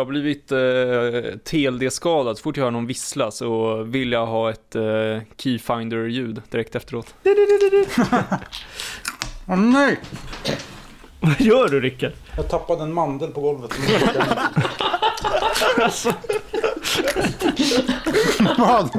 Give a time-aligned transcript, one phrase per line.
[0.00, 2.36] Jag har blivit eh, TLD-skadad.
[2.36, 4.82] Så fort jag hör någon vissla så vill jag ha ett eh,
[5.36, 7.14] Keyfinder-ljud direkt efteråt.
[9.48, 10.00] Åh nej!
[11.20, 12.12] Vad gör du Rickard?
[12.36, 13.70] Jag tappade en mandel på golvet.
[15.82, 16.12] Alltså,
[18.58, 18.90] Vad?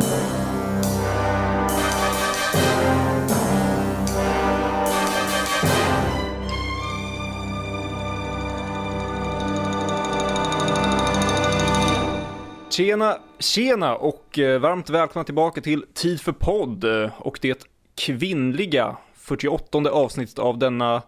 [12.71, 18.98] Tjena, tjena och eh, varmt välkomna tillbaka till Tid för podd eh, och det kvinnliga
[19.16, 21.02] 48 avsnittet av denna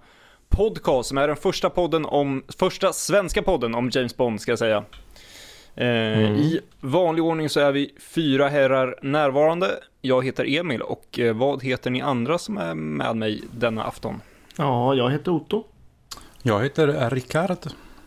[0.49, 4.59] podcast som är den första podden om, första svenska podden om James Bond ska jag
[4.59, 4.83] säga.
[5.75, 9.71] Eh, I vanlig ordning så är vi fyra herrar närvarande.
[10.01, 14.21] Jag heter Emil och vad heter ni andra som är med mig denna afton?
[14.57, 15.63] ja, jag heter Otto.
[16.41, 17.57] Jag heter Rickard.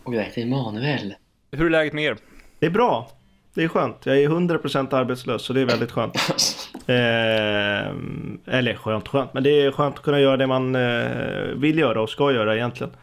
[0.03, 1.15] Och jag heter Emanuel.
[1.51, 2.17] Hur är läget med er?
[2.59, 3.11] Det är bra.
[3.57, 4.05] Det är skönt.
[4.05, 6.15] Jag är 100% arbetslös så det är väldigt skönt.
[6.89, 7.87] Eh,
[8.45, 12.01] eller skönt skönt, men det är skönt att kunna göra det man eh, vill göra
[12.01, 12.93] och ska göra egentligen.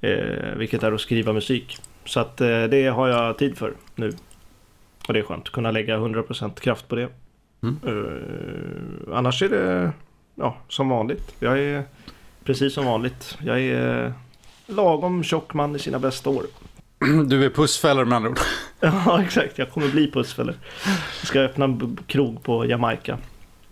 [0.00, 1.78] Eh, vilket är att skriva musik.
[2.04, 4.12] Så att eh, det har jag tid för nu.
[5.08, 7.08] Och det är skönt att kunna lägga 100% kraft på det.
[7.62, 7.78] Mm.
[7.86, 9.92] Eh, annars är det
[10.34, 11.34] ja, som vanligt.
[11.38, 11.82] Jag är
[12.44, 13.38] precis som vanligt.
[13.44, 14.12] Jag är eh,
[14.66, 16.44] lagom tjock man i sina bästa år.
[17.26, 18.40] Du är pussfäller med andra ord.
[18.80, 19.58] Ja, exakt.
[19.58, 20.56] Jag kommer bli pussfäller.
[21.20, 23.18] Jag ska öppna en krog på Jamaica.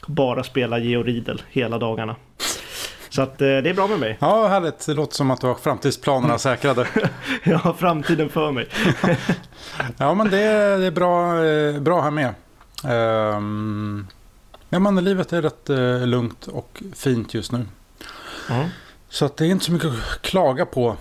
[0.06, 2.16] Bara spela Georg Riedel hela dagarna.
[3.08, 4.16] Så att eh, det är bra med mig.
[4.20, 4.86] Ja, härligt.
[4.86, 6.86] Det låter som att du har framtidsplanerna säkrade.
[7.42, 8.68] Jag har framtiden för mig.
[9.96, 12.34] Ja, men det är, det är bra, eh, bra här med.
[12.84, 14.06] Ehm,
[14.68, 17.64] ja, men livet är rätt eh, lugnt och fint just nu.
[18.48, 18.68] Ja.
[19.08, 20.96] Så att det är inte så mycket att klaga på.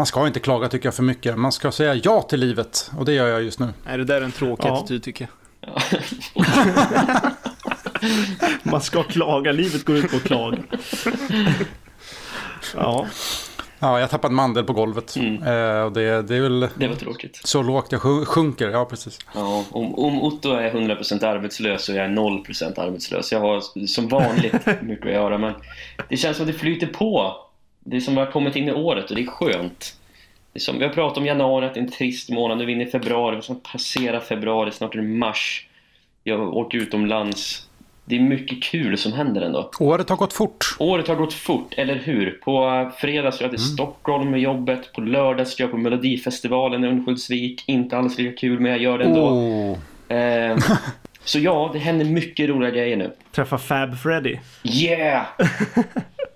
[0.00, 1.38] Man ska inte klaga tycker jag för mycket.
[1.38, 2.90] Man ska säga ja till livet.
[2.98, 3.68] Och det gör jag just nu.
[3.86, 4.78] Är det där en tråkig Ja.
[4.78, 5.28] attityd tycker
[5.60, 5.72] jag?
[8.62, 9.52] Man ska klaga.
[9.52, 10.58] Livet går ut på att klaga.
[12.76, 13.06] Ja,
[13.78, 15.16] Ja, jag tappade en mandel på golvet.
[15.16, 15.42] Mm.
[15.42, 17.40] Eh, och det, det är väl Det var tråkigt.
[17.44, 18.68] så lågt jag sjun- sjunker.
[18.70, 19.18] Ja, precis.
[19.34, 23.32] Ja, om, om Otto är 100% arbetslös och jag är 0% arbetslös.
[23.32, 25.52] Jag har som vanligt mycket att göra, men
[26.08, 27.36] det känns som att det flyter på.
[27.84, 29.96] Det är som att vi har kommit in i året och det är skönt.
[30.58, 32.58] Som, vi har pratat om januari, att det är en trist månad.
[32.58, 35.66] Nu är vi inne i februari, vi ska passera februari, snart är det mars.
[36.24, 37.66] Jag åker utomlands.
[38.04, 39.70] Det är mycket kul som händer ändå.
[39.80, 40.76] Året har gått fort.
[40.78, 42.30] Året har gått fort, eller hur?
[42.30, 44.92] På fredag ska jag till Stockholm med jobbet.
[44.92, 47.64] På lördag ska jag på Melodifestivalen i Örnsköldsvik.
[47.66, 49.28] Inte alls lika kul, men jag gör det ändå.
[49.28, 50.16] Oh.
[50.16, 50.58] Eh,
[51.24, 53.12] så ja, det händer mycket roliga grejer nu.
[53.32, 54.36] träffa Fab Freddy.
[54.64, 55.26] Yeah!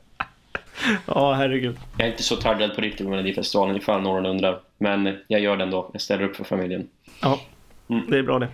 [1.06, 1.76] Ja, herregud.
[1.98, 4.60] Jag är inte så taggad på riktigt på Melodifestivalen ifall någon undrar.
[4.78, 5.90] Men jag gör det ändå.
[5.92, 6.88] Jag ställer upp för familjen.
[7.20, 7.40] Ja,
[7.86, 8.48] det är bra det.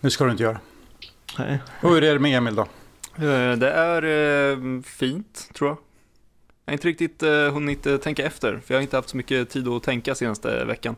[0.00, 0.60] Det ska du inte göra.
[1.38, 1.58] Nej.
[1.82, 2.62] Och hur är det med Emil då?
[3.16, 4.02] Eh, Det är
[4.52, 5.76] eh, fint, tror jag.
[6.64, 9.50] Jag har inte riktigt eh, hunnit tänka efter, för jag har inte haft så mycket
[9.50, 10.96] tid att tänka senaste veckan.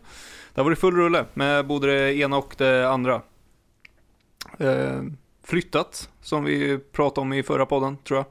[0.55, 3.23] Det har varit full rulle med både det ena och det andra.
[5.45, 8.27] Flyttat, som vi pratade om i förra podden, tror jag.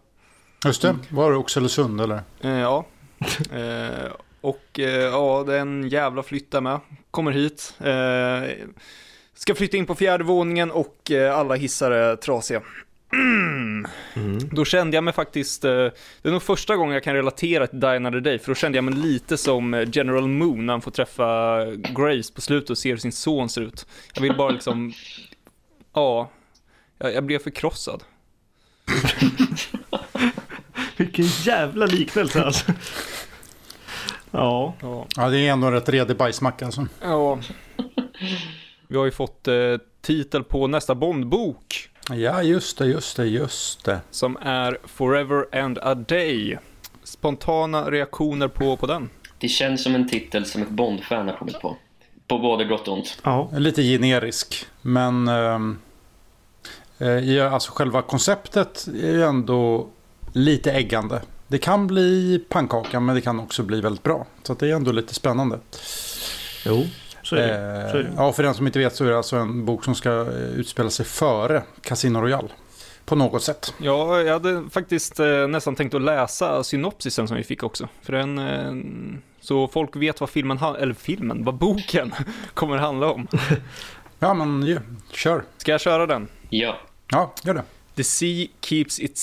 [0.65, 2.21] Just det, var det Oxelösund eller?
[2.41, 2.85] Eh, ja.
[3.51, 6.79] Eh, och eh, ja, det är en jävla flytt där med.
[7.11, 7.75] Kommer hit.
[7.79, 8.67] Eh,
[9.33, 12.61] ska flytta in på fjärde våningen och eh, alla hissar är trasiga.
[14.15, 14.39] Mm.
[14.51, 17.79] Då kände jag mig faktiskt, eh, det är nog första gången jag kan relatera till
[17.79, 20.91] Die Another Day, för då kände jag mig lite som General Moon när han får
[20.91, 23.87] träffa Grace på slutet och ser hur sin son ser ut.
[24.13, 24.93] Jag vill bara liksom,
[25.93, 26.29] ja,
[26.97, 28.03] jag, jag blev förkrossad.
[31.03, 32.71] Vilken jävla liknelse alltså.
[34.31, 35.07] Ja, Ja.
[35.15, 36.87] Ja, det är ändå rätt redig bajsmacka alltså.
[37.01, 37.39] Ja.
[38.87, 39.53] Vi har ju fått eh,
[40.01, 43.99] titel på nästa Bondbok Ja, just det, just det, just det.
[44.11, 46.57] som är Forever and a Day.
[47.03, 49.09] Spontana reaktioner på, på den?
[49.39, 51.77] Det känns som en titel som ett Bond-fan har kommit på.
[52.27, 53.17] På både gott och ont.
[53.23, 53.49] ja.
[53.57, 55.77] Lite generisk, men ehm,
[56.97, 59.87] eh, ja, alltså själva konceptet är ju ändå
[60.33, 61.21] lite äggande.
[61.47, 64.25] Det kan bli pannkaka, men det kan också bli väldigt bra.
[64.43, 65.59] Så att det är ändå lite spännande.
[66.65, 66.83] Jo,
[67.23, 67.89] så är det.
[67.91, 68.13] Så är Eh, det.
[68.17, 70.27] ja, för den som inte vet så är det alltså en bok som ska eh,
[70.55, 72.47] utspela sig före Casino Royale.
[73.05, 73.73] På något sätt.
[73.77, 77.87] Ja, jag hade faktiskt eh, nästan tänkt att läsa synopsisen som vi fick också.
[78.01, 78.73] För den, eh,
[79.41, 82.13] så folk vet vad filmen, han- eller filmen, vad boken
[82.53, 83.27] kommer handla om.
[84.19, 84.79] Ja, men ja,
[85.11, 85.43] kör.
[85.57, 86.27] Ska jag köra den?
[86.49, 86.77] Ja.
[87.11, 87.63] Ja, gör det.
[87.95, 89.21] The sea keeps its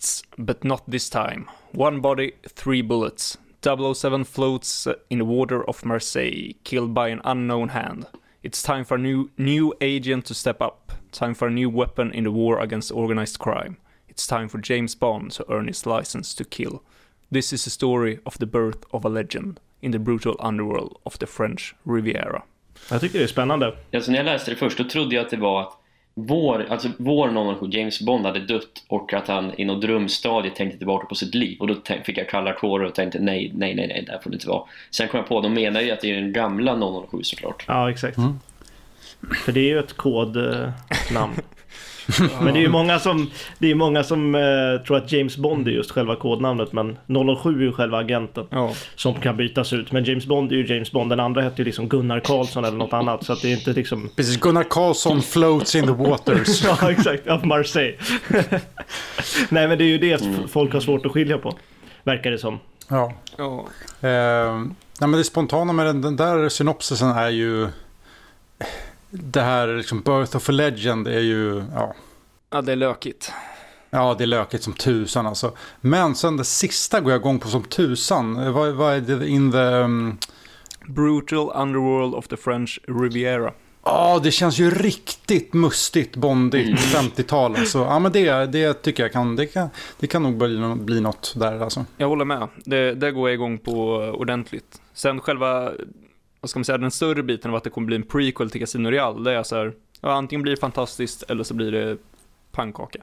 [0.00, 1.48] secrets, but not this time.
[1.72, 3.38] One body, three bullets.
[3.62, 8.06] 007 floats in the water of Marseille, killed by an unknown hand.
[8.42, 10.92] It's time for a new, new agent to step up.
[11.12, 13.76] Time for a new weapon in the war against organized crime.
[14.08, 16.82] It's time for James Bond to earn his license to kill.
[17.30, 21.18] This is the story of the birth of a legend in the brutal underworld of
[21.18, 22.42] the French Riviera.
[22.90, 23.76] Jag tycker det är spännande.
[23.92, 25.79] Alltså när jag läste det först, då trodde jag att det var att
[26.14, 30.78] vår, alltså vår 007 James Bond hade dött och att han i något drömstadie tänkte
[30.78, 31.56] tillbaka på sitt liv.
[31.60, 34.34] Och då fick jag kalla kårar och tänkte nej, nej, nej, nej, det får det
[34.34, 34.62] inte vara.
[34.90, 37.64] Sen kom jag på, de menar ju att det är den gamla 007 såklart.
[37.68, 38.16] Ja, exakt.
[38.16, 38.40] Mm.
[39.44, 41.34] För det är ju ett kodnamn.
[42.40, 45.68] men det är ju många som, det är många som eh, tror att James Bond
[45.68, 46.96] är just själva kodnamnet men
[47.42, 49.92] 007 är ju själva agenten Ja, som kan bytas ut.
[49.92, 51.10] Men James Bond är ju James Bond.
[51.10, 53.24] Den andra heter ju liksom Gunnar Karlsson eller något annat.
[53.24, 54.10] Så att det är inte liksom...
[54.16, 56.64] Precis, Gunnar Karlsson floats in the waters.
[56.80, 57.96] Ja exakt, av Marseille.
[59.48, 61.58] Nej men det är ju det folk har svårt att skilja på.
[62.04, 62.58] Verkar det som.
[62.88, 63.12] Ja.
[63.36, 63.66] ja.
[64.00, 64.58] Eh,
[65.00, 67.68] nej, men det spontana med den, den där synopsisen är ju...
[69.10, 71.64] Det här liksom Birth of a Legend är ju...
[71.74, 71.94] Ja,
[72.50, 73.32] ja det är lökigt.
[73.90, 75.52] ja det är lökigt som tusan alltså.
[75.80, 78.52] Men sen det sista går jag igång på som tusan.
[78.52, 79.28] Vad, vad är det?
[79.28, 79.58] In the...
[79.58, 80.18] um,
[80.86, 83.52] Brutal underworld of the French Riviera.
[83.84, 87.56] Ja, det känns ju riktigt mustigt, bondigt, 50-tal.
[87.66, 89.68] Så ja, men det, det tycker jag kan, det kan,
[90.00, 91.84] det kan nog bli, bli något där alltså.
[91.96, 92.48] Jag håller med.
[92.64, 94.80] Det, det går jag igång på ordentligt.
[94.94, 95.72] Sen själva,
[96.40, 98.60] vad ska man säga, den större biten av att det kommer bli en prequel till
[98.60, 101.96] Casino Real, det är så här, ja, antingen blir det fantastiskt eller så blir det
[102.52, 102.98] pannkaka.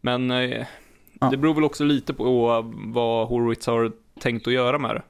[0.00, 0.66] Men eh,
[1.20, 1.30] Ja.
[1.30, 5.02] det beror väl också lite på vad Horowitz har tänkt att göra med det.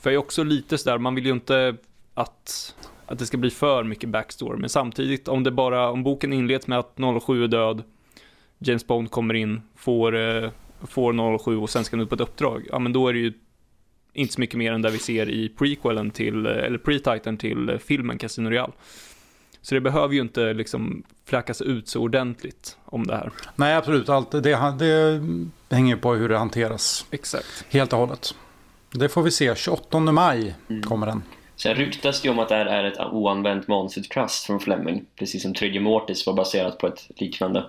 [0.00, 1.76] För jag är också lite sådär, man vill ju inte
[2.14, 2.74] att,
[3.06, 6.66] att det ska bli för mycket backstory, men samtidigt om det bara, om boken inleds
[6.66, 7.82] med att 07 är död,
[8.58, 10.50] James Bond kommer in, får, eh,
[10.86, 13.18] får 07 och sen ska han ut på ett uppdrag, ja men då är det
[13.18, 13.32] ju
[14.12, 18.18] inte så mycket mer än det vi ser i prequelen till, eller pre-titeln till filmen
[18.18, 18.72] Casino Real.
[19.62, 23.30] Så det behöver ju inte liksom fläckas ut så ordentligt om det här.
[23.56, 24.08] Nej, absolut.
[24.08, 24.40] Allt, det,
[25.68, 27.64] det hänger på hur det hanteras Exakt.
[27.70, 28.34] helt och hållet.
[28.90, 29.54] Det får vi se.
[29.54, 30.82] 28 maj Mm.
[30.82, 31.22] kommer den.
[31.56, 35.42] Sen ryktas det ju om att det här är ett oanvänt manusutkast från Fleming, precis
[35.42, 37.64] som Tredje Mortis var baserat på ett liknande.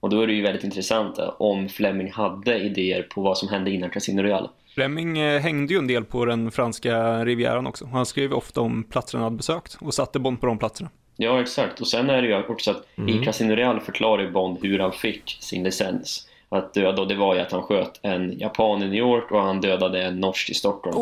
[0.00, 3.70] Och då är det ju väldigt intressant om Fleming hade idéer på vad som hände
[3.70, 4.48] innan Casino Royale.
[4.74, 7.86] Fleming eh, hängde ju en del på den franska rivieran också.
[7.86, 10.90] Han skrev ofta om platserna han hade besökt och satte Bond på de platserna.
[11.16, 11.80] Ja, exakt.
[11.80, 15.38] Och sen är det ju också att i Casino Royale förklarar Bond hur han fick
[15.40, 16.28] sin licens.
[16.48, 19.60] Att och det var ju att han sköt en japan i New York och han
[19.60, 20.96] dödade en norsk i Stockholm.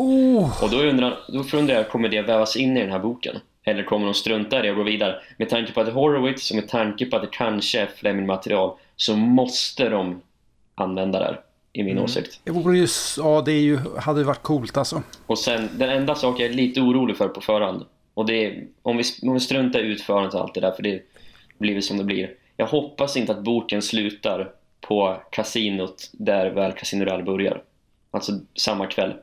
[0.61, 3.35] Och då undrar, då undrar jag, kommer det vävas in i den här boken?
[3.63, 5.15] Eller kommer de strunta i det och gå vidare?
[5.37, 7.85] Med tanke på att det är Horowitz och med tanke på att det kanske är
[7.85, 10.21] Fleming-material så måste de
[10.75, 11.39] använda det här,
[11.73, 12.39] i min åsikt.
[12.43, 12.87] Det vore ju,
[13.17, 15.03] ja, det är ju, hade ju varit coolt alltså.
[15.25, 18.63] Och sen, den enda sak jag är lite orolig för på förhand och det är,
[18.81, 21.01] om vi, om vi struntar i utförandet och allt det där för det
[21.57, 22.31] blir som det blir.
[22.57, 27.61] Jag hoppas inte att boken slutar på kasinot där väl Casino Real börjar.
[28.11, 29.13] Alltså samma kväll.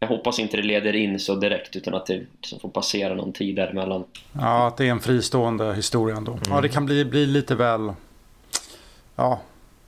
[0.00, 3.32] Jag hoppas inte det leder in så direkt utan att det liksom får passera någon
[3.32, 4.04] tid däremellan.
[4.32, 6.38] Ja, att det är en fristående historia ändå.
[6.48, 7.92] Ja, det kan bli, bli lite väl...
[9.16, 9.40] Ja,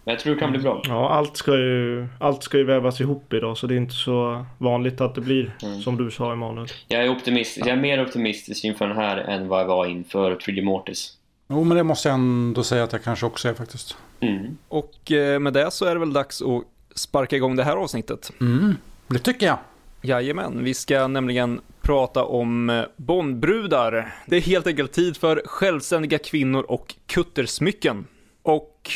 [0.08, 0.82] Men jag tror det kan bli bra.
[0.84, 4.46] Ja, allt ska ju, allt ska ju vävas ihop idag så det är inte så
[4.58, 5.81] vanligt att det blir Mm.
[5.81, 6.66] som du sa Emanuel.
[6.88, 7.66] Jag är optimistisk.
[7.66, 11.16] Jag är mer optimistisk inför den här än vad jag var inför Trilly Mortis.
[11.49, 13.97] jo, men det måste jag ändå säga att jag kanske också är faktiskt.
[14.21, 14.56] Mm.
[14.68, 16.62] Och eh, med det så är det väl dags att
[16.94, 18.33] sparka igång det här avsnittet.
[18.40, 18.76] Mm,
[19.09, 19.59] det tycker jag.
[20.02, 24.14] Jajamän, vi ska nämligen prata om eh, Bondbrudar.
[24.26, 28.06] Det är helt enkelt tid för självständiga kvinnor och kuttersmycken.
[28.42, 28.90] Och,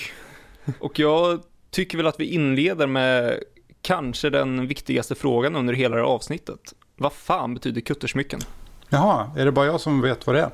[0.78, 1.40] och jag
[1.70, 3.38] tycker väl att vi inleder med
[3.82, 6.74] kanske den viktigaste frågan under hela det här avsnittet.
[6.96, 8.40] Vad fan betyder kuttersmycken?
[8.88, 10.50] Jaha, är det bara jag som vet vad det är?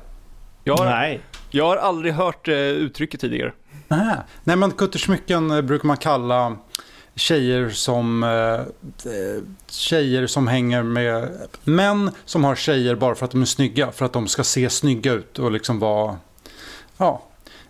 [0.63, 1.21] Jag har, Nej.
[1.49, 3.53] jag har aldrig hört eh, uttrycket tidigare.
[3.87, 6.57] Nej, Nej men kuttersmycken eh, brukar man kalla
[7.15, 11.29] tjejer som eh, eh, tjejer som hänger med
[11.63, 13.91] män som har tjejer bara för att de är snygga.
[13.91, 16.17] För att de ska se snygga ut och liksom vara,
[16.97, 17.21] ja,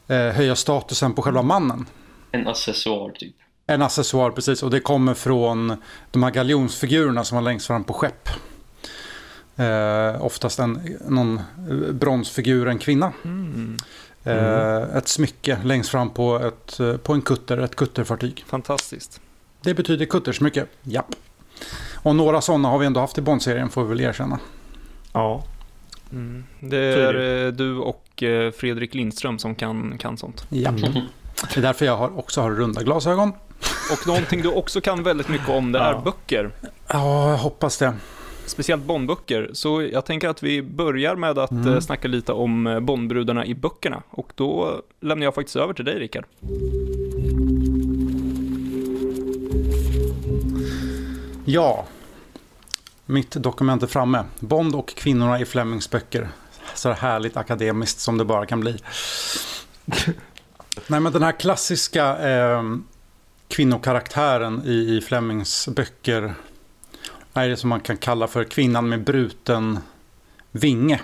[0.07, 1.85] eh, höja statusen på själva mannen.
[2.31, 3.35] En accessoar typ.
[3.67, 5.75] En accessoar precis och det kommer från
[6.11, 8.29] de här galjonsfigurerna som var längst fram på skepp.
[9.55, 13.13] Eh, oftast en, någon eh, bronsfigur, en kvinna.
[14.23, 18.43] Eh, ett smycke längst fram på, ett, eh, på en kutter, ett kutterfartyg.
[18.47, 19.21] Fantastiskt.
[19.61, 21.15] Det betyder kuttersmycke, japp.
[21.95, 24.39] Och några sådana har vi ändå haft i Bond-serien får vi väl erkänna.
[25.13, 25.43] Ja.
[26.11, 26.43] Mm.
[26.59, 30.45] Det är eh, du och eh, Fredrik Lindström som kan, kan sånt.
[30.49, 30.75] Japp.
[31.47, 33.33] Det är därför jag har, också har runda glasögon.
[33.91, 36.01] Och någonting du också kan väldigt mycket om det är Ja.
[36.05, 36.51] böcker.
[36.87, 37.93] Ja, jag hoppas det.
[38.45, 39.49] Speciellt Bondböcker.
[39.53, 41.73] Så jag tänker att vi börjar med att Mm.
[41.73, 44.03] eh, snacka lite om eh, Bondbrudarna i böckerna.
[44.09, 46.25] Och då lämnar jag faktiskt över till dig, Rickard.
[51.45, 51.85] Ja,
[53.05, 54.23] mitt dokument är framme.
[54.39, 56.29] Bond och kvinnorna i Flemings böcker.
[56.75, 58.77] Så härligt akademiskt som det bara kan bli.
[60.87, 62.63] Nej, men den här klassiska eh,
[63.47, 66.33] kvinnokaraktären i, i Flemings böcker
[67.33, 69.79] är det som man kan kalla för kvinnan med bruten
[70.51, 71.01] vinge.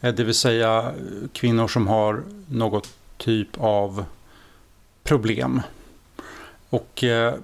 [0.00, 4.04] Eh, Det vill säga eh, kvinnor som har något typ av
[5.02, 5.60] problem.
[6.70, 7.34] Och eh,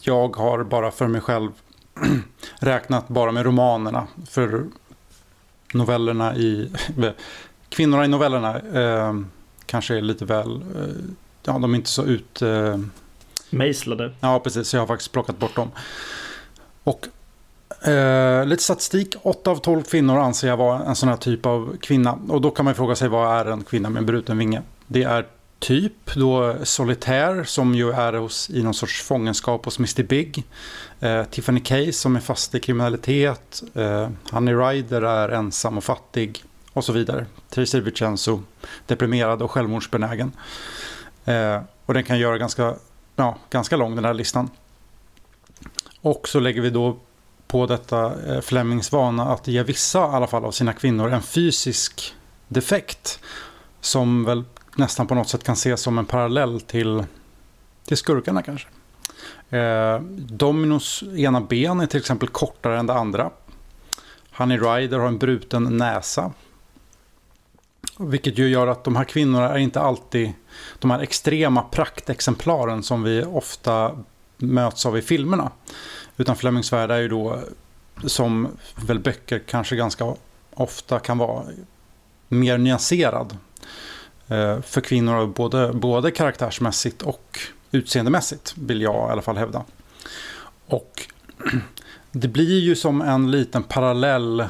[0.00, 1.50] jag har bara för mig själv
[2.58, 4.06] räknat bara med romanerna.
[4.26, 4.64] För
[5.74, 6.72] novellerna i...
[7.68, 9.14] Kvinnorna i novellerna eh,
[9.68, 10.62] kanske är lite väl...
[10.76, 12.42] Eh, ja, de är inte så ut...
[12.42, 12.78] Eh,
[13.50, 14.14] Mejslade.
[14.20, 14.68] ja, precis.
[14.68, 15.70] Så jag har faktiskt plockat bort dem.
[16.84, 17.08] Och
[17.88, 19.14] eh, lite statistik.
[19.22, 22.18] 8 av 12 kvinnor anser jag vara en sån här typ av kvinna.
[22.28, 24.62] Och då kan man fråga sig vad är en kvinna med en bruten vinge?
[24.86, 25.26] Det är
[25.58, 30.02] typ då solitär som ju är hos, i någon sorts fångenskap hos Mr.
[30.02, 30.44] Big.
[31.00, 33.62] Eh, Tiffany Case som är fast i kriminalitet.
[33.74, 36.44] Eh, Honey Rider är ensam och fattig.
[36.72, 37.26] Och så vidare.
[37.50, 38.42] Tracy Vincenzo
[38.86, 40.32] deprimerad och självmordsbenägen.
[41.24, 42.74] Eh, och den kan göra ganska,
[43.16, 44.50] ja, ganska lång den här listan.
[46.00, 46.96] Och så lägger vi då
[47.46, 51.22] på detta eh, Flemings vana att ge vissa i alla fall av sina kvinnor en
[51.22, 52.14] fysisk
[52.48, 53.20] defekt.
[53.80, 54.44] Som väl
[54.76, 57.04] nästan på något sätt kan ses som en parallell till,
[57.84, 58.68] till skurkarna kanske.
[59.50, 63.30] Eh, Dominos ena ben är till exempel kortare än det andra.
[64.32, 66.32] Honey Rider har en bruten näsa.
[68.00, 70.32] Vilket ju gör att de här kvinnorna är inte alltid
[70.78, 73.96] de här extrema praktexemplaren som vi ofta
[74.36, 75.50] möts av i filmerna.
[76.16, 77.38] Utan Flemings värld är ju då,
[78.04, 78.48] som
[78.86, 80.14] väl böcker kanske ganska
[80.54, 81.44] ofta kan vara,
[82.28, 83.36] mer nyanserad.
[84.28, 87.38] Eh, för kvinnor både, både karaktärsmässigt och
[87.70, 89.64] utseendemässigt vill jag i alla fall hävda.
[90.66, 91.06] Och
[92.12, 94.44] det blir ju som en liten parallell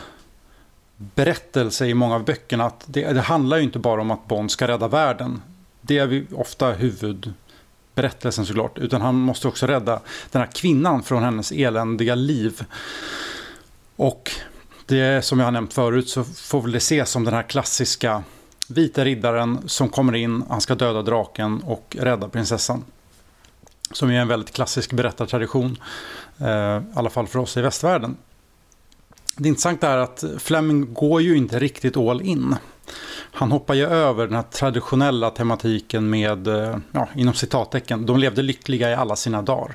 [0.98, 2.64] berättelse i många av böckerna.
[2.64, 5.42] Att det, det handlar ju inte bara om att Bond ska rädda världen.
[5.80, 8.78] Det är ofta huvudberättelsen såklart.
[8.78, 10.00] Utan han måste också rädda
[10.30, 12.64] den här kvinnan från hennes eländiga liv.
[13.96, 14.30] Och
[14.86, 18.22] det som jag har nämnt förut så får väl det ses som den här klassiska
[18.68, 22.84] vita riddaren som kommer in, han ska döda draken och rädda prinsessan.
[23.92, 25.76] Som är en väldigt klassisk berättartradition,
[26.38, 28.16] eh, i alla fall för oss i västvärlden.
[29.36, 32.56] Det intressanta är att Fleming går ju inte riktigt all in.
[33.32, 38.42] Han hoppar ju över den här traditionella tematiken med, eh, ja, inom citattecken, de levde
[38.42, 39.74] lyckliga i alla sina dagar.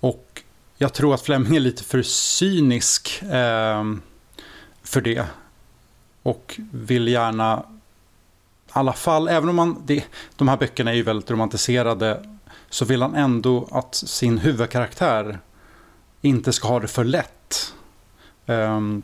[0.00, 0.42] Och
[0.78, 3.84] jag tror att Fleming är lite för cynisk eh,
[4.82, 5.24] för det.
[6.22, 7.64] Och vill gärna,
[8.66, 10.04] i alla fall, även om man, det,
[10.36, 12.38] de här böckerna är ju väldigt romantiserade,
[12.70, 15.38] så vill han ändå att sin huvudkaraktär
[16.20, 17.74] inte ska ha det för lätt.
[18.46, 19.02] Ehm,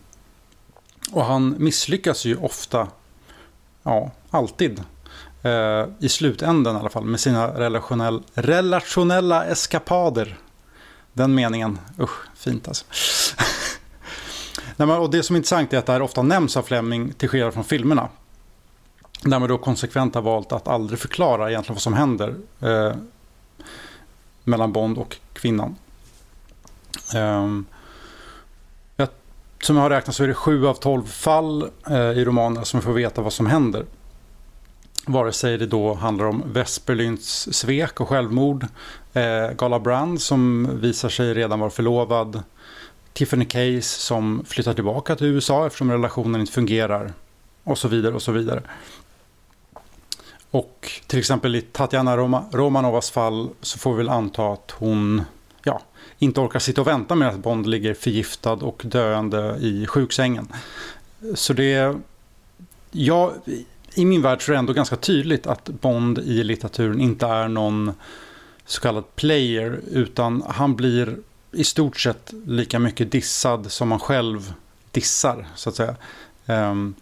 [1.13, 2.89] och han misslyckas ju ofta,
[3.83, 4.83] ja, alltid.
[5.43, 10.39] Eh, I slutändan i alla fall, med sina relationell, relationella eskapader.
[11.13, 12.85] Den meningen, usch, fint alltså.
[14.77, 17.13] Nej, men, och det som är intressant är att det här ofta nämns av Fleming
[17.13, 18.09] till skillnad från filmerna.
[19.23, 22.93] Där man då konsekvent har valt att aldrig förklara egentligen vad som händer eh,
[24.45, 25.77] mellan Bond och kvinnan.
[27.15, 27.67] Ehm,
[29.65, 32.81] som jag har räknat så är det sju av tolv fall eh, i romanen som
[32.81, 33.85] vi får veta vad som händer.
[35.07, 38.67] Vare sig det då handlar om Vesperlyns svek och självmord,
[39.13, 42.43] eh, Gala Brand som visar sig redan vara förlovad,
[43.13, 47.13] Tiffany Case som flyttar tillbaka till USA eftersom relationen inte fungerar
[47.65, 48.63] och så vidare och så vidare.
[50.51, 52.17] Och till exempel i Tatjana
[52.53, 55.23] Romanovas fall så får vi väl anta att hon
[56.23, 60.49] inte orkar sitta och vänta med att Bond ligger förgiftad och döende i sjuksängen.
[61.35, 61.97] Så det...
[62.91, 63.33] Ja,
[63.95, 67.49] I min värld så är det ändå ganska tydligt att Bond i litteraturen inte är
[67.49, 67.93] någon
[68.67, 71.17] så kallad player utan han blir
[71.53, 74.53] i stort sett lika mycket dissad som man själv
[74.91, 75.97] dissar så att säga.
[76.47, 76.95] Um,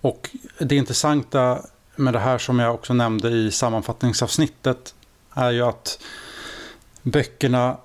[0.00, 1.62] och det intressanta
[1.96, 4.94] med det här som jag också nämnde i sammanfattningsavsnittet
[5.34, 5.98] är ju att
[7.02, 7.76] böckerna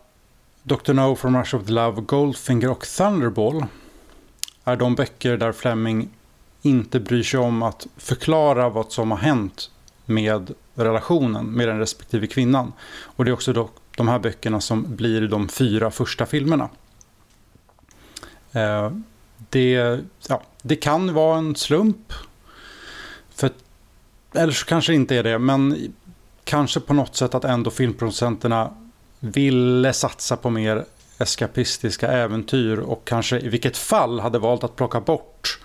[0.64, 0.94] Dr.
[0.94, 3.66] No from Rush of the Love, Goldfinger och Thunderball
[4.64, 6.10] är de böcker där Fleming
[6.62, 9.72] inte bryr sig om att förklara vad som har hänt
[10.06, 12.74] med relationen med den respektive kvinnan.
[13.02, 16.70] Och det är också då de här böckerna som blir de fyra första filmerna.
[18.52, 18.92] Eh,
[19.50, 22.14] det, ja, det kan vara en slump.
[23.36, 23.50] För,
[24.34, 25.94] eller så kanske det inte är det, men
[26.44, 28.74] kanske på något sätt att ändå filmproducenterna
[29.20, 30.86] ville satsa på mer
[31.18, 35.60] eskapistiska äventyr och kanske i vilket fall hade valt att plocka bort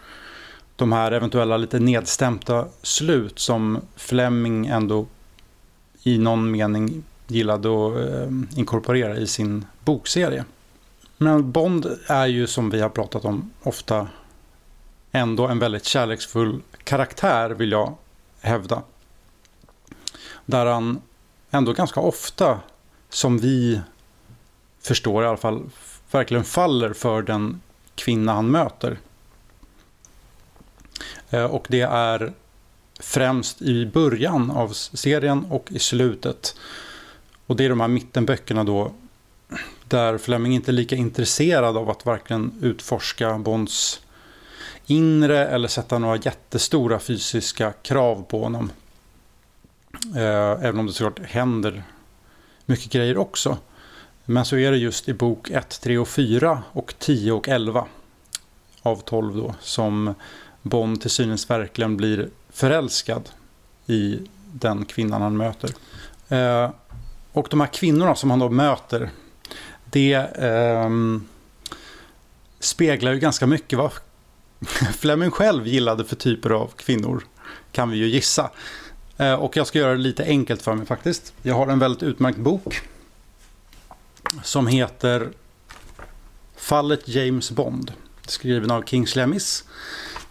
[0.77, 5.07] de här eventuella lite nedstämda slut som Fleming ändå
[6.03, 10.45] i någon mening gillade att eh, inkorporera i sin bokserie.
[11.19, 14.09] Men Bond är ju som vi har pratat om ofta
[15.13, 17.95] ändå en väldigt kärleksfull karaktär vill jag
[18.41, 18.83] hävda.
[20.47, 21.01] Där han
[21.51, 22.61] ändå ganska ofta
[23.13, 23.81] som vi
[24.81, 25.71] förstår i alla fall
[26.11, 27.61] verkligen faller för den
[27.95, 28.99] kvinna han möter.
[31.31, 32.33] Eh, och det är
[33.01, 36.57] främst i början av serien och i slutet.
[37.47, 38.93] Och det är de här mittenböckerna då
[39.85, 44.01] där Fleming inte är lika intresserad av att verkligen utforska Bonds
[44.87, 48.71] inre eller sätta några jättestora fysiska krav på honom.
[50.17, 51.85] Eh, även om det såklart händer
[52.67, 53.59] mycket grejer också.
[54.25, 57.87] Men så är det just i bok 1, 3 och 4 och 10 och 11
[58.83, 60.15] av 12 då som
[60.63, 63.29] Bond till synes verkligen blir förälskad
[63.87, 64.19] i
[64.53, 65.71] den kvinnan han möter.
[66.29, 66.71] Eh,
[67.33, 69.11] och de här kvinnorna som han då möter
[69.85, 70.91] det eh,
[72.61, 73.93] speglar ju ganska mycket vad
[74.99, 77.25] Fleming själv gillade för typer av kvinnor.
[77.73, 78.51] Kan vi ju gissa.
[79.23, 81.35] Eh, och jag ska göra det lite enkelt för mig faktiskt.
[81.43, 82.81] Jag har en väldigt utmärkt bok.
[84.43, 85.29] Som heter
[86.57, 87.93] Fallet James Bond.
[88.27, 89.65] Skriven av Kingsley Amis.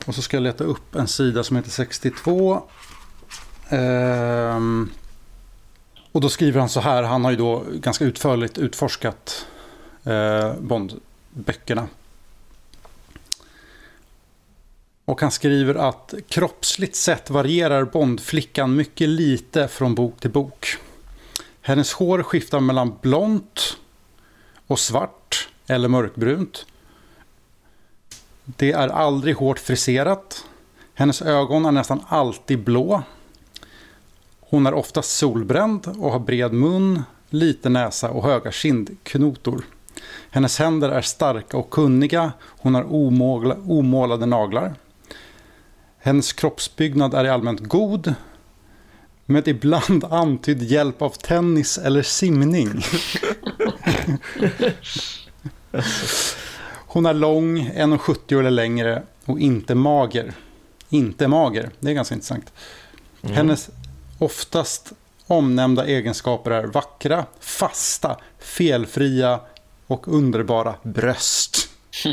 [0.06, 2.64] Och så ska jag leta upp en sida som heter 62.
[3.70, 4.90] Ehm,
[6.12, 7.04] och då skriver han så här.
[7.04, 9.46] Han har ju då ganska utförligt utforskat
[10.04, 11.88] eh, Bond-böckerna.
[15.12, 20.78] Och han skriver att kroppsligt sett varierar Bondflickan mycket lite från bok till bok.
[21.62, 23.78] Hennes hår skiftar mellan blont
[24.68, 26.66] och svart eller mörkbrunt.
[28.46, 30.46] Det är aldrig hårt friserat.
[30.94, 33.04] Hennes ögon är nästan alltid blå.
[34.40, 39.64] Hon är oftast solbränd och har bred mun, liten näsa och höga kindknotor.
[40.30, 42.32] Hennes händer är starka och kunniga.
[42.42, 42.94] Hon har
[43.68, 44.76] omålade naglar.
[46.04, 48.14] Hennes kroppsbyggnad är i allmänt god.
[49.26, 52.70] Med ibland antydd hjälp av tennis eller simning.
[56.88, 60.34] Hon är lång, 1,70 eller längre och inte mager.
[60.90, 62.54] Inte mager, det är ganska intressant.
[63.22, 63.36] Mm.
[63.36, 63.70] Hennes
[64.18, 64.94] oftast
[65.28, 69.40] omnämnda egenskaper är vackra, fasta, felfria
[69.88, 71.70] och underbara bröst.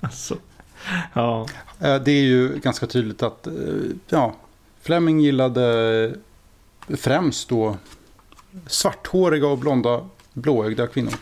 [0.00, 0.36] alltså,
[1.12, 1.46] ja.
[1.80, 3.52] Eh, det är ju ganska tydligt att eh,
[4.08, 4.34] ja,
[4.82, 6.14] Fleming gillade
[6.88, 7.76] främst då
[8.66, 10.00] svarthåriga och blonda
[10.32, 11.14] blåögda kvinnor.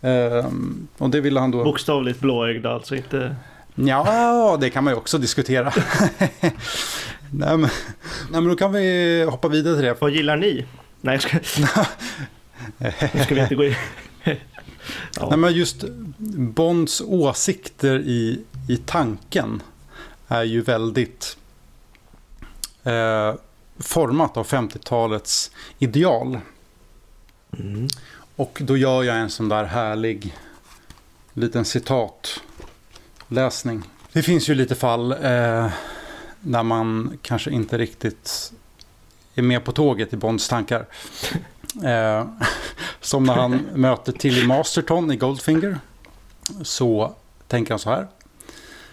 [0.00, 1.64] Ehm, och det ville han då...
[1.64, 3.36] Bokstavligt blåögda alltså inte...
[3.74, 5.72] Ja, det kan man ju också diskutera.
[6.40, 6.50] nej,
[7.30, 7.70] men, nej,
[8.30, 9.96] men då kan vi hoppa vidare till det.
[10.00, 10.66] Vad gillar ni?
[11.00, 11.36] Nej, jag ska...
[13.14, 13.74] nu ska vi inte gå in...
[15.16, 15.28] ja.
[15.28, 15.84] Nej, men just
[16.38, 19.62] Bonds åsikter i, i tanken
[20.28, 21.36] är ju väldigt
[22.84, 23.34] eh,
[23.78, 26.40] format av 50-talets ideal.
[27.58, 27.88] Mm.
[28.36, 30.36] Och då gör jag en sån där härlig
[31.32, 33.82] liten citatläsning.
[34.12, 35.68] Det finns ju lite fall eh,
[36.40, 38.52] där man kanske inte riktigt
[39.34, 40.86] är med på tåget i Bonds tankar.
[41.84, 42.26] Eh,
[43.06, 45.78] som när han möter Tilly Masterton i Goldfinger.
[46.62, 47.14] Så
[47.48, 48.06] tänker han så här.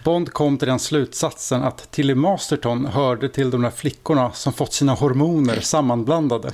[0.04, 4.72] Bond kom till den slutsatsen att Tilly Masterton hörde till de där flickorna som fått
[4.72, 6.52] sina hormoner sammanblandade.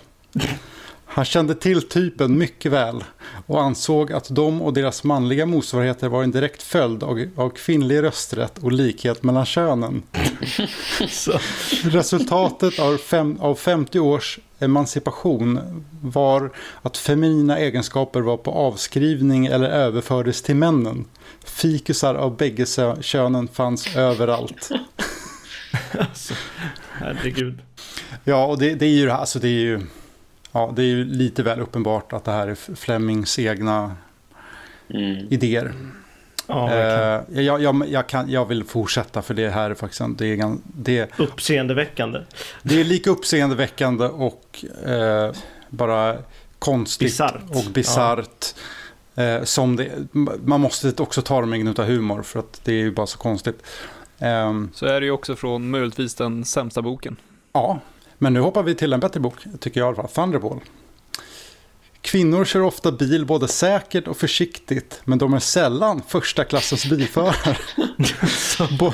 [1.04, 3.04] Han kände till typen mycket väl
[3.46, 8.02] och ansåg att de och deras manliga motsvarigheter var en direkt följd av, av kvinnlig
[8.02, 10.02] rösträtt och likhet mellan könen.
[11.82, 15.60] Resultatet av, fem, av 50 års emancipation
[16.02, 16.50] var
[16.82, 21.04] att feminina egenskaper var på avskrivning eller överfördes till männen.
[21.44, 22.66] Fikusar av bägge
[23.00, 24.68] könen fanns överallt.
[25.98, 26.34] alltså,
[26.92, 27.58] herregud.
[28.24, 29.80] Ja, och det, det är ju alltså det är ju
[30.52, 33.96] ja, det är ju lite väl uppenbart att det här är Flemings egna
[34.90, 35.26] mm.
[35.30, 35.74] idéer.
[36.50, 36.70] Ja.
[36.72, 40.26] Eh, jag, jag, jag, kan, jag vill fortsätta för det här är faktiskt en, det
[40.26, 42.20] är, det, Uppseendeväckande.
[42.62, 45.32] det är lika uppseendeväckande och eh,
[45.68, 46.16] bara
[46.58, 47.42] konstigt Bisarrt.
[47.50, 48.54] och bisarrt.
[49.14, 49.88] Eh, som det,
[50.44, 53.06] man måste också ta det med en gnutta humor för att det är ju bara
[53.06, 53.62] så konstigt.
[54.18, 57.16] Ehm, Så är det ju också från möjligtvis den sämsta boken.
[57.52, 57.80] Ja,
[58.18, 60.24] men nu hoppar vi till en bättre bok, tycker jag i alla fall.
[60.24, 60.60] Thunderball.
[62.02, 67.56] Kvinnor kör ofta bil både säkert och försiktigt, men de är sällan första klassens bilförare.
[68.78, 68.92] Bo-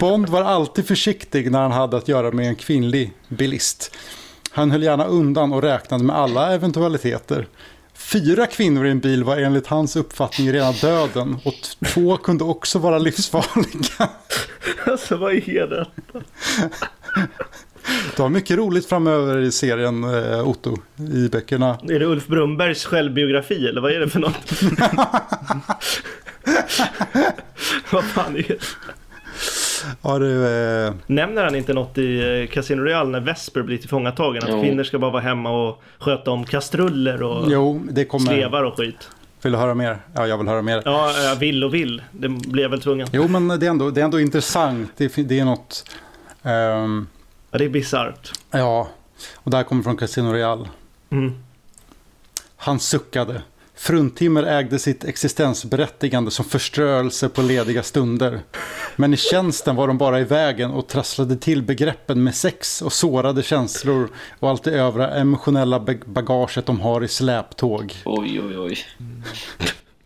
[0.00, 3.96] Bond var alltid försiktig när han hade att göra med en kvinnlig bilist.
[4.50, 7.46] Han höll gärna undan och räknade med alla eventualiteter.
[7.94, 11.54] Fyra kvinnor i en bil var enligt hans uppfattning rena döden och
[11.86, 14.08] två kunde också vara livsfarliga.
[14.86, 15.86] Alltså vad är det?
[18.16, 20.76] Du har mycket roligt framöver i serien eh, Otto,
[21.14, 21.78] i böckerna.
[21.88, 24.62] Är det Ulf Brumbergs självbiografi eller vad är det för något?
[27.90, 28.58] vad fan är det?
[30.02, 34.42] Ja, du, eh, Nämner han inte något i eh, Casino Royale när Vesper blir tillfångatagen?
[34.42, 34.62] Att Jo.
[34.62, 38.26] kvinnor ska bara vara hemma och sköta om kastruller och jo, det kommer...
[38.26, 39.08] slevar och skit.
[39.42, 39.98] Vill du höra mer?
[40.14, 40.82] Ja, jag vill höra mer.
[40.84, 42.02] Ja, jag vill och vill.
[42.12, 43.08] Det jag väl tvungen.
[43.12, 44.92] Jo, men det är ändå, det är ändå intressant.
[44.96, 45.90] Det, det är något...
[46.42, 47.06] ehm,
[47.54, 48.32] Ja, det är bisarrt.
[48.50, 48.88] ja,
[49.34, 50.68] och det här kommer från Casino Royale.
[51.10, 51.32] Mm.
[52.56, 53.42] Han suckade.
[53.74, 58.40] Fruntimmer ägde sitt existensberättigande som förströelse på lediga stunder.
[58.96, 62.92] Men i tjänsten var de bara i vägen och trasslade till begreppen med sex och
[62.92, 64.08] sårade känslor
[64.40, 67.94] och allt det övriga emotionella bag- bagaget de har i släptåg.
[68.04, 68.78] Oj, oj, oj.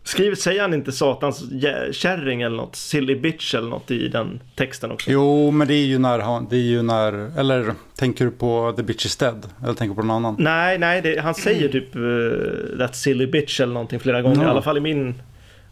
[0.09, 1.43] Skriv, säger han inte satans
[1.91, 2.75] kärring eller något?
[2.75, 5.11] Silly bitch eller något i den texten också?
[5.11, 8.73] Jo, men det är ju när han, det är ju när, eller tänker du på
[8.77, 9.45] The Bitch is Dead?
[9.63, 10.35] Eller tänker du på någon annan?
[10.39, 14.41] Nej, nej, det, han säger typ uh, that silly bitch eller någonting flera gånger.
[14.41, 14.47] Ja.
[14.47, 15.21] I alla fall i min...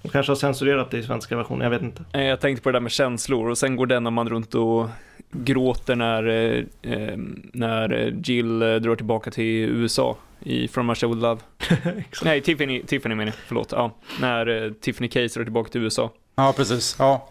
[0.02, 2.04] De kanske har censurerat det i svenska versionen, jag vet inte.
[2.12, 4.89] Jag tänkte på det där med känslor och sen går denna man runt och
[5.32, 7.17] gråter när, eh, eh,
[7.54, 11.41] när Jill eh, drar tillbaka till USA i From Russia With Love.
[12.23, 13.71] Nej, Tiffany, Tiffany menar jag, förlåt.
[13.71, 16.12] Ja, när eh, Tiffany Case drar tillbaka till USA.
[16.36, 16.95] Ja, precis.
[17.00, 17.30] Ja,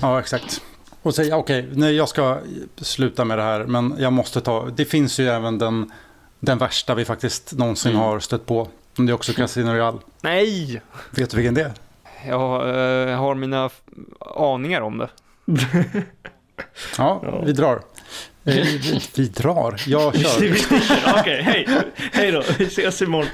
[0.00, 0.62] ja exakt.
[1.02, 2.38] Och säga, okej, nej, jag ska
[2.76, 5.92] sluta med det här, men jag måste ta, det finns ju även den,
[6.40, 8.02] den värsta vi faktiskt någonsin Mm.
[8.02, 8.68] har stött på.
[8.96, 9.98] Det är också Casino Royale.
[10.20, 10.82] Nej!
[11.10, 11.72] Vet du vilken det är?
[12.28, 12.68] Jag
[13.10, 13.70] eh, har mina
[14.36, 15.08] aningar om det.
[16.98, 17.42] Ja, Ja.
[17.44, 17.80] vi drar.
[18.46, 20.28] Eh, vi, vi drar, jag Vi kör.
[20.54, 21.04] sticker.
[21.20, 21.68] Okej, hej.
[22.12, 22.42] Hej då.
[22.58, 23.28] Vi ses imorgon.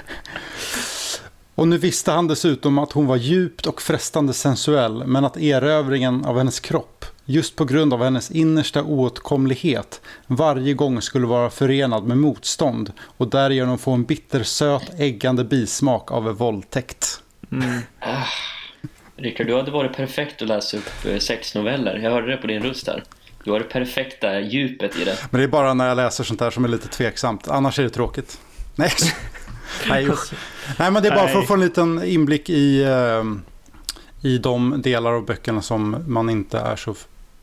[1.55, 6.25] Och nu visste han dessutom att hon var djupt och frestande sensuell, men att erövringen
[6.25, 12.05] av hennes kropp, just på grund av hennes innersta oåtkomlighet, varje gång skulle vara förenad
[12.05, 17.21] med motstånd och därigenom få en bittersöt, äggande bismak av våldtäkt.
[17.53, 17.81] Mm.
[19.17, 21.99] Rickard, du hade varit perfekt att läsa upp eh, sexnoveller.
[21.99, 23.03] Jag hörde det på din röst där.
[23.45, 25.19] Du har det perfekta djupet i det.
[25.31, 27.83] Men det är bara när jag läser sånt här som är lite tveksamt, annars är
[27.83, 28.41] det tråkigt.
[28.75, 28.91] Nej,
[29.89, 30.09] Nej.
[30.79, 33.25] Nej men det är bara för att få en liten inblick i, eh,
[34.21, 36.95] i de delar av böckerna som man inte är så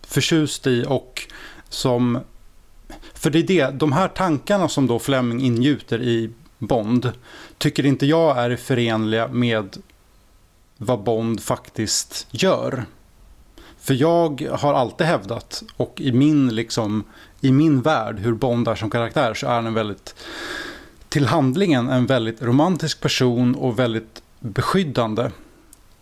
[0.07, 1.27] förtjust i och
[1.69, 2.19] som...
[3.13, 7.12] För det är det, de här tankarna som då Fleming ingjuter i Bond
[7.57, 9.77] tycker inte jag är förenliga med
[10.77, 12.85] vad Bond faktiskt gör.
[13.89, 17.04] För jag har alltid hävdat, och i min, liksom,
[17.41, 20.15] i min värld, hur Bond är som karaktär, så är han en väldigt,
[21.10, 25.32] till handlingen, en väldigt romantisk person och väldigt beskyddande.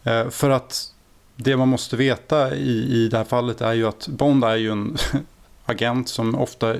[0.03, 0.93] Eh, för att
[1.35, 4.71] det man måste veta i, i det här fallet är ju att Bond är ju
[4.71, 4.97] en
[5.65, 6.75] agent som ofta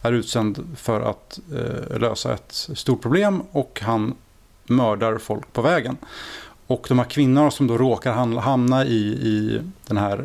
[0.00, 4.14] är utsänd för att eh, lösa ett stort problem och han
[4.64, 5.96] mördar folk på vägen.
[6.72, 10.24] Och de här kvinnorna som då råkar hamna- i, i den här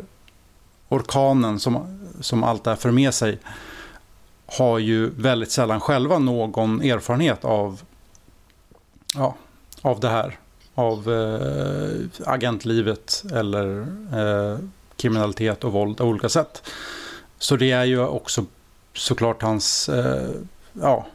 [0.88, 3.38] orkanen som, som allt det här för med sig
[4.46, 7.82] har ju väldigt sällan själva någon erfarenhet av,
[9.14, 9.34] ja,
[9.82, 10.38] av det här.
[10.74, 13.80] Av eh, agentlivet eller
[14.12, 14.58] eh,
[14.96, 16.70] kriminalitet och våld av olika sätt.
[17.38, 18.44] Så det är ju också
[18.94, 20.30] såklart hans, eh,
[20.72, 21.06] ja,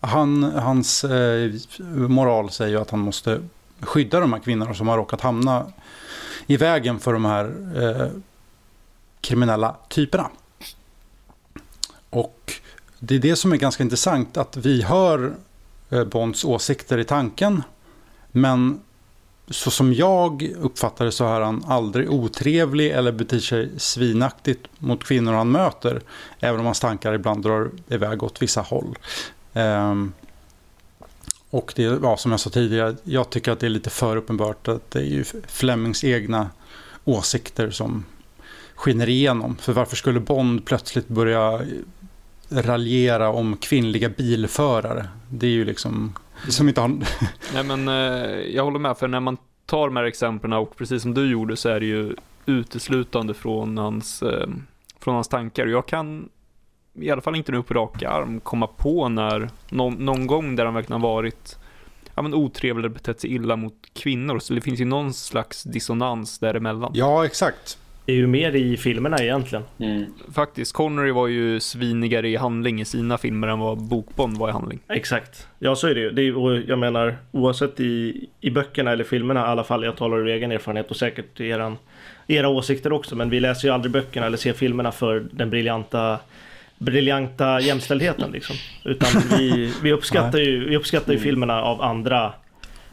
[0.00, 1.50] han, hans eh,
[1.88, 3.40] moral säger ju att han måste
[3.80, 5.66] skydda de här kvinnorna som har råkat hamna
[6.46, 7.44] i vägen för de här
[7.76, 8.08] eh,
[9.20, 10.30] kriminella typerna.
[12.10, 12.52] Och
[12.98, 15.34] det är det som är ganska intressant att vi hör
[15.90, 17.62] eh, Bonds åsikter i tanken
[18.32, 18.80] men
[19.50, 25.04] så som jag uppfattar det så är han aldrig otrevlig eller beter sig svinaktigt mot
[25.04, 26.02] kvinnor han möter.
[26.40, 28.98] Även om hans tankar ibland drar iväg åt vissa håll.
[29.54, 30.12] Ehm,
[31.56, 34.68] och det, ja, som jag sa tidigare, jag tycker att det är lite för uppenbart
[34.68, 36.50] att det är ju Flemings egna
[37.04, 38.04] åsikter som
[38.74, 39.56] skiner igenom.
[39.56, 41.60] För varför skulle Bond plötsligt börja
[42.48, 45.08] raljera om kvinnliga bilförare?
[45.30, 46.88] Det är ju liksom som inte har...
[47.54, 51.02] Nej men eh, jag håller med, för när man tar de här exemplen och precis
[51.02, 52.14] som du gjorde så är det ju
[52.46, 54.48] uteslutande från hans, eh,
[55.00, 55.66] från hans tankar.
[55.66, 56.28] Jag kan
[57.00, 60.64] i alla fall inte nu på rak arm komma på när någon, någon gång där
[60.64, 61.58] han verkligen har varit
[62.14, 64.38] ja, men otrevlig eller betett sig illa mot kvinnor.
[64.38, 66.92] Så det finns ju någon slags dissonans däremellan.
[66.94, 67.78] Ja, exakt.
[68.06, 69.64] Det är ju mer i filmerna egentligen.
[69.78, 70.04] Mm.
[70.34, 74.52] Faktiskt, Connery var ju svinigare i handling i sina filmer än vad Bokbond var i
[74.52, 74.78] handling.
[74.88, 75.48] Exakt.
[75.58, 76.10] Ja, så är det ju.
[76.10, 79.96] Det är, och jag menar, oavsett i, i böckerna eller filmerna i alla fall, jag
[79.96, 81.76] talar ur egen erfarenhet och säkert eran,
[82.26, 86.18] era åsikter också, men vi läser ju aldrig böckerna eller ser filmerna för den briljanta
[86.78, 88.56] briljanta jämställdheten liksom.
[88.84, 92.32] Utan vi, vi uppskattar ju, vi uppskattar ju filmerna av andra,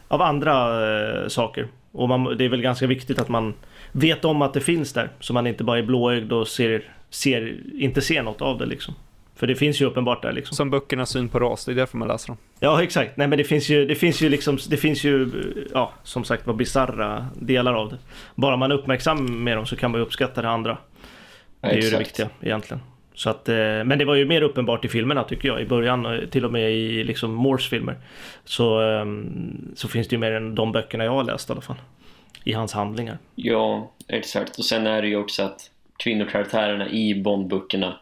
[0.08, 0.86] av andra
[1.22, 1.68] eh, saker.
[1.92, 3.54] Och man, det är väl ganska viktigt att man
[3.92, 5.10] vet om att det finns där.
[5.20, 8.94] Så man inte bara är blåögd och ser, ser, inte ser något av det liksom.
[9.36, 10.56] För det finns ju uppenbart där liksom.
[10.56, 12.36] Som böckernas syn på ras, det är därför man läser dem.
[12.60, 15.30] Ja exakt, nej men det finns ju, det finns ju liksom, det finns ju,
[15.72, 17.98] ja som sagt var bisarra delar av det.
[18.34, 20.78] Bara man är uppmärksam med dem så kan man ju uppskatta det andra.
[21.60, 22.80] Det är ju det viktiga egentligen.
[23.14, 26.06] Så att, eh, men det var ju mer uppenbart i filmerna tycker jag i början,
[26.06, 27.96] eh, till och med i liksom Moores filmer.
[28.44, 31.60] Så, ehm, så finns det ju mer än de böckerna jag har läst i alla
[31.60, 31.76] fall.
[32.44, 33.18] I hans handlingar.
[33.34, 34.58] Ja, exakt.
[34.58, 37.98] Och sen är det ju också att kvinnokaraktärerna i Bond-böckerna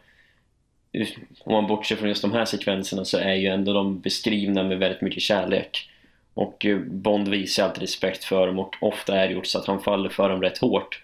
[0.92, 1.08] eh,
[1.44, 4.78] om man bortser från just de här sekvenserna så är ju ändå de beskrivna med
[4.78, 5.88] väldigt mycket kärlek.
[6.34, 9.80] Och Bond visar alltid respekt för dem och ofta är det ju så att han
[9.80, 11.01] faller för dem rätt hårt.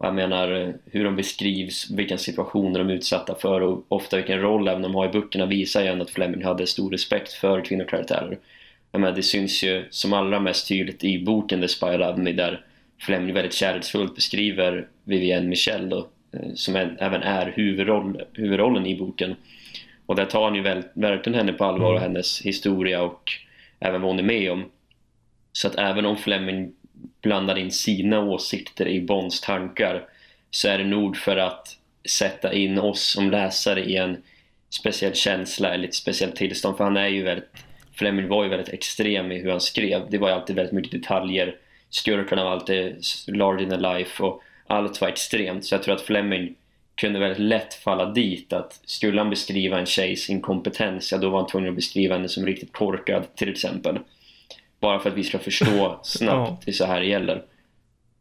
[0.00, 4.40] Och jag menar hur de beskrivs, vilka situationer de är utsatta för och ofta vilken
[4.40, 7.64] roll även de har i böckerna visar ju ändå att Fleming hade stor respekt för
[7.64, 8.38] kvinnokaraktärer.
[8.92, 12.32] Jag menar, det syns ju som allra mest tydligt i boken The Spy Love Me
[12.32, 12.64] där
[13.00, 18.98] Fleming väldigt kärleksfullt beskriver Vivienne Michel då, eh, som en, även är huvudroll, huvudrollen i
[18.98, 19.34] boken.
[20.06, 23.32] Och där tar han ju väl, verkligen henne på allvar och hennes historia och
[23.80, 24.64] även vad hon är med om.
[25.52, 26.72] Så att även om Fleming
[27.22, 30.04] blandar in sina åsikter i Bonds tankar
[30.50, 31.76] så är det nog för att
[32.08, 34.22] sätta in oss som läsare i en
[34.70, 36.76] speciell känsla eller ett speciellt tillstånd.
[36.76, 37.50] För han är ju väldigt,
[37.94, 40.10] Fleming var ju väldigt extrem i hur han skrev.
[40.10, 41.56] Det var ju alltid väldigt mycket detaljer.
[41.90, 45.64] Skurkarna var alltid large in a life och allt var extremt.
[45.64, 46.54] Så jag tror att Fleming
[46.94, 51.38] kunde väldigt lätt falla dit att skulle han beskriva en tjejs inkompetens, ja då var
[51.38, 53.98] han tvungen att beskriva henne som riktigt korkad till exempel.
[54.80, 57.42] Bara för att vi ska förstå snabbt det är så här det gäller.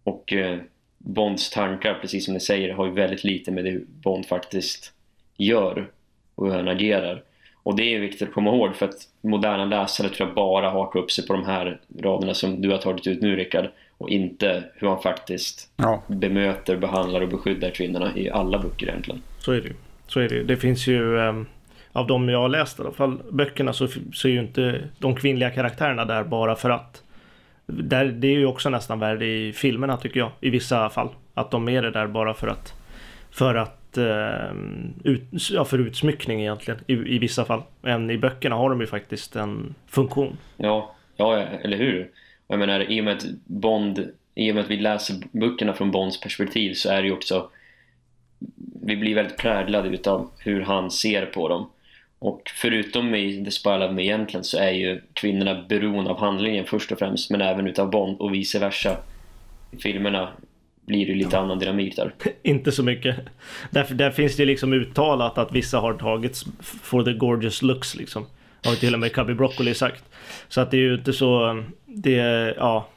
[0.04, 0.58] Och eh,
[0.98, 4.94] Bonds tankar, precis som ni säger, har ju väldigt lite med det Bond faktiskt
[5.38, 5.88] gör
[6.36, 7.24] och hur han agerar.
[7.64, 11.00] Och det är viktigt att komma ihåg för att moderna läsare tror jag bara hakar
[11.00, 14.64] upp sig på de här raderna som du har tagit ut nu Rickard och inte
[14.76, 16.04] hur han faktiskt Ja.
[16.08, 19.22] bemöter, behandlar och beskyddar kvinnorna i alla böcker egentligen.
[19.40, 19.74] Så är det ju.
[20.08, 20.44] Så är det ju.
[20.44, 21.46] Det finns ju, ehm,
[22.00, 25.16] av de jag har läst i alla fall, böckerna så, så är ju inte de
[25.16, 27.04] kvinnliga karaktärerna där bara för att.
[27.66, 31.10] Där, det är ju också nästan värre i filmerna tycker jag, i vissa fall.
[31.34, 32.74] Att de är det där bara för att,
[33.32, 34.56] för att, eh,
[35.04, 37.62] ut, ja, för utsmyckning egentligen, i, i vissa fall.
[37.82, 40.38] Men i böckerna har de ju faktiskt en funktion.
[40.58, 42.10] Ja, ja, eller hur?
[42.48, 45.92] Jag menar, i och med att Bond, i och med att vi läser böckerna från
[45.92, 47.50] Bonds perspektiv så är det ju också
[48.82, 51.70] vi blir väldigt präglade utav hur han ser på dem.
[52.20, 56.66] Och förutom i The Spy Love Me egentligen så är ju kvinnorna beroende av handlingen
[56.66, 58.98] först och främst men även utav Bond och vice versa.
[59.72, 60.30] I filmerna
[60.86, 62.14] blir det lite annan dynamik där.
[62.44, 63.16] Inte så mycket.
[63.72, 68.26] Därför, där finns det liksom uttalat att vissa har tagits for the gorgeous looks liksom.
[68.66, 70.04] Har till och med Cubby Broccoli sagt.
[70.48, 71.64] Så att det är ju inte så...
[71.86, 72.88] Det är, ja...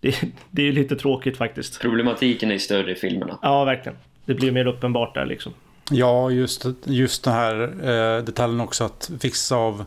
[0.00, 1.80] Det, det är ju lite tråkigt faktiskt.
[1.80, 3.38] Problematiken är större i filmerna.
[3.42, 3.98] Ja, verkligen.
[4.24, 5.52] Det blir mer uppenbart där liksom.
[5.90, 9.84] Ja, just, just den här eh, detaljen också att vissa av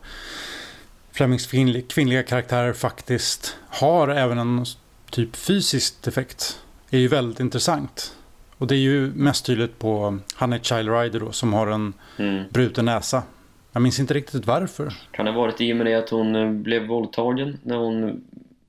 [1.11, 1.47] Flemings
[1.89, 4.65] kvinnliga, karaktärer faktiskt har även en
[5.11, 6.59] typ fysisk defekt.
[6.91, 8.13] är ju väldigt intressant.
[8.57, 12.43] Och det är ju mest tydligt på Honey Child Rider då, som har en Mm.
[12.49, 13.23] bruten näsa.
[13.71, 14.93] Jag minns inte riktigt varför.
[15.11, 18.23] Kan det ha varit i och med det att hon eh, blev våldtagen när hon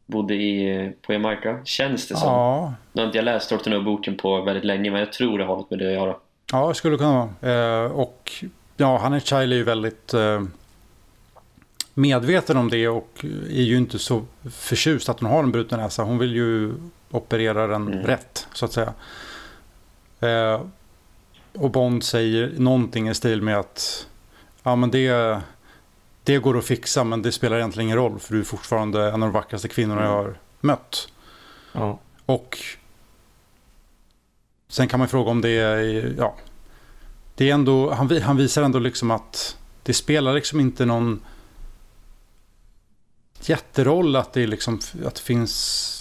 [0.07, 1.59] bodde i, på Jamaica?
[1.65, 2.29] Känns det som.
[2.29, 3.71] Ja, Nu har inte jag läst Dr.
[3.71, 6.17] No-boken på väldigt länge men jag tror det har något med det att göra.
[6.53, 7.85] Ja det skulle kunna vara.
[7.85, 8.45] Eh, och
[8.77, 10.43] ja, Child är ju väldigt eh,
[11.95, 16.03] medveten om det och är ju inte så förtjust att hon har en bruten näsa.
[16.03, 16.75] Hon vill ju
[17.11, 18.07] operera den Mm.
[18.07, 18.93] rätt, så att säga.
[20.21, 20.61] Eh,
[21.53, 24.07] och Bond säger någonting i stil med att
[24.63, 25.41] ja, men det,
[26.25, 29.15] det går att fixa men det spelar egentligen ingen roll för du är fortfarande en
[29.15, 31.09] av de vackraste kvinnorna jag har mött.
[31.73, 31.99] Ja.
[32.27, 32.59] Och
[34.69, 36.37] Sen kan man fråga om det är, ja,
[37.35, 41.21] det är ändå, han, han visar ändå liksom att det spelar liksom inte någon
[43.41, 45.98] jätteroll att det, är liksom, att det finns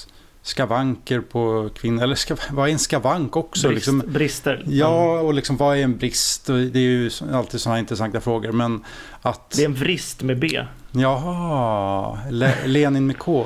[0.47, 2.03] skavanker på kvinnor.
[2.03, 3.67] Eller ska, vad är en skavank också?
[3.67, 4.63] Brist, liksom, brister.
[4.67, 6.45] ja, och liksom, vad är en brist?
[6.45, 8.51] Det är ju alltid sådana intressanta frågor.
[8.51, 8.85] Men
[9.21, 9.51] att...
[9.51, 10.65] Det är en vrist med B.
[10.91, 13.45] Jaha, Le Lenin med K.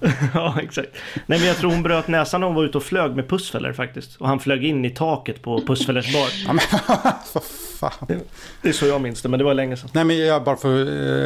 [0.34, 0.88] ja, exakt.
[1.26, 3.72] Nej, men jag tror hon bröt näsan när hon var ute och flög med Pussfeller
[3.72, 4.16] faktiskt.
[4.16, 6.28] Och han flög in i taket på Pussfellers bar.
[6.46, 6.64] Ja, men
[7.32, 7.42] vad
[7.78, 8.06] fan.
[8.08, 8.18] Det,
[8.62, 9.90] det är så jag minns det, men det var länge sedan.
[9.92, 10.68] Nej, men jag bara får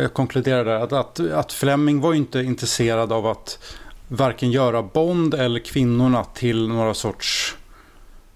[0.02, 0.80] eh, konkludera där.
[0.80, 3.58] Att, att, att Fleming var ju inte intresserad av att
[4.08, 7.56] varken göra Bond eller kvinnorna till några sorts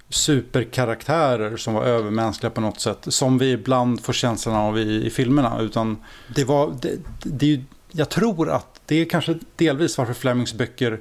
[0.09, 2.99] superkaraktärer som var övermänskliga på något sätt.
[3.09, 5.61] Som vi ibland får känslan av i, i filmerna.
[5.61, 5.97] Utan
[6.35, 11.01] det var, det, det, jag tror att det är kanske delvis varför Flemings böcker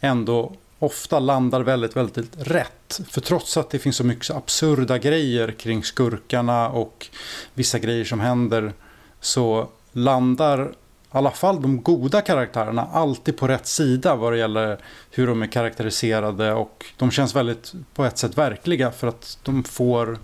[0.00, 3.00] ändå ofta landar väldigt, väldigt rätt.
[3.08, 7.06] För trots att det finns så mycket absurda grejer kring skurkarna och
[7.54, 8.72] vissa grejer som händer
[9.20, 10.72] så landar
[11.10, 14.78] alla fall de goda karaktärerna alltid på rätt sida vad det gäller
[15.10, 19.64] hur de är karaktäriserade och de känns väldigt på ett sätt verkliga för att de
[19.64, 20.18] får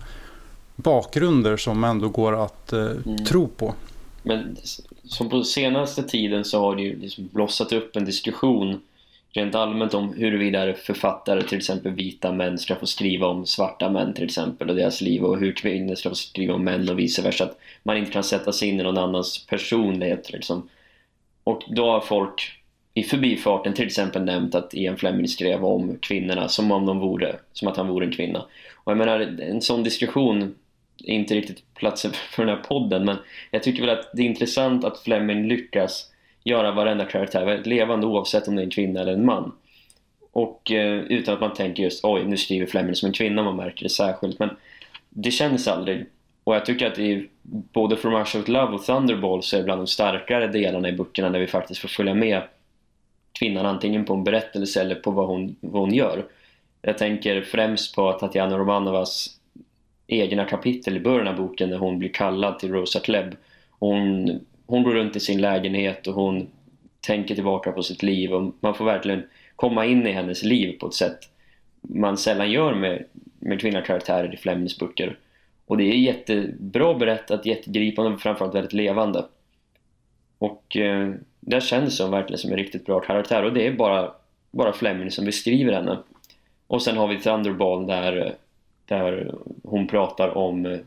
[0.75, 3.25] bakgrunder som ändå går att eh, mm.
[3.25, 3.73] tro på.
[4.23, 4.57] Men
[5.03, 8.81] som på senaste tiden så har det ju liksom blossat upp en diskussion
[9.35, 14.13] rent allmänt om huruvida författare, till exempel vita män, ska få skriva om svarta män
[14.13, 17.21] till exempel och deras liv och hur kvinnor ska få skriva om män och vice
[17.21, 17.43] versa.
[17.43, 20.69] Att man inte kan sätta sig in i någon annans personlighet liksom.
[21.45, 22.61] Och då har folk
[22.93, 27.35] i förbifarten till exempel nämnt att Ian Fleming skrev om kvinnorna som om de vore,
[27.53, 28.45] som att han vore en kvinna.
[28.75, 30.55] Och jag menar, en sån diskussion
[31.03, 33.17] är inte riktigt platsen för den här podden men
[33.51, 36.11] jag tycker väl att det är intressant att Fleming lyckas
[36.43, 39.51] göra varenda karaktär väldigt levande oavsett om det är en kvinna eller en man.
[40.31, 43.55] Och eh, utan att man tänker just oj, nu skriver Fleming som en kvinna, man
[43.55, 44.39] märker det särskilt.
[44.39, 44.49] Men
[45.09, 46.05] det känns aldrig.
[46.45, 49.81] Och jag tycker att i både From Russia of Love och Thunderball så är bland
[49.81, 52.41] de starkare delarna i böckerna där vi faktiskt får följa med
[53.39, 56.25] kvinnan antingen på en berättelse eller på vad hon, vad hon gör.
[56.81, 59.39] Jag tänker främst på Tatjana Romanovas
[60.07, 63.35] egna kapitel i början av boken när hon blir kallad till Rosa Klebb.
[63.69, 64.29] Hon,
[64.65, 66.47] hon går runt i sin lägenhet och hon
[67.01, 69.23] tänker tillbaka på sitt liv och man får verkligen
[69.55, 71.19] komma in i hennes liv på ett sätt
[71.89, 73.05] man sällan gör med,
[73.39, 75.17] med kvinnliga karaktärer i Flemings böcker.
[75.65, 79.25] Och det är jättebra berättat, jättegripande och framförallt väldigt levande.
[80.37, 84.11] Och eh, där känns hon verkligen som en riktigt bra karaktär och det är bara,
[84.51, 85.97] bara Fleming som beskriver henne.
[86.67, 88.35] Och sen har vi Thunderball där,
[88.85, 90.79] där hon pratar om eh,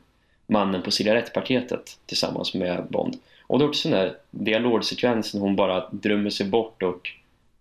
[0.46, 3.16] mannen på cigarettpaketet tillsammans med Bond.
[3.46, 7.10] Och det är också den där dialogsekvensen hon bara drömmer sig bort och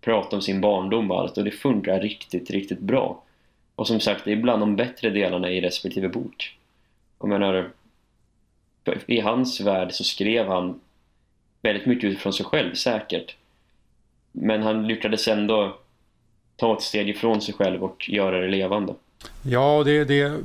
[0.00, 3.22] pratar om sin barndom och allt och det funkar riktigt, riktigt bra.
[3.74, 6.57] Och som sagt, det är bland de bättre delarna i respektive bok.
[7.20, 7.70] Jag menar,
[9.06, 10.80] i hans värld så skrev han
[11.62, 13.36] väldigt mycket utifrån sig själv säkert.
[14.32, 15.78] Men han lyckades ändå
[16.56, 18.94] ta ett steg ifrån sig själv och göra det levande.
[19.42, 20.40] Ja, det, det,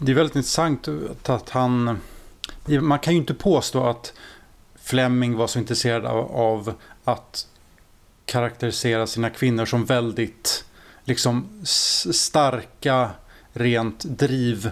[0.00, 0.88] det är väldigt intressant
[1.22, 1.98] att han...
[2.80, 4.14] Man kan ju inte påstå att
[4.82, 7.48] Fleming var så intresserad av, av att
[8.24, 10.64] karaktärisera sina kvinnor som väldigt
[11.04, 11.60] liksom
[12.12, 13.10] starka,
[13.52, 14.70] rent driv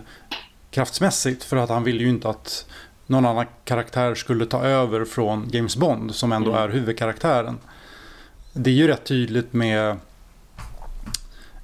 [0.74, 2.66] kraftsmässigt för att han ville ju inte att
[3.06, 6.62] någon annan karaktär skulle ta över från James Bond som ändå mm.
[6.62, 7.58] är huvudkaraktären.
[8.52, 9.96] Det är ju rätt tydligt med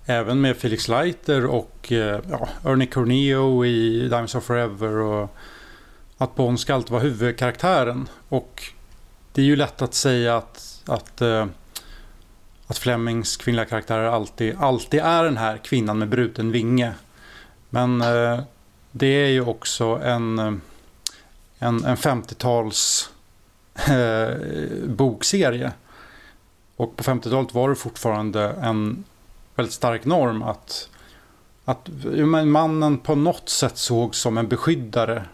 [0.07, 5.37] även med Felix Leiter och eh, ja, Ernie Corneo i Diamonds of Forever och
[6.19, 8.09] att Bond ska alltid vara huvudkaraktären.
[8.29, 8.63] Och
[9.33, 11.47] det är ju lätt att säga att, att, eh,
[12.67, 16.93] att Flemings kvinnliga karaktärer alltid, alltid är den här kvinnan med bruten vinge.
[17.71, 18.41] Men eh,
[18.93, 23.11] det är ju också en, en, en 50-tals
[23.89, 24.37] eh,
[24.87, 25.73] bokserie.
[26.77, 29.05] Och på 50-talet var det fortfarande en
[29.55, 30.89] väldigt stark norm att,
[31.65, 31.89] att
[32.45, 35.25] mannen på något sätt såg som en beskyddare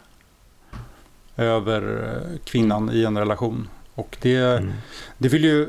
[1.36, 3.68] över eh, kvinnan i en relation.
[3.94, 4.72] Och det, mm.
[5.18, 5.68] det vill ju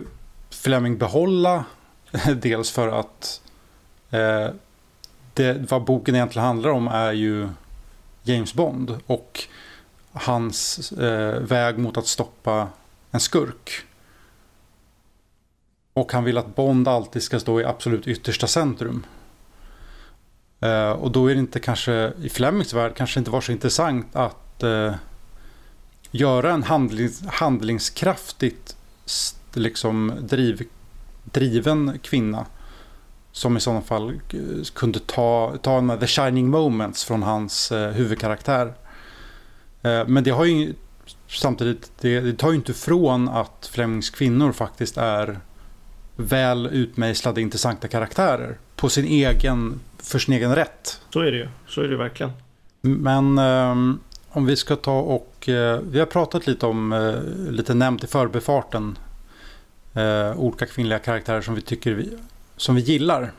[0.50, 1.66] Fleming behålla.
[2.36, 3.42] Dels för att
[4.10, 4.48] eh,
[5.34, 7.50] det, vad boken egentligen handlar om är ju
[8.28, 9.44] James Bond och
[10.12, 12.68] hans eh, väg mot att stoppa
[13.12, 13.72] en skurk.
[15.94, 19.06] Och han vill att Bond alltid ska stå i absolut yttersta centrum.
[20.60, 24.16] Eh, och då är det inte kanske i Flemings värld kanske inte var så intressant
[24.16, 24.96] att eh,
[26.12, 28.76] göra en handlings, handlingskraftigt
[29.54, 30.68] liksom driv,
[31.24, 32.46] driven kvinna
[33.38, 34.40] som i sådana fall eh,
[34.74, 38.74] kunde ta, ta de the shining moments från hans eh, huvudkaraktär.
[39.82, 40.74] Eh, men det har ju
[41.28, 45.40] samtidigt, det, det tar ju inte ifrån att Flemings kvinnor faktiskt är
[46.16, 51.02] väl utmejslade intressanta karaktärer på sin egen, för sin egen rätt.
[51.14, 52.32] Så är det ju, så är det verkligen.
[52.82, 57.74] Men um, om vi ska ta och, uh, vi har pratat lite om, uh, lite
[57.74, 58.98] nämnt i förbefarten,
[59.98, 62.18] uh, olika kvinnliga karaktärer som vi tycker vi,
[62.58, 63.32] som vi gillar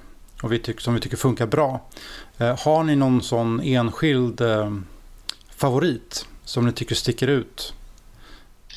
[0.43, 1.81] och vi tycker, som vi tycker funkar bra.
[2.39, 4.79] Eh, har ni någon sån enskild eh,
[5.57, 7.75] favorit som ni tycker sticker ut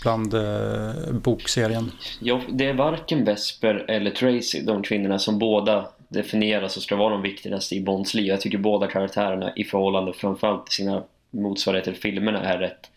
[0.01, 1.91] bland eh, bokserien?
[2.19, 7.09] Ja, det är varken Vesper eller Tracy, de kvinnorna som båda definieras och ska vara
[7.09, 8.25] de viktigaste i Bonds liv.
[8.25, 12.91] Jag tycker båda karaktärerna i förhållande framförallt till sina motsvarigheter i filmerna är rätt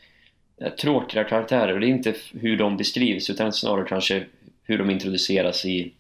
[0.61, 1.75] eh, tråkiga karaktärer.
[1.75, 4.25] Och det är inte hur de beskrivs utan snarare kanske
[4.63, 5.93] hur de introduceras i,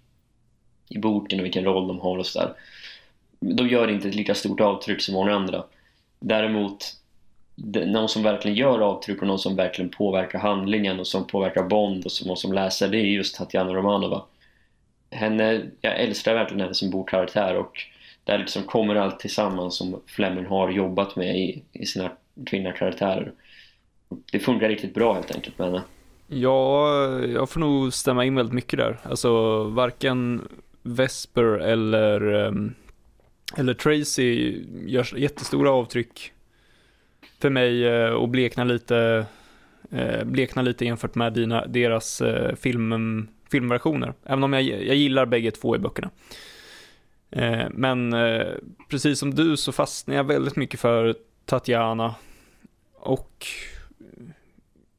[0.88, 2.54] i boken och vilken roll de har och sådär.
[3.40, 5.64] De gör inte ett lika stort avtryck som många andra.
[6.20, 6.96] Däremot
[7.86, 12.04] någon som verkligen gör avtryck och någon som verkligen påverkar handlingen och som påverkar Bond
[12.04, 14.22] och som, och som läser det är just Tatjana Romanova.
[15.10, 17.78] Henne, jag älskar verkligen henne som bokkaraktär och
[18.24, 22.10] där liksom kommer allt tillsammans som Fleming har jobbat med i, i sina
[22.46, 23.32] kvinnliga karaktärer.
[24.32, 25.82] Det funkar riktigt bra helt enkelt med henne.
[26.26, 28.98] Ja, jag får nog stämma in väldigt mycket där.
[29.02, 30.48] Alltså varken
[30.86, 32.74] Vesper eller, ehm,
[33.56, 36.32] eller Tracy gör jättestora avtryck
[37.38, 39.26] för mig eh, och bleknar lite,
[39.90, 44.14] eh, bleknar lite jämfört med dina, deras eh, film, filmversioner.
[44.24, 46.10] Även om jag, jag gillar bägge två i böckerna.
[47.70, 48.14] Men
[48.90, 51.14] precis som du så fastnar jag väldigt mycket för
[51.44, 52.14] Tatjana.
[52.94, 53.46] Och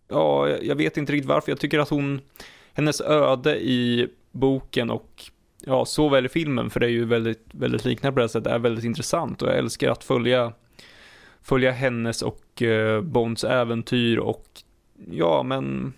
[0.08, 1.52] ja, jag vet inte riktigt varför.
[1.52, 2.22] Jag tycker att hon,
[2.74, 5.32] hennes öde i boken och
[5.66, 8.59] ja, såväl i filmen, för det är ju väldigt, väldigt liknande på det sättet, är
[8.59, 10.53] väldigt intressant och jag älskar att följa
[11.45, 14.45] följa hennes och eh, Bonds äventyr och
[15.11, 15.93] ja, men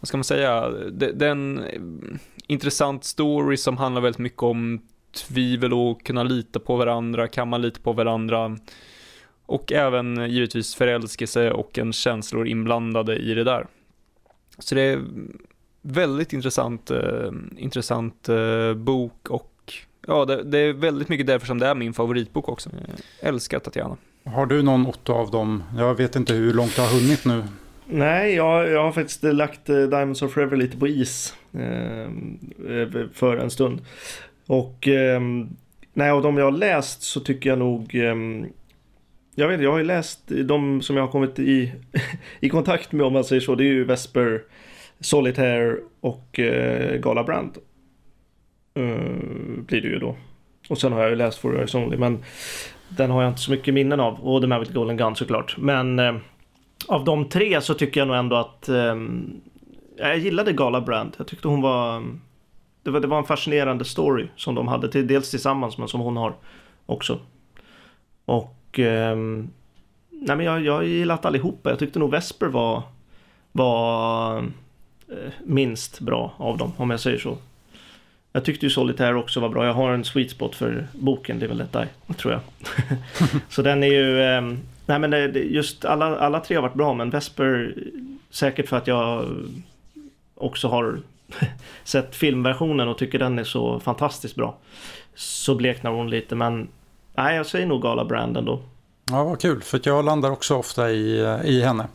[0.00, 0.68] vad ska man säga?
[0.70, 1.80] Det, det är en eh,
[2.46, 4.80] intressant story som handlar väldigt mycket om
[5.12, 8.58] tvivel och kunna lita på varandra, kan man lita på varandra?
[9.46, 13.66] Och även eh, givetvis förälskelse och en känslor inblandade i det där.
[14.58, 15.02] Så det är
[15.82, 19.72] väldigt intressant, eh, intressant eh, bok och
[20.06, 22.70] ja, det, det, är väldigt mycket därför som det är min favoritbok också.
[23.20, 23.96] Jag älskar Tatjana.
[24.24, 25.62] Har du någon Otto av dem?
[25.76, 27.44] Jag vet inte hur långt du har hunnit nu.
[27.86, 33.36] Nej, jag, jag har faktiskt lagt uh, Diamonds of Forever lite på is uh, för
[33.36, 33.80] en stund.
[34.46, 35.56] Och um,
[35.92, 38.46] nej, av de jag har läst så tycker jag nog um,
[39.38, 41.72] jag vet jag har ju läst de som jag har kommit i,
[42.40, 43.54] i kontakt med om man säger så.
[43.54, 44.42] Det är ju Vesper,
[45.00, 47.58] Solitaire och eh, Gala Brand.
[48.78, 50.16] Uh, blir det ju då.
[50.68, 51.96] Och sen har jag ju läst For Eyes Only.
[51.96, 52.24] Men
[52.88, 54.20] den har jag inte så mycket minnen av.
[54.20, 55.56] Och The Man with Golden Gun såklart.
[55.58, 56.16] Men eh,
[56.88, 58.96] av de tre så tycker jag nog ändå att eh,
[59.96, 61.14] jag gillade Gala Brand.
[61.18, 62.02] Jag tyckte hon var
[62.82, 63.00] det, var...
[63.00, 64.90] det var en fascinerande story som de hade.
[64.90, 66.34] Till, dels tillsammans men som hon har
[66.86, 67.18] också.
[68.24, 69.16] Och eh,
[70.10, 71.70] nej men jag, jag gillat allihopa.
[71.70, 72.82] Jag tyckte nog Vesper var,
[73.52, 74.44] var
[75.10, 77.38] Eh, minst bra av dem om jag säger så.
[78.32, 79.66] Jag tyckte ju Solitaire också var bra.
[79.66, 81.86] Jag har en sweet spot för boken, det är väl detta,
[82.16, 82.40] tror jag.
[83.48, 84.22] så den är ju...
[84.22, 84.40] Eh,
[84.86, 87.74] nej men eh, det, just alla, alla tre har varit bra, men Vesper
[88.30, 89.26] säkert för att jag
[90.34, 91.00] också har
[91.84, 94.56] sett filmversionen och tycker den är så fantastiskt bra.
[95.14, 96.68] Så bleknar hon lite, men
[97.14, 98.60] nej, jag säger nog Gala Brand ändå.
[99.10, 101.86] Ja, vad kul, för jag landar också ofta i, eh, i henne.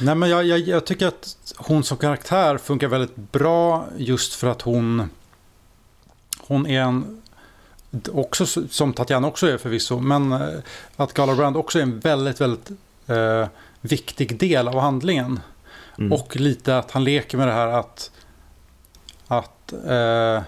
[0.00, 4.46] Nej, men jag, jag, jag tycker att hon som karaktär funkar väldigt bra just för
[4.46, 5.08] att hon
[6.52, 7.22] hon är en,
[8.12, 10.58] också som Tatjana också är förvisso, men eh,
[10.96, 12.70] att Gala också är en väldigt, väldigt
[13.06, 13.46] eh,
[13.80, 15.40] viktig del av handlingen.
[15.98, 16.12] Mm.
[16.12, 18.10] Och lite att han leker med det här att,
[19.26, 20.42] att eh,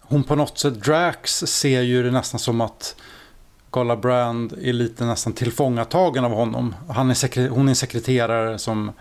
[0.00, 2.96] hon på något sätt, Drax ser ju det nästan som att
[3.72, 6.74] Gala Brand är lite nästan tillfångatagen av honom.
[6.88, 8.92] Han är hon är en sekreterare som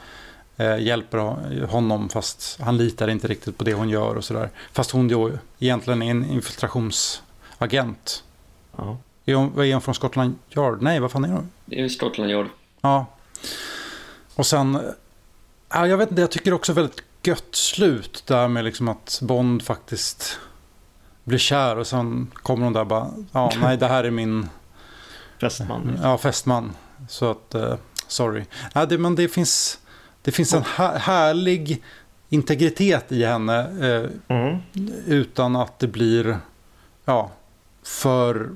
[0.57, 1.17] eh, hjälper
[1.65, 4.49] honom fast han litar inte riktigt på det hon gör och sådär.
[4.73, 8.23] Fast hon då egentligen är en infiltrationsagent.
[8.77, 8.97] Ja.
[9.25, 10.81] Är hon, är hon från Scotland Yard?
[10.81, 11.49] Nej, vad fan är hon?
[11.65, 12.47] Det är Scotland Yard.
[12.81, 13.05] Ja.
[14.35, 14.79] Och sen,
[15.69, 19.61] ja, jag vet inte, jag tycker också väldigt gött slut där med liksom att Bond
[19.61, 20.39] faktiskt
[21.23, 24.49] blir kär och sen kommer hon där bara, ja nej det här är min
[25.41, 25.99] fästman.
[26.03, 26.71] Ja, fästman.
[27.09, 27.75] Så att, uh,
[28.07, 28.45] sorry.
[28.73, 29.79] Ja, det, men det finns,
[30.21, 30.63] det finns en
[30.99, 31.83] härlig
[32.29, 33.59] integritet i henne.
[33.59, 34.57] Eh, mm.
[35.05, 36.37] Utan att det blir
[37.05, 37.31] ja,
[37.83, 38.49] för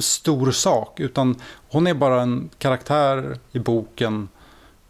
[0.00, 1.00] stor sak.
[1.00, 1.40] Utan
[1.70, 4.28] hon är bara en karaktär i boken.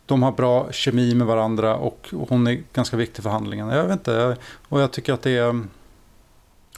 [0.06, 3.68] De har bra kemi med varandra och hon är ganska viktig för handlingen.
[3.68, 4.36] Jag vet inte,
[4.68, 5.64] och jag tycker att det är...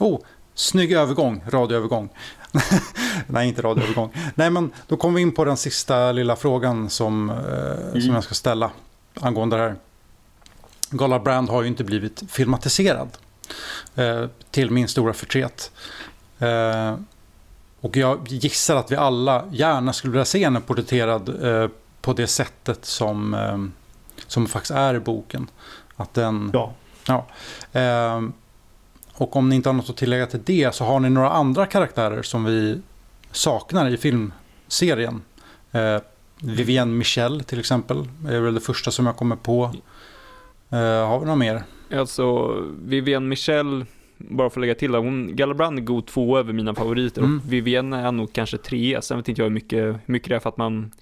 [0.00, 0.20] Oh,
[0.54, 2.08] snygg övergång, radioövergång.
[3.26, 4.12] Nej, inte radioövergång.
[4.34, 8.24] Nej, men då kommer vi in på den sista lilla frågan som, eh, som jag
[8.24, 8.70] ska ställa
[9.14, 9.76] angående det här.
[10.90, 13.08] Gala Brand har ju inte blivit filmatiserad.
[13.94, 15.72] Eh, till min stora förtret.
[16.38, 16.96] Eh,
[17.80, 22.26] och jag gissar att vi alla gärna skulle vilja se henne porträtterad eh, på det
[22.26, 23.58] sättet som, eh,
[24.26, 25.50] som faktiskt är i boken.
[25.96, 26.50] Att den...
[26.52, 26.72] Ja.
[27.06, 27.26] Ja.
[29.16, 31.66] Och om ni inte har något att tillägga till det så har ni några andra
[31.66, 32.80] karaktärer som vi
[33.30, 35.22] saknar i filmserien.
[35.72, 35.98] Eh,
[36.42, 39.70] Vivienne Michel till exempel är väl det första som jag kommer på.
[40.70, 41.62] Eh, har vi några mer?
[41.94, 43.84] Alltså, Vivienne Michel,
[44.18, 47.38] bara för att lägga till hon, Galabrand är god två över mina favoriter Mm.
[47.38, 49.02] och Vivienne är nog kanske trea.
[49.02, 50.92] Sen vet inte jag hur mycket, mycket det är för att man,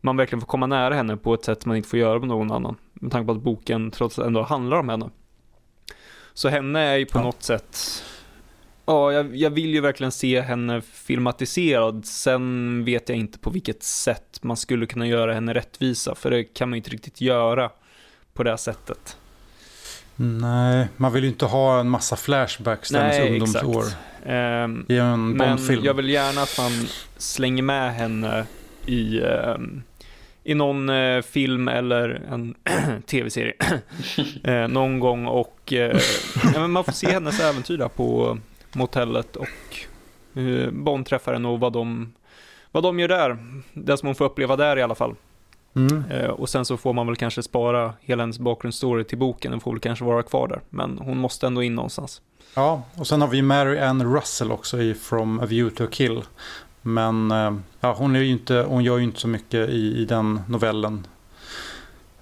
[0.00, 2.52] man verkligen får komma nära henne på ett sätt man inte får göra med någon
[2.52, 2.76] annan.
[2.92, 5.10] Med tanke på att boken trots allt ändå handlar om henne.
[6.34, 7.22] Så henne är ju på Ja.
[7.22, 8.04] något sätt,
[8.86, 12.06] ja, jag, jag vill ju verkligen se henne filmatiserad.
[12.06, 16.44] Sen vet jag inte på vilket sätt man skulle kunna göra henne rättvisa, för det
[16.44, 17.70] kan man ju inte riktigt göra
[18.34, 19.16] på det här sättet.
[20.16, 23.96] Nej, man vill ju inte ha en massa flashbacks till hennes ungdomsår exakt.
[24.26, 25.84] Ehm, i en men Bondfilm.
[25.84, 28.46] jag vill gärna att man slänger med henne
[28.86, 29.82] i, ehm,
[30.44, 32.54] i någon eh, film eller en
[33.06, 33.54] tv-serie
[34.44, 36.00] eh, någon gång och eh,
[36.54, 38.38] ja, man får se hennes äventyr där på
[38.72, 39.48] motellet och
[40.36, 42.12] uh, Bond träffar henne och vad de,
[42.72, 43.38] vad de gör där.
[43.72, 45.14] Det som hon får uppleva där i alla fall.
[45.76, 46.04] Mm.
[46.10, 49.50] Eh, och sen så får man väl kanske spara hela hennes bakgrundsstory till boken.
[49.50, 50.60] Den får väl kanske vara kvar där.
[50.70, 52.22] Men hon måste ändå in någonstans.
[52.54, 55.88] Ja, och sen har vi Mary Ann Russell också i From a View to a
[55.90, 56.22] Kill.
[56.86, 60.04] Men eh, ja, hon, är ju inte, hon gör ju inte så mycket i, i
[60.04, 61.06] den novellen.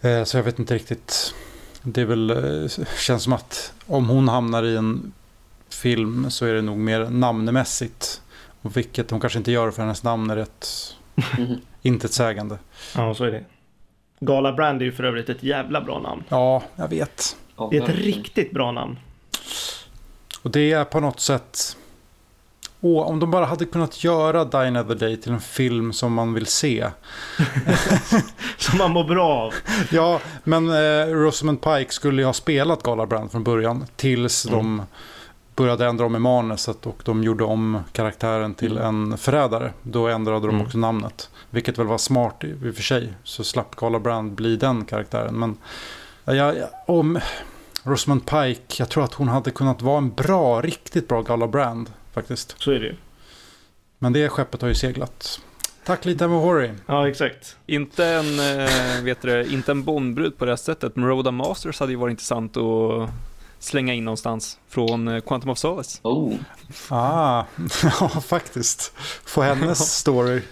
[0.00, 1.34] Eh, så jag vet inte riktigt.
[1.82, 5.12] Det är väl, eh, känns som att om hon hamnar i en
[5.68, 8.22] film så är det nog mer namnmässigt.
[8.62, 10.96] Och vilket hon kanske inte gör för hennes namn är rätt
[11.82, 12.58] intetsägande.
[12.96, 13.44] Ja, så är det.
[14.20, 16.24] Gala Brand är ju för övrigt ett jävla bra namn.
[16.28, 17.36] Ja, jag vet.
[17.70, 18.98] Det är ett riktigt bra namn.
[20.42, 21.76] Och det är på något sätt...
[22.84, 26.34] Åh, om de bara hade kunnat göra Die Another Day till en film som man
[26.34, 26.86] vill se.
[28.58, 29.54] Som man mår bra av.
[29.90, 33.86] Ja, men eh, Rosamund Pike skulle ju ha spelat Gala Brand från början.
[33.96, 34.58] Tills Mm.
[34.58, 34.82] de
[35.56, 39.72] började ändra om i manuset och de gjorde om karaktären till en förrädare.
[39.82, 40.62] Då ändrade de Mm.
[40.66, 41.30] också namnet.
[41.50, 43.12] Vilket väl var smart i, och för sig.
[43.24, 45.34] Så slapp Gala Brand bli den karaktären.
[45.34, 45.56] Men
[46.24, 46.54] ja, ja,
[46.86, 47.18] om
[47.82, 51.90] Rosamund Pike, jag tror att hon hade kunnat vara en bra, riktigt bra Gala Brand
[52.12, 52.54] faktiskt.
[52.58, 52.94] Så är det ju.
[53.98, 55.40] Men det skeppet har ju seglat.
[55.84, 56.70] Tack lite Horry.
[56.86, 57.56] Ja, exakt.
[57.66, 61.80] Inte en, eh, vet du, inte en Bondbrud på det här sättet, men Rhoda Masters
[61.80, 63.10] hade ju varit intressant att
[63.58, 66.00] slänga in någonstans från eh, Quantum of Solace.
[66.02, 66.34] Oh,
[66.88, 67.44] Ah,
[67.82, 68.92] ja faktiskt.
[69.24, 70.42] Få hennes story.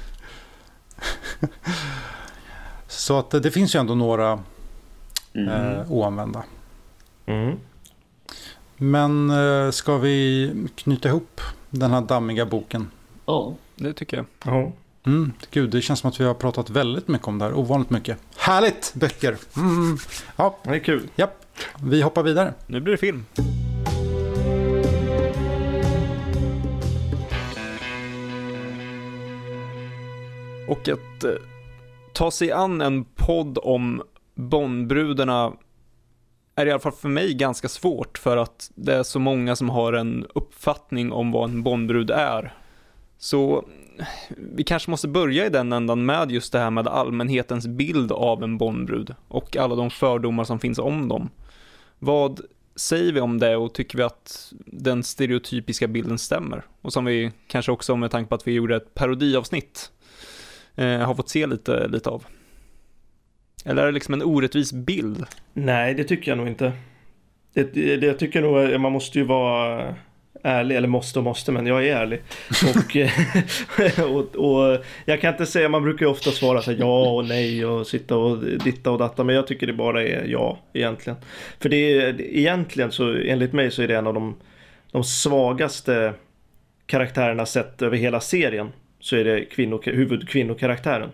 [2.87, 4.43] Så att det, det finns ju ändå några
[5.35, 5.49] mm.
[5.49, 6.43] eh, oanvända.
[7.27, 7.57] Mm.
[8.83, 12.91] Men eh, ska vi knyta ihop den här dammiga boken?
[13.27, 13.55] Ja.
[13.77, 14.27] Det tycker jag.
[14.45, 14.73] Ja.
[15.07, 17.55] Mm, gud, det känns som att vi har pratat väldigt mycket om det här.
[17.55, 18.19] Ovanligt mycket.
[18.37, 18.93] Härligt!
[18.95, 19.37] Böcker!
[19.57, 19.99] Mm.
[20.37, 21.09] Ja, Det är kul.
[21.17, 21.45] japp.
[21.83, 22.55] Vi hoppar vidare.
[22.67, 23.25] Nu blir det film.
[30.69, 31.31] Och att eh,
[32.13, 34.03] ta sig an en podd om
[34.35, 35.53] Bondbrudarna
[36.61, 39.71] är i alla fall för mig ganska svårt för att det är så många som
[39.71, 42.55] har en uppfattning om vad en Bondbrud är.
[43.19, 43.65] Så
[44.37, 48.43] vi kanske måste börja i den ändan med just det här med allmänhetens bild av
[48.43, 51.31] en Bondbrud och alla de fördomar som finns om dem.
[51.99, 52.41] Vad
[52.77, 56.63] säger vi om det och tycker vi att den stereotypiska bilden stämmer?
[56.83, 59.91] Och som vi kanske också med tanke på att vi gjorde ett parodiavsnitt
[60.75, 62.25] eh, har fått se lite, lite av.
[63.65, 65.25] Eller är det liksom en orättvis bild?
[65.53, 66.73] Nej, det tycker jag nog inte.
[67.55, 69.95] Det, det, det jag tycker nog att man måste ju vara
[70.43, 72.23] ärlig, eller måste och måste, men jag är ärlig.
[72.77, 72.97] Och,
[74.05, 77.25] och, och jag kan inte säga, man brukar ju ofta svara så här, ja och
[77.25, 81.19] nej och sitta och ditta och datta, men jag tycker det bara är ja egentligen.
[81.61, 84.37] För det är egentligen så, enligt mig så är det en av de,
[84.93, 86.15] de svagaste
[86.87, 88.73] karaktärerna sett över hela serien.
[89.01, 91.11] Så är det kvinnok- huvudkvinnokaraktären.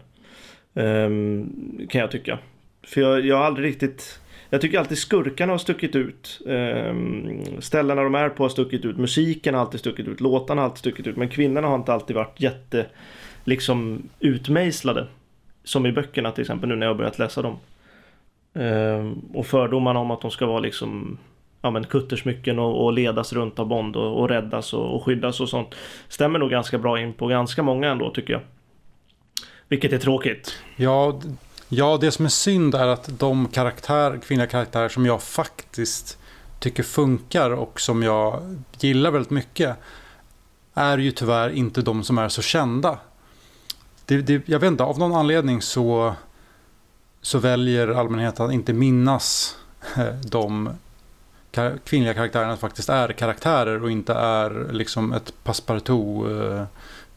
[0.77, 2.39] Ehm, kan jag tycka.
[2.87, 4.21] För jag, jag har aldrig riktigt
[4.51, 6.41] Jag tycker alltid skurkarna har stuckit ut.
[6.49, 8.97] Ehm, ställena de är på har stuckit ut.
[8.97, 10.21] Musiken har alltid stuckit ut.
[10.21, 11.17] Låtarna har alltid stuckit ut.
[11.17, 12.87] Men kvinnorna har inte alltid varit jätte
[13.45, 15.07] liksom utmejslade.
[15.65, 17.57] Som i böckerna till exempel nu när jag har börjat läsa dem.
[18.55, 21.19] Ehm, och fördomarna om att de ska vara liksom
[21.63, 25.41] ja, men kuttersmycken och, och ledas runt av Bond och, och räddas och, och skyddas
[25.41, 25.75] och sånt.
[26.09, 28.43] Stämmer nog ganska bra in på ganska många ändå tycker jag.
[29.69, 30.55] Vilket är tråkigt.
[30.77, 31.21] Ja,
[31.69, 36.19] ja, det som är synd är att de karaktär, kvinnliga karaktärer som jag faktiskt
[36.59, 39.77] tycker funkar och som jag gillar väldigt mycket
[40.75, 42.99] är ju tyvärr inte de som är så kända.
[44.05, 46.15] Det, det, jag vet inte, av någon anledning så,
[47.21, 49.57] så väljer allmänheten att inte minnas
[49.97, 50.71] eh, de
[51.85, 56.65] kvinnliga karaktärerna faktiskt är karaktärer och inte är liksom ett passepartout eh,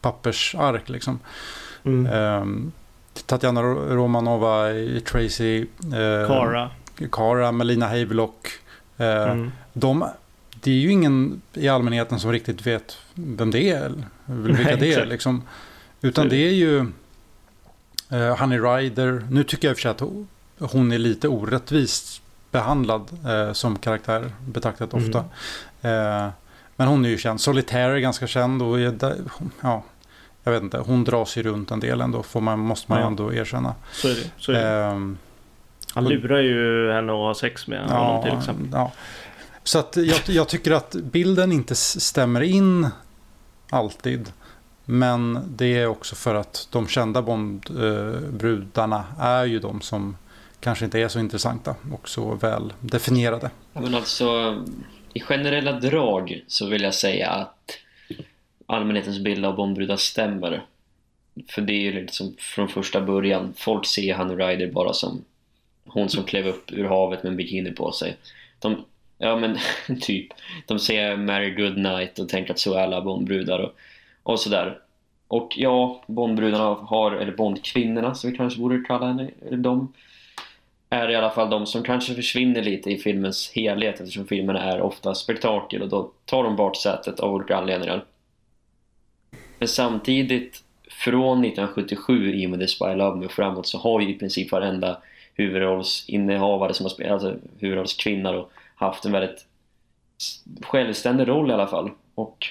[0.00, 1.18] pappersark liksom.
[1.84, 2.06] Mm.
[2.12, 2.72] Ehm,
[3.26, 4.66] Tatjana Ro- Romanova,
[5.10, 6.70] Tracy, eh, Kara.
[7.12, 8.48] Kara, Melina Havelock.
[8.98, 9.50] Eh, Mm.
[9.72, 10.04] de,
[10.60, 13.92] det är ju ingen i allmänheten som riktigt vet vem det är.
[14.26, 15.42] Vilka Nej, det är liksom.
[16.00, 16.78] Utan det är ju
[18.10, 19.26] eh, Honey Rider.
[19.30, 20.26] Nu tycker jag i och för sig att ho-
[20.58, 25.04] hon är lite orättvist behandlad eh, som karaktär betraktat Mm.
[25.06, 25.18] ofta.
[25.88, 26.28] Eh,
[26.76, 27.40] men hon är ju känd.
[27.40, 29.16] Solitaire är ganska känd och är där,
[29.60, 29.82] ja,
[30.44, 33.02] jag vet inte, hon dras ju runt en del ändå, får man, måste man ju
[33.02, 33.06] Ja.
[33.06, 33.74] ändå erkänna.
[33.92, 34.30] Så är det.
[34.36, 34.84] Så är det.
[34.84, 35.18] Ehm,
[35.94, 38.68] Han lurar ju henne att ha sex med honom till exempel.
[38.72, 38.92] Ja.
[39.64, 42.88] Så att jag, jag tycker att bilden inte stämmer in
[43.70, 44.32] alltid.
[44.84, 50.16] Men det är också för att de kända Bond-brudarna är ju de som
[50.60, 53.50] kanske inte är så intressanta och så väl definierade.
[53.72, 54.58] Men alltså,
[55.12, 57.70] i generella drag så vill jag säga att
[58.70, 60.62] allmänhetens bild av Bombrudar stämmer.
[61.48, 65.24] För det är ju liksom från första början, folk ser Honey Rider bara som
[65.86, 68.16] hon som klev upp ur havet med en bikini på sig.
[68.58, 68.84] De,
[69.18, 69.58] ja men
[70.00, 70.26] typ,
[70.66, 73.72] de ser Mary Goodnight och tänker att så är alla Bondbrudar och,
[74.22, 74.78] och sådär.
[75.28, 79.92] Och ja, Bondbrudarna har, eller Bondkvinnorna som vi kanske borde kalla henne, eller de
[80.90, 84.80] är i alla fall de som kanske försvinner lite i filmens helhet eftersom filmen är
[84.80, 88.04] ofta spektakel och då tar de bort sätet av olika anledningar.
[89.60, 94.00] Men samtidigt, från 1977 i och med The Spy Love Me och framåt så har
[94.00, 95.02] ju i princip varenda
[95.34, 99.46] huvudrollsinnehavare som har spelat, alltså huvudrollskvinna då, haft en väldigt
[100.62, 101.90] självständig roll i alla fall.
[102.14, 102.46] Och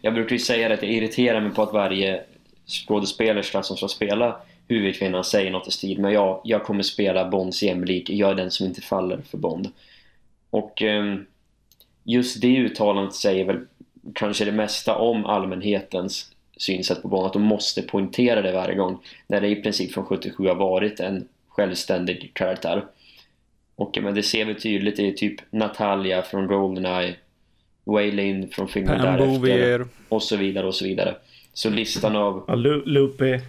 [0.00, 2.24] jag brukar ju säga det att jag irriterar mig på att varje
[2.66, 4.36] skådespelerska som ska spela
[4.68, 8.50] huvudkvinnan säger något i stil med jag, jag kommer spela Bonds jämlik, jag är den
[8.50, 9.68] som inte faller för Bond.
[10.50, 11.26] Och ehm,
[12.04, 13.66] just det uttalandet säger väl
[14.14, 16.31] kanske det mesta om allmänhetens
[16.62, 20.04] synsätt på Bond, att de måste poängtera det varje gång när det i princip från
[20.04, 22.84] 77 har varit en självständig karaktär.
[23.76, 27.14] Och men det ser vi tydligt i typ Natalia från Goldeneye,
[27.84, 29.86] Waylin från filmen därefter Bouvier.
[30.08, 31.14] och så vidare och så vidare.
[31.52, 33.40] Så listan av Ja, Lu- Lupe.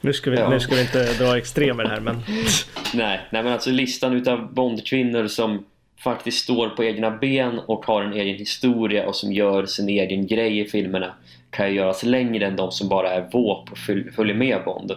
[0.00, 0.50] nu, ska vi, Ja.
[0.50, 2.16] nu ska vi inte dra extremer här men...
[2.94, 5.64] Nej, nej men alltså listan utav Bondkvinnor som
[6.04, 10.26] faktiskt står på egna ben och har en egen historia och som gör sin egen
[10.26, 11.14] grej i filmerna
[11.50, 13.78] kan ju göras längre än de som bara är våp och
[14.14, 14.92] följer med Bond.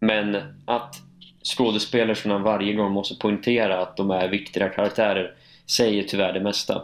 [0.00, 0.96] Men att
[1.42, 5.34] skådespelerskorna varje gång måste poängtera att de är viktiga karaktärer
[5.66, 6.82] säger tyvärr det mesta.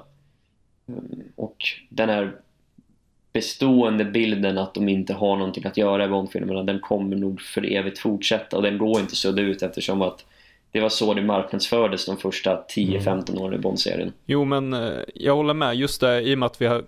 [0.89, 1.57] Mm, och
[1.89, 2.33] den här
[3.33, 7.73] bestående bilden att de inte har någonting att göra i Bondfilmerna den kommer nog för
[7.73, 10.25] evigt fortsätta och den går inte att sudda ut eftersom att
[10.77, 14.13] det var så det marknadsfördes de första 10-15 åren i Bond-serien.
[14.27, 15.75] Jo, men eh, jag håller med.
[15.75, 16.85] Just det, i och med att vi har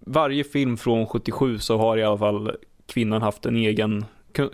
[0.00, 4.04] varje film från 77 så har i alla fall kvinnan haft en egen,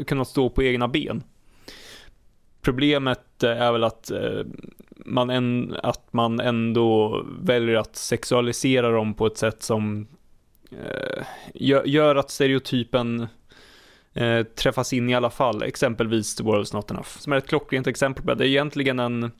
[0.06, 1.22] kunnat stå på egna ben.
[2.62, 4.40] Problemet eh, är väl att eh,
[4.96, 10.06] man, en, att man ändå väljer att sexualisera dem på ett sätt som
[11.84, 13.26] gör att stereotypen
[14.14, 15.62] eh, träffas in i alla fall.
[15.62, 18.34] Exempelvis The World's Not Enough, som är ett klockrent exempel på det.
[18.34, 19.30] Det är egentligen en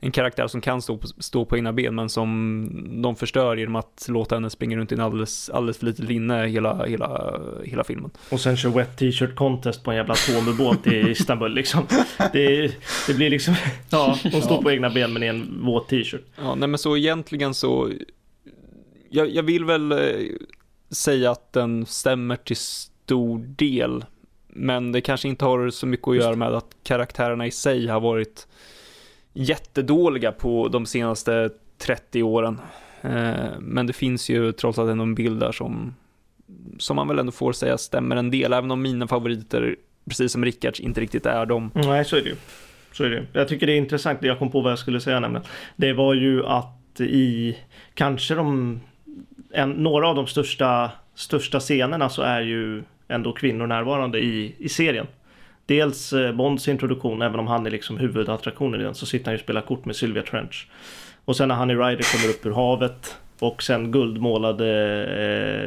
[0.00, 3.76] en karaktär som kan stå på, stå på egna ben men som de förstör genom
[3.76, 7.84] att låta henne springa runt i en alldeles, alldeles för litet linne hela, hela, hela
[7.84, 8.10] filmen.
[8.30, 11.86] Och sen kör Wet T-shirt contest på en jävla atombåt i Istanbul liksom.
[12.32, 12.72] Det,
[13.06, 13.54] det blir liksom...
[13.90, 16.24] Ja, hon står på egna ben men i en våt t-shirt.
[16.36, 17.92] Ja, nej men så egentligen så,
[19.10, 19.98] jag, jag vill väl eh,
[20.90, 22.56] säga att den stämmer till
[23.08, 24.04] stor del,
[24.48, 28.00] men det kanske inte har så mycket att göra med att karaktärerna i sig har
[28.00, 28.48] varit
[29.32, 32.60] jättedåliga på de senaste 30 åren.
[33.02, 35.94] Eh, Men det finns ju trots allt ändå en bild där som,
[36.78, 39.76] som man väl ändå får säga stämmer en del, även om mina favoriter,
[40.08, 41.70] precis som Rickards, inte riktigt är dem.
[41.74, 42.36] Nej, så är det ju.
[42.92, 43.26] Så är det.
[43.32, 45.46] Jag tycker det är intressant, jag kom på vad jag skulle säga nämligen.
[45.76, 47.58] Det var ju att i
[47.94, 48.80] kanske de,
[49.52, 54.68] en, några av de största, största scenerna så är ju ändå kvinnor närvarande i, i
[54.68, 55.06] serien.
[55.66, 59.34] Dels eh, Bonds introduktion, även om han är liksom huvudattraktionen i den, så sitter han
[59.34, 60.68] ju och spelar kort med Sylvia Trench.
[61.24, 64.68] Och sen när Honey Rider kommer upp ur havet och sen guldmålade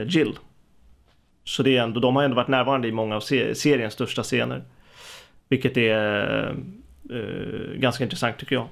[0.02, 0.38] eh, Jill.
[1.44, 4.64] Så det är ändå, de har ändå varit närvarande i många av seriens största scener.
[5.50, 8.68] Vilket är eh, eh ganska intressant tycker jag.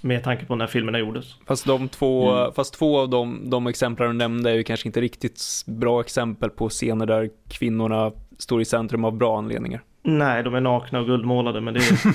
[0.00, 1.34] Med tanke på när filmerna gjordes.
[1.46, 2.52] Fast, de två, Mm.
[2.52, 6.50] fast två av de, de exempel du nämnde är ju kanske inte riktigt bra exempel
[6.50, 9.82] på scener där kvinnorna står i centrum av bra anledningar.
[10.02, 12.14] Nej, de är nakna och guldmålade men det är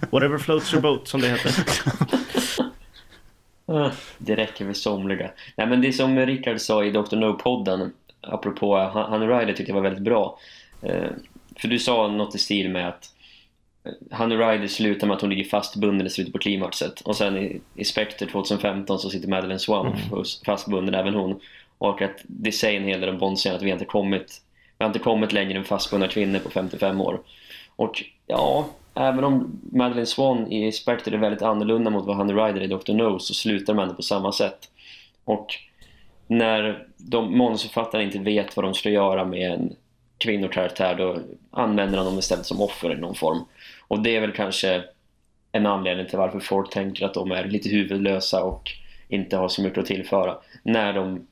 [0.10, 1.52] Whatever floats your boat som det heter.
[3.70, 5.30] Ah, Det räcker för somliga.
[5.56, 7.16] Nej men det som Rickard sa i Dr.
[7.16, 7.90] No-podden
[8.20, 10.38] apropå Han- Rider tyckte jag var väldigt bra.
[10.82, 11.04] Eh,
[11.56, 13.04] För du sa något i stil med att
[14.10, 17.60] Honey Rider slutar med att hon ligger fastbunden i slutet på klimaxet och sen i,
[17.74, 21.40] i Spectre 2015 så sitter Madeleine Swan fast- fastbunden även hon
[21.78, 24.42] och att det säger en hel del om Bond-serien att vi inte kommit
[24.78, 27.20] vi har inte kommit längre än fastbundna kvinnor på 55 år.
[27.76, 32.60] Och ja, även om Madeleine Swan i Spectre är väldigt annorlunda mot vad Honey Rider
[32.62, 32.92] i Dr.
[32.92, 34.58] No så slutar de ändå på samma sätt.
[35.24, 35.46] Och
[36.26, 39.76] när de manusförfattarna inte vet vad de ska göra med en
[40.18, 41.18] kvinnokaraktär då
[41.50, 43.38] använder de dem istället som offer i någon form.
[43.88, 44.84] Och det är väl kanske
[45.52, 48.70] en anledning till varför folk tänker att de är lite huvudlösa och
[49.08, 50.36] inte har så mycket att tillföra.
[50.62, 51.26] När de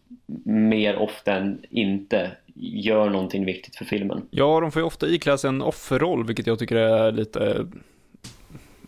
[0.45, 4.23] mer ofta än inte gör någonting viktigt för filmen.
[4.31, 7.67] Ja, de får ju ofta ikläda sig en offerroll, vilket jag tycker är lite,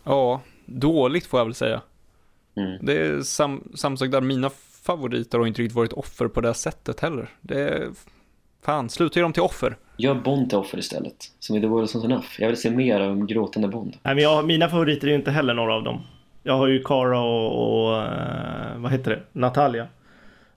[0.03, 1.81] ja, dåligt får jag väl säga.
[2.55, 2.85] Mm.
[2.85, 4.49] Det är sam, samma sak där, mina
[4.83, 7.29] favoriter har inte riktigt varit offer på det sättet heller.
[7.41, 7.89] Det är,
[8.61, 9.77] fan, sluta göra dem till offer.
[9.97, 12.27] Gör Bond till offer istället, som i The World Is Not Enough.
[12.39, 13.97] Jag vill se mer en gråtande Bond.
[14.03, 16.01] Nej, men jag, mina favoriter är ju inte heller några av dem.
[16.43, 19.39] Jag har ju Cara och, och eh, vad heter det?
[19.39, 19.87] Natalia.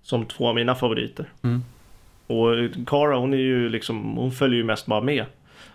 [0.03, 1.33] Som två av mina favoriter.
[1.43, 1.63] Mm.
[2.27, 5.25] Och Cara hon är ju liksom, hon följer ju mest bara med.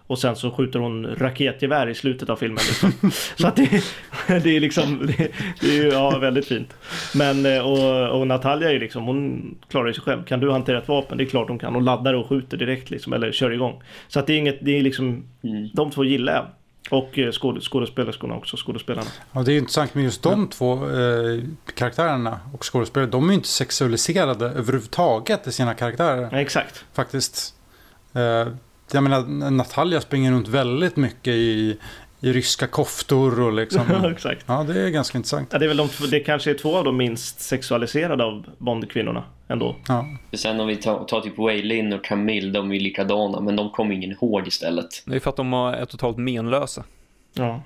[0.08, 2.60] Och sen så skjuter hon raketgevär i slutet av filmen.
[2.68, 3.12] Liksom.
[3.36, 3.84] så att det,
[4.28, 5.32] det är liksom, det,
[5.62, 6.74] det är ja, väldigt fint.
[7.16, 10.24] Men eh, och, och Natalia är liksom, hon klarar sig själv.
[10.24, 11.18] Kan du hantera ett vapen?
[11.18, 11.76] Det är klart hon kan.
[11.76, 13.82] Hon laddar och skjuter direkt liksom, eller kör igång.
[14.08, 15.70] Så att det är inget, det är liksom, Mm.
[15.74, 16.46] de två gillar jag.
[16.90, 19.08] Och eh, skåd, skådespelerskorna också, skådespelarna.
[19.32, 21.40] Ja, det är intressant med just de två eh,
[21.76, 23.10] karaktärerna och skådespelare.
[23.10, 26.30] De är ju inte sexualiserade överhuvudtaget i sina karaktärer.
[26.32, 26.86] Ja, exakt.
[26.94, 27.54] Faktiskt.
[28.14, 28.48] Eh,
[28.92, 31.78] jag menar, Natalia springer runt väldigt mycket i,
[32.20, 34.06] i ryska koftor och liksom.
[34.12, 34.44] exakt.
[34.48, 35.50] Ja, det är ganska intressant.
[35.52, 39.24] Ja, det är väl de, det kanske är två av de minst sexualiserade av Bondkvinnorna
[39.48, 39.76] ändå.
[39.88, 40.06] Ja.
[40.34, 43.56] Sen om vi tar, tar typ Wei Lin och Camille, de är ju likadana, men
[43.56, 45.04] de kommer ingen ihåg istället.
[45.06, 46.84] Det är för att de är totalt menlösa.
[47.34, 47.64] Ja.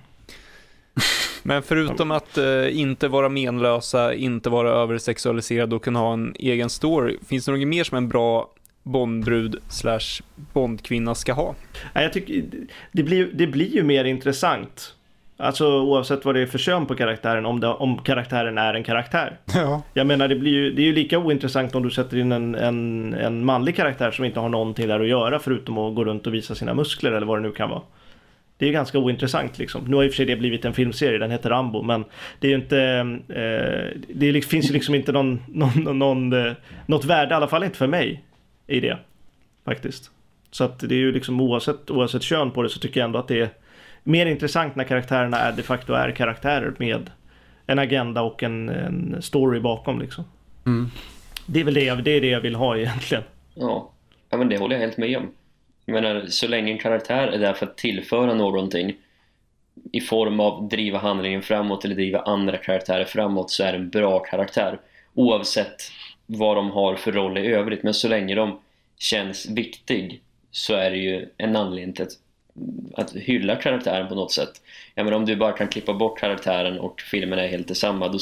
[1.43, 6.69] Men förutom att eh, inte vara menlösa, inte vara översexualiserad och kunna ha en egen
[6.69, 8.49] story, finns det något mer som en bra
[8.83, 10.21] Bondbrud slash
[10.53, 11.55] Bondkvinna ska ha?
[11.93, 12.43] Nej, jag tycker
[12.91, 14.95] det blir, det blir ju mer intressant.
[15.37, 18.83] Alltså oavsett vad det är för kön på karaktären, om, det, om karaktären är en
[18.83, 19.37] karaktär.
[19.53, 19.81] ja.
[19.93, 22.55] Jag menar, det, blir ju, det är ju lika ointressant om du sätter in en,
[22.55, 26.27] en, en manlig karaktär som inte har någonting där att göra förutom att gå runt
[26.27, 27.81] och visa sina muskler eller vad det nu kan vara.
[28.57, 29.85] Det är ju ganska ointressant liksom.
[29.85, 32.05] Nu har i och för sig det blivit en filmserie, den heter Rambo, men
[32.39, 32.77] det är ju inte...
[33.29, 36.53] Eh, det är, finns ju liksom inte någon, någon, någon, eh,
[36.85, 38.23] något värde, i alla fall inte för mig,
[38.71, 38.97] i det.
[39.65, 40.11] Faktiskt.
[40.51, 43.19] Så att det är ju liksom oavsett, oavsett kön på det så tycker jag ändå
[43.19, 43.49] att det är
[44.03, 47.09] mer intressant när karaktärerna är de facto är karaktärer med
[47.67, 50.23] en agenda och en, en story bakom liksom.
[50.65, 50.89] Mm.
[51.45, 53.23] Det är väl det jag, det är det jag vill ha egentligen.
[53.53, 53.91] Ja,
[54.29, 55.31] ja men det håller jag helt med om.
[55.85, 58.95] Jag menar, så länge en karaktär är där för att tillföra någonting
[59.91, 63.89] i form av driva handlingen framåt eller driva andra karaktärer framåt så är det en
[63.89, 64.79] bra karaktär.
[65.13, 65.91] Oavsett
[66.37, 67.83] vad de har för roll i övrigt.
[67.83, 68.59] Men så länge de
[68.97, 70.21] känns viktig
[70.51, 72.17] så är det ju en anledning till att,
[72.95, 74.61] att hylla karaktären på något sätt.
[74.95, 78.17] Jag menar, om du bara kan klippa bort karaktären och filmen är helt detsamma då,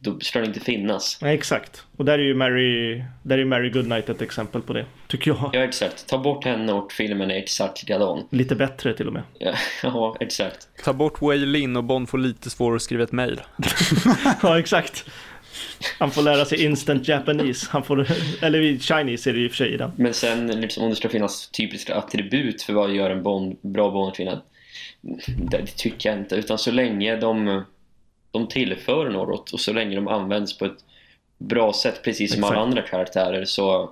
[0.00, 1.18] då ska den inte finnas.
[1.22, 1.84] Nej, exakt.
[1.96, 4.86] Och där är ju Mary, där är Mary Goodnight ett exempel på det.
[5.08, 5.50] Tycker jag.
[5.52, 6.08] Ja, exakt.
[6.08, 8.26] Ta bort henne och filmen är exakt likadan.
[8.30, 9.22] Lite bättre till och med.
[9.38, 10.68] Ja, ja, exakt.
[10.84, 13.40] Ta bort Wei Lin och Bond får lite svårare att skriva ett mail.
[14.42, 15.04] ja, exakt.
[15.98, 17.66] Han får lära sig instant Japanese.
[17.70, 18.06] Han får,
[18.42, 19.92] eller Chinese är det i och för sig i den.
[19.96, 23.90] Men sen liksom, om det ska finnas typiska attribut för vad gör en bond, bra
[23.90, 24.42] Bondkvinna
[25.02, 26.34] det, det tycker jag inte.
[26.36, 27.62] Utan så länge de,
[28.30, 30.84] de tillför något och så länge de används på ett
[31.38, 32.56] bra sätt precis som Exakt.
[32.56, 33.90] alla andra karaktärer så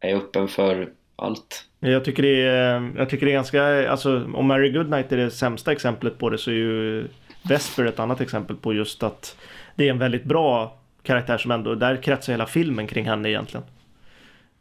[0.00, 1.64] är jag öppen för allt.
[1.80, 5.30] Jag tycker det är, jag tycker det är ganska, alltså om Mary Goodnight är det
[5.30, 7.08] sämsta exemplet på det så är ju
[7.42, 9.36] Vesper ett annat exempel på just att
[9.76, 13.66] det är en väldigt bra karaktär som ändå, där kretsar hela filmen kring henne egentligen.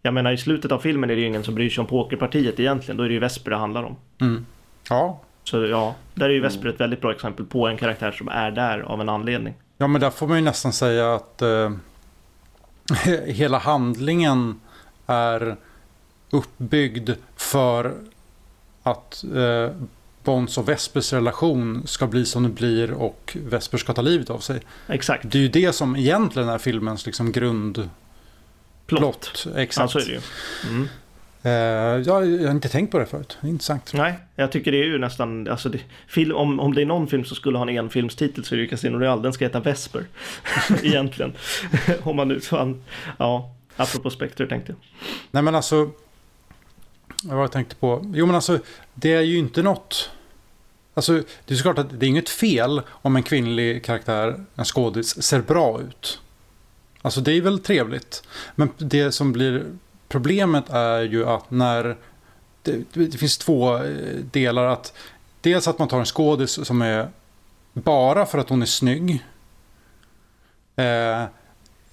[0.01, 2.59] Jag menar i slutet av filmen är det ju ingen som bryr sig om pokerpartiet
[2.59, 3.95] egentligen, då är det ju Vesper det handlar om.
[4.21, 4.45] Mm.
[4.89, 5.19] Ja.
[5.43, 8.51] Så ja, där är ju Vesper ett väldigt bra exempel på en karaktär som är
[8.51, 9.53] där av en anledning.
[9.77, 11.71] ja, men där får man ju nästan säga att eh,
[13.25, 14.59] hela handlingen
[15.05, 15.55] är
[16.29, 17.93] uppbyggd för
[18.83, 19.75] att eh,
[20.27, 24.39] Bonds och Vespers relation ska bli som det blir och Vesper ska ta livet av
[24.39, 24.61] sig.
[24.87, 25.31] Exakt.
[25.31, 27.91] Det är ju det som egentligen är filmens liksom grundplott.
[28.85, 29.47] Plott.
[29.55, 29.93] Exakt.
[29.95, 30.21] Ja, så är det ju.
[30.69, 30.87] Mm.
[31.43, 31.51] Eh,
[32.07, 33.37] jag, jag har inte tänkt på det förut.
[33.41, 33.93] Det är intressant.
[33.93, 37.07] Nej, jag tycker det är ju nästan, alltså det, film, om, om det är någon
[37.07, 39.59] film som skulle ha en enfilmstitel så är det ju Casino Royale, den ska heta
[39.59, 40.05] Vesper.
[40.83, 41.33] Egentligen.
[42.03, 42.83] om man nu fan,
[43.17, 45.07] ja, apropå Spectre tänkte jag.
[45.31, 45.91] Nej men alltså.
[47.23, 48.11] Vad jag tänkte på?
[48.13, 48.59] Jo men alltså.
[48.93, 50.11] Det är ju inte något.
[50.97, 55.23] Alltså det är såklart att det är inget fel om en kvinnlig karaktär, en skådis,
[55.23, 56.19] ser bra ut.
[57.01, 58.23] Alltså det är väl trevligt.
[58.55, 59.65] Men det som blir
[60.07, 61.97] problemet är ju att när
[62.63, 64.93] det, det finns två eh, delar att
[65.41, 67.09] dels att man tar en skådis som är
[67.73, 69.25] bara för att hon är snygg.
[70.75, 71.23] Eh,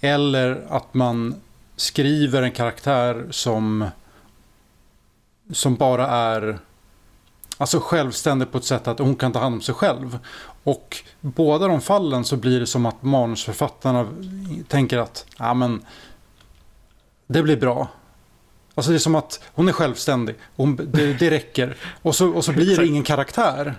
[0.01, 1.41] eller att man
[1.77, 3.89] skriver en karaktär som
[5.53, 6.59] som bara är
[7.59, 10.19] alltså självständig på ett sätt att hon kan ta hand om sig själv.
[10.65, 14.09] Och båda de fallen så blir det som att manusförfattarna
[14.69, 15.83] tänker att ja men
[17.27, 17.89] det blir bra.
[18.75, 20.35] Alltså det är som att hon är självständig.
[20.57, 21.77] Hon, det, det räcker.
[22.03, 23.75] Och så, och så blir det ingen karaktär.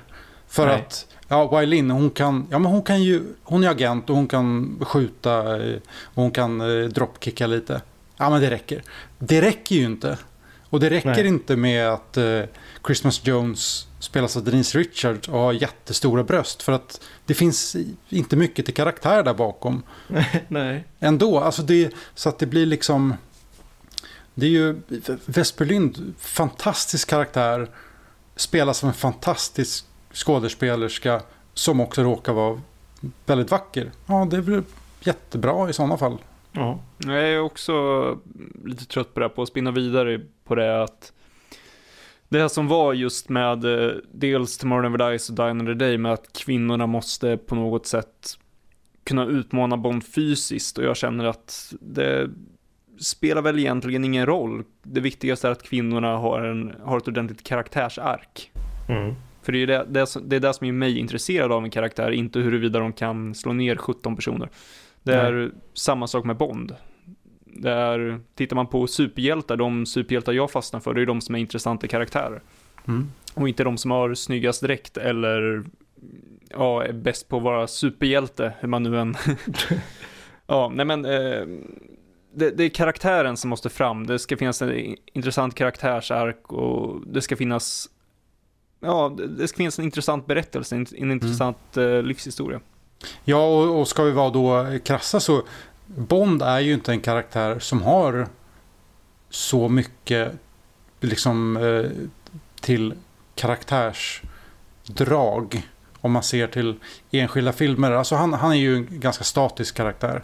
[0.48, 0.76] För Nej.
[0.76, 4.28] att ja, Wailin hon kan, ja men hon kan ju, hon är agent och hon
[4.28, 7.82] kan skjuta eh, och hon kan eh, dropkicka lite.
[8.18, 8.84] Ja men det räcker.
[9.20, 10.18] Det räcker ju inte.
[10.76, 11.28] Och det räcker Nej.
[11.28, 12.42] inte med att eh,
[12.86, 16.64] Christmas Jones spelas av Denise Richards och har jättestora bröst.
[16.64, 17.76] För att det finns
[18.10, 19.84] inte mycket till karaktär där bakom
[20.48, 20.84] Nej.
[21.00, 21.40] ändå.
[21.40, 23.14] Alltså det, så att det blir liksom...
[24.34, 24.82] Det är ju
[25.26, 27.70] Vesper Lynd, fantastisk karaktär.
[28.36, 31.22] Spelas som en fantastisk skådespelerska
[31.54, 32.62] som också råkar vara
[33.26, 33.92] väldigt vacker.
[34.06, 34.64] Ja, det är väl
[35.00, 36.18] jättebra i sådana fall.
[36.56, 36.80] Ja.
[36.98, 37.74] Jag är också
[38.66, 41.14] lite trött på det här, på att spinna vidare på det att
[42.30, 45.98] det här som var just med eh, dels Tomorrow Never Dies och Die Another Day
[45.98, 48.40] med att kvinnorna måste på något sätt
[49.04, 52.30] kunna utmana Bond fysiskt och jag känner att det
[53.00, 54.64] spelar väl egentligen ingen roll.
[54.84, 58.52] Det viktigaste är att kvinnorna har, en, har ett ordentligt karaktärsark.
[58.90, 59.16] Mm.
[59.42, 59.86] För det är det,
[60.24, 63.54] det, är det som är mig intresserad av en karaktär, inte huruvida de kan slå
[63.54, 64.50] ner 17 personer.
[65.06, 65.44] Det Nej.
[65.44, 66.76] är samma sak med Bond.
[67.46, 71.36] Det är, tittar man på superhjältar, de superhjältar jag fastnar för, det är de som
[71.36, 72.42] är intressanta karaktärer.
[72.88, 73.12] Mm.
[73.34, 75.64] Och inte de som har snyggast dräkt eller
[76.50, 79.16] ja, är bäst på att vara superhjälte, hur man nu än...
[80.48, 81.46] ja, nej men eh,
[82.34, 84.08] det, det är karaktären som måste fram.
[84.08, 87.90] Det ska finnas en intressant karaktärsark och det ska finnas
[88.80, 92.60] Ja, det- ska finnas en intressant berättelse, en, en intressant eh, livshistoria.
[93.24, 95.44] Ja, och, och ska vi vara då krassa så
[95.86, 98.28] Bond är ju inte en karaktär som har
[99.30, 100.32] så mycket
[101.02, 101.86] liksom eh,
[102.62, 102.94] till
[103.36, 105.70] karaktärsdrag
[106.02, 106.76] om man ser till
[107.12, 107.92] enskilda filmer.
[107.92, 110.24] Alltså han, han är ju en ganska statisk karaktär.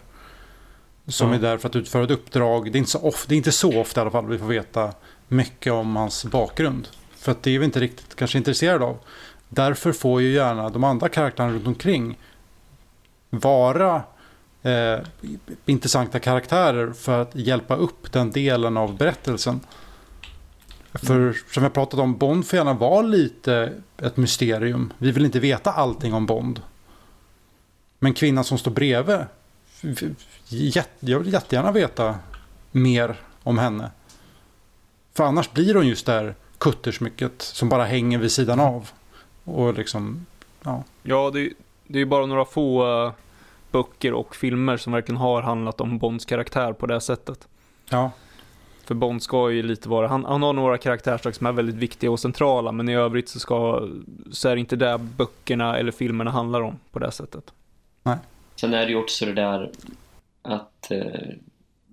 [1.06, 1.34] Som Ja.
[1.34, 2.72] är där för att utföra ett uppdrag.
[2.72, 4.46] Det är, inte så of, det är inte så ofta i alla fall vi får
[4.46, 4.92] veta
[5.28, 6.88] mycket om hans bakgrund.
[7.16, 8.98] För att det är vi inte riktigt kanske intresserade av.
[9.48, 12.18] Därför får ju gärna de andra karaktärerna runt omkring
[13.34, 14.02] vara
[14.62, 14.98] eh,
[15.66, 19.60] intressanta karaktärer för att hjälpa upp den delen av berättelsen.
[20.94, 24.92] För som jag pratat om, Bond får gärna vara lite ett mysterium.
[24.98, 26.62] Vi vill inte veta allting om Bond.
[27.98, 29.18] Men kvinnan som står bredvid,
[31.00, 32.14] jag vill jättegärna veta
[32.72, 33.90] mer om henne.
[35.14, 38.90] För annars blir hon just där kuttersmycket som bara hänger vid sidan av.
[39.44, 40.26] Och liksom,
[40.62, 40.84] ja.
[41.02, 41.52] Ja, det,
[41.92, 43.12] det är ju bara några få eh,
[43.70, 47.48] böcker och filmer som verkligen har handlat om Bonds karaktär på det sättet.
[47.90, 48.10] Ja,
[48.84, 52.10] För Bond ska ju lite vara, han, han har några karaktärsdrag som är väldigt viktiga
[52.10, 53.88] och centrala, men i övrigt så, ska,
[54.30, 57.52] så är det inte det böckerna eller filmerna handlar om på det sättet.
[58.56, 59.70] Sen är det ju också det där
[60.42, 61.30] att eh,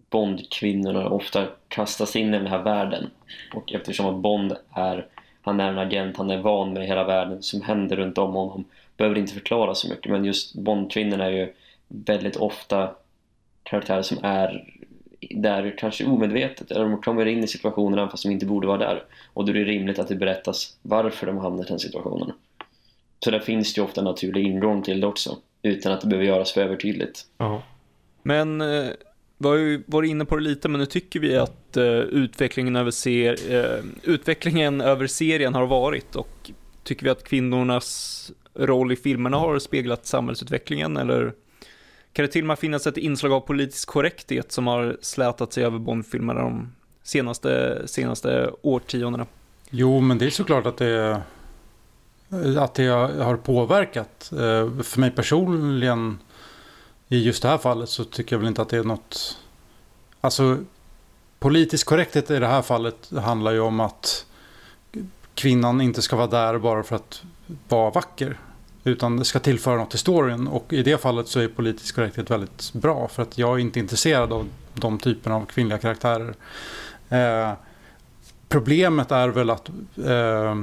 [0.10, 3.10] Bond-kvinnorna ofta kastas in i den här världen.
[3.54, 5.08] Och eftersom att Bond är,
[5.42, 8.66] han är en agent, han är van med hela världen som händer runt om honom.
[9.00, 11.54] Behöver inte förklara så mycket, men just Bondkvinnorna är ju
[11.88, 12.96] väldigt ofta
[13.64, 14.66] karaktärer som är
[15.20, 19.04] där kanske omedvetet, eller de kommer in i situationerna fast de inte borde vara där.
[19.34, 22.32] Och då är det rimligt att det berättas varför de hamnat i den situationen.
[23.20, 26.08] Så där finns det ju ofta en naturlig ingång till det också, utan att det
[26.08, 27.26] behöver göras för övertydligt.
[27.38, 27.64] Aha.
[28.24, 28.88] Men eh,
[29.38, 32.76] vi har ju varit inne på det lite, men nu tycker vi att eh, utvecklingen,
[32.76, 36.52] över ser, eh, utvecklingen över serien har varit och
[36.84, 41.34] tycker vi att kvinnornas roll i filmerna har speglat samhällsutvecklingen eller
[42.14, 45.64] kan det till och med finnas ett inslag av politisk korrekthet som har slätat sig
[45.64, 49.26] över Bondfilmerna de senaste, senaste årtiondena?
[49.70, 51.22] Jo, men det är såklart att det,
[52.58, 54.32] att det har påverkat.
[54.32, 56.20] Eh, för mig personligen
[57.08, 59.38] i just det här fallet så tycker jag väl inte att det är något...
[60.22, 60.58] Alltså,
[61.40, 64.26] politisk korrekthet i det här fallet handlar ju om att
[65.34, 67.24] kvinnan inte ska vara där bara för att
[67.68, 68.38] vara vacker.
[68.90, 70.48] Utan det ska tillföra något till storyn.
[70.48, 73.08] Och i det fallet så är politisk korrekthet väldigt bra.
[73.08, 76.34] För att jag är inte intresserad av de typerna av kvinnliga karaktärer.
[77.10, 77.54] Eh,
[78.50, 79.70] problemet är väl att
[80.06, 80.56] eh,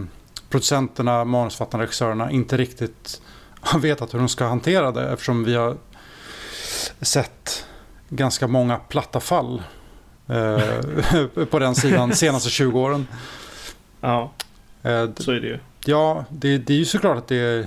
[0.50, 3.20] producenterna, manusfattarna, regissörerna inte riktigt
[3.60, 5.08] har vetat hur de ska hantera det.
[5.08, 5.76] Eftersom vi har
[7.00, 7.66] sett
[8.08, 9.62] ganska många platta fall
[10.26, 13.06] eh, på den sidan de senaste 20 åren.
[14.00, 14.32] Ja,
[14.86, 15.58] Eh, så är det ju.
[15.84, 17.66] Ja, det, det är ju såklart att det är,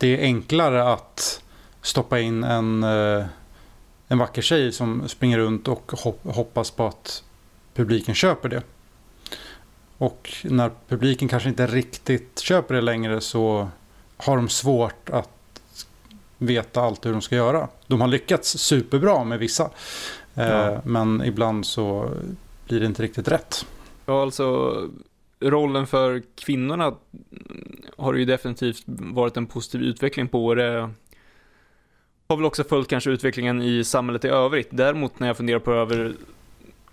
[0.00, 1.42] det är enklare att
[1.82, 3.24] stoppa in en, eh,
[4.08, 7.22] en vacker tjej som springer runt och hop- hoppas på att
[7.74, 8.62] publiken köper det.
[9.98, 13.68] Och när publiken kanske inte riktigt köper det längre så
[14.16, 15.28] har de svårt att
[16.38, 17.68] veta allt hur de ska göra.
[17.86, 19.70] De har lyckats superbra med vissa.
[20.34, 20.80] Eh, Ja.
[20.84, 22.10] Men ibland så
[22.68, 23.66] blir det inte riktigt rätt.
[24.06, 24.76] Ja, alltså
[25.40, 26.94] rollen för kvinnorna
[28.00, 30.54] har det ju definitivt varit en positiv utveckling på.
[30.54, 30.90] Det
[32.28, 34.68] har väl också följt kanske utvecklingen i samhället i övrigt.
[34.70, 36.14] Däremot när jag funderar på över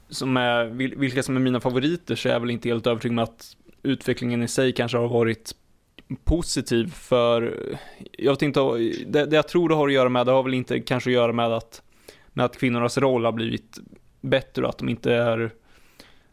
[0.10, 0.66] som är,
[0.98, 4.44] vilka som är mina favoriter så är jag väl inte helt övertygad med att utvecklingen
[4.44, 5.56] i sig kanske har varit
[6.24, 7.68] positiv för
[8.12, 8.60] jag vet inte,
[9.08, 11.14] det, det jag tror det har att göra med, det har väl inte kanske att
[11.14, 11.82] göra med att,
[12.28, 13.78] med att kvinnornas roll har blivit
[14.22, 15.52] bättre och att de inte är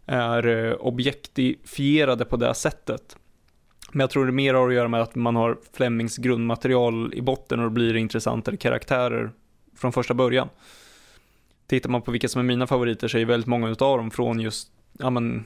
[0.07, 3.17] är eh, objektifierade på det sättet.
[3.95, 7.23] Men jag tror det mer har att göra med att man har Flemings grundmaterial i
[7.23, 9.31] botten och det blir intressantare karaktärer
[9.77, 10.49] från första början.
[11.67, 14.41] Tittar man på vilka som är mina favoriter så är väldigt många utav dem från
[14.41, 14.69] just,
[14.99, 15.45] ja men,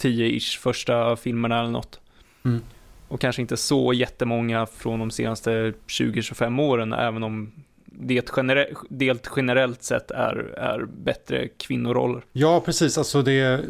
[0.00, 2.00] 10-ish första filmerna eller något.
[2.44, 2.60] Mm.
[3.08, 7.52] Och kanske inte så jättemånga från de senaste 20-25 åren, även om
[7.84, 12.22] det genere- det generellt sett är, är bättre kvinnoroller.
[12.32, 12.98] Ja, precis.
[12.98, 13.60] Alltså det,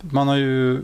[0.00, 0.82] man har ju,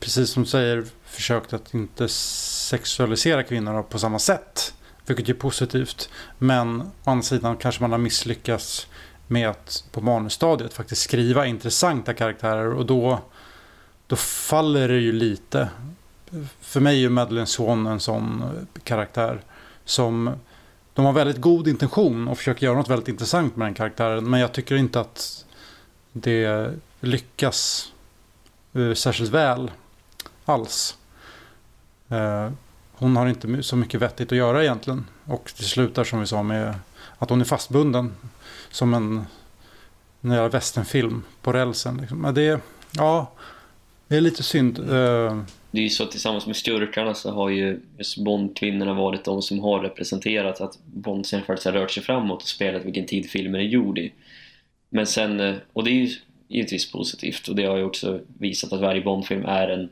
[0.00, 4.74] precis som du säger, försökt att inte sexualisera kvinnor på samma sätt.
[5.06, 6.08] Vilket är positivt.
[6.38, 8.86] Men å andra sidan kanske man har misslyckats
[9.26, 12.72] med att på manusstadiet faktiskt skriva intressanta karaktärer.
[12.72, 13.20] Och då,
[14.06, 15.68] då faller det ju lite.
[16.60, 18.44] För mig är ju Madeleine Swan en sån
[18.84, 19.40] karaktär
[19.84, 20.30] som
[20.94, 24.30] de har väldigt god intention och försöker göra något väldigt intressant med den karaktären.
[24.30, 25.44] Men jag tycker inte att
[26.12, 26.70] det
[27.00, 27.92] lyckas
[28.94, 29.70] särskilt väl
[30.44, 30.96] alls.
[32.08, 32.50] Eh,
[32.92, 35.04] hon har inte så mycket vettigt att göra egentligen.
[35.24, 36.74] Och det slutar som vi sa med
[37.18, 38.14] att hon är fastbunden
[38.70, 39.24] som en,
[40.20, 41.96] jävla västernfilm på rälsen.
[41.96, 42.18] Liksom.
[42.18, 42.60] Men det,
[42.92, 43.32] ja,
[44.08, 44.78] det är lite synd.
[44.78, 49.42] Eh, Det är ju så tillsammans med skurkarna så har ju just Bond-kvinnorna varit de
[49.42, 53.30] som har representerat att Bond sen faktiskt har rört sig framåt och spelat vilken tid
[53.30, 54.12] filmen är gjord i.
[54.88, 56.10] Men sen, eh, och det är ju
[56.48, 57.48] givetvis positivt.
[57.48, 59.88] Och det har ju också visat att varje Bondfilm är en,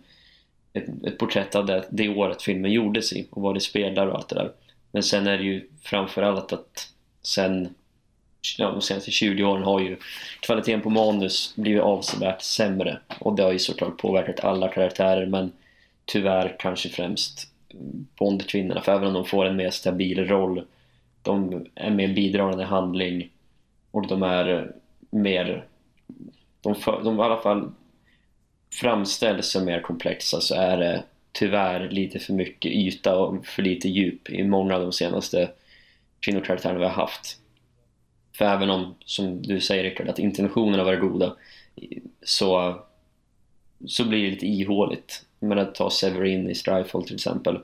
[0.72, 4.14] ett, ett porträtt av det, det året filmen gjordes i och vad det speglar och
[4.14, 4.52] allt det där.
[4.92, 6.92] Men sen är det ju framförallt att
[7.22, 7.74] sen
[8.58, 9.96] ja, de senaste 20 åren har ju
[10.40, 12.98] kvaliteten på manus blivit avsevärt sämre.
[13.18, 15.52] Och det har ju såklart påverkat alla karaktärer men
[16.04, 17.48] tyvärr kanske främst
[18.18, 18.80] Bondkvinnorna.
[18.80, 20.64] För även om de får en mer stabil roll
[21.24, 23.30] de är mer bidragande handling
[23.90, 24.72] och de är
[25.10, 25.64] mer
[26.64, 27.72] de, för, de i alla fall
[28.72, 33.88] framställs som mer komplexa så är det tyvärr lite för mycket yta och för lite
[33.88, 35.50] djup i många av de senaste
[36.20, 37.38] kvinnokaraktärerna vi har haft.
[38.36, 41.36] För även om, som du säger Rickard, att intentionerna var goda
[42.22, 42.80] så,
[43.86, 45.24] så blir det lite ihåligt.
[45.38, 47.58] Men att ta Severin i Strifle till exempel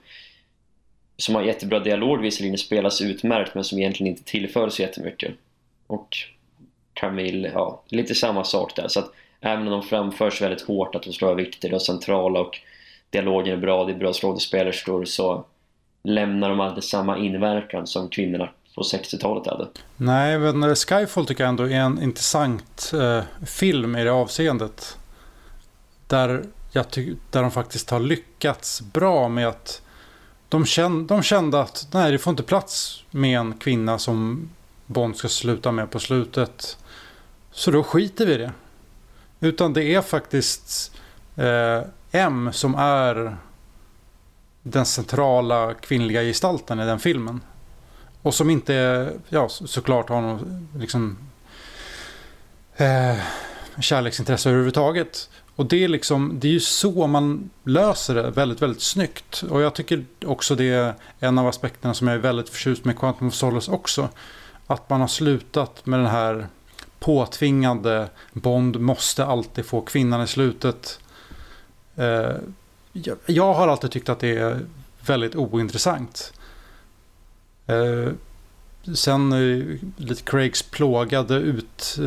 [1.17, 5.35] som har jättebra dialog visserligen spelas utmärkt men som egentligen inte tillför så jättemycket.
[5.87, 6.17] Och
[7.01, 8.89] Camille, ja, lite samma sak där.
[8.89, 12.41] Så att även om de framförs väldigt hårt att de ska vara viktiga och centrala
[12.41, 12.59] och
[13.11, 15.45] dialogen är bra, det är bra skådespelerskor så
[16.03, 19.69] lämnar de aldrig samma inverkan som kvinnorna på 60-talet hade.
[19.97, 24.99] Nej, men Skyfall tycker jag ändå är en intressant eh, film i det avseendet.
[26.07, 26.43] Där,
[26.73, 26.85] jag
[27.31, 29.83] där de faktiskt har lyckats bra med att
[30.49, 34.49] de, kände, de kände att nej, det får inte plats med en kvinna som
[34.87, 36.79] Bond ska sluta med på slutet.
[37.53, 38.53] Så då skiter vi i det.
[39.41, 40.93] Utan det är faktiskt
[41.37, 41.81] eh,
[42.13, 43.37] M som är
[44.63, 47.41] den centrala kvinnliga gestalten i den filmen.
[48.23, 51.19] Och som inte, ja såklart har någon liksom
[52.77, 53.17] eh,
[53.81, 55.31] kärleksintresse överhuvudtaget.
[55.57, 59.43] Och det är liksom, det är ju så man löser det väldigt, väldigt snyggt.
[59.43, 62.99] Och jag tycker också det är en av aspekterna som jag är väldigt förtjust med
[62.99, 64.09] Quantum of Solace också.
[64.67, 66.49] Att man har slutat med den här
[67.01, 71.01] påtvingade Bond måste alltid få kvinnan i slutet.
[71.97, 72.33] Eh,
[73.27, 74.61] jag har alltid tyckt att det är
[75.07, 76.33] väldigt ointressant.
[77.67, 78.13] Eh,
[78.95, 79.65] sen eh,
[79.97, 81.99] lite Craigs plågade utblick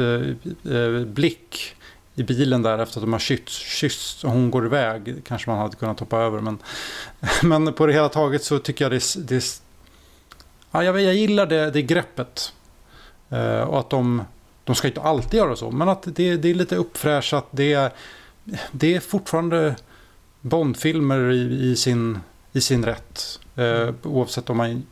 [0.66, 1.84] eh, eh
[2.16, 5.22] i bilen där efter att de har kyssts och hon går iväg.
[5.26, 6.40] Kanske man hade kunnat hoppa över.
[6.40, 6.58] Men,
[7.44, 9.62] men på det hela taget så tycker jag det, det
[10.72, 12.54] ja, jag, jag gillar det, det greppet.
[13.30, 14.22] Eh, och att de
[14.64, 17.48] de ska inte alltid göra så, men att det, det är lite uppfräschat.
[17.52, 17.92] Det är,
[18.72, 19.76] det är fortfarande
[20.42, 22.20] Bondfilmer i, i, sin,
[22.52, 23.40] i sin rätt.
[23.56, 24.86] Eh, oavsett om man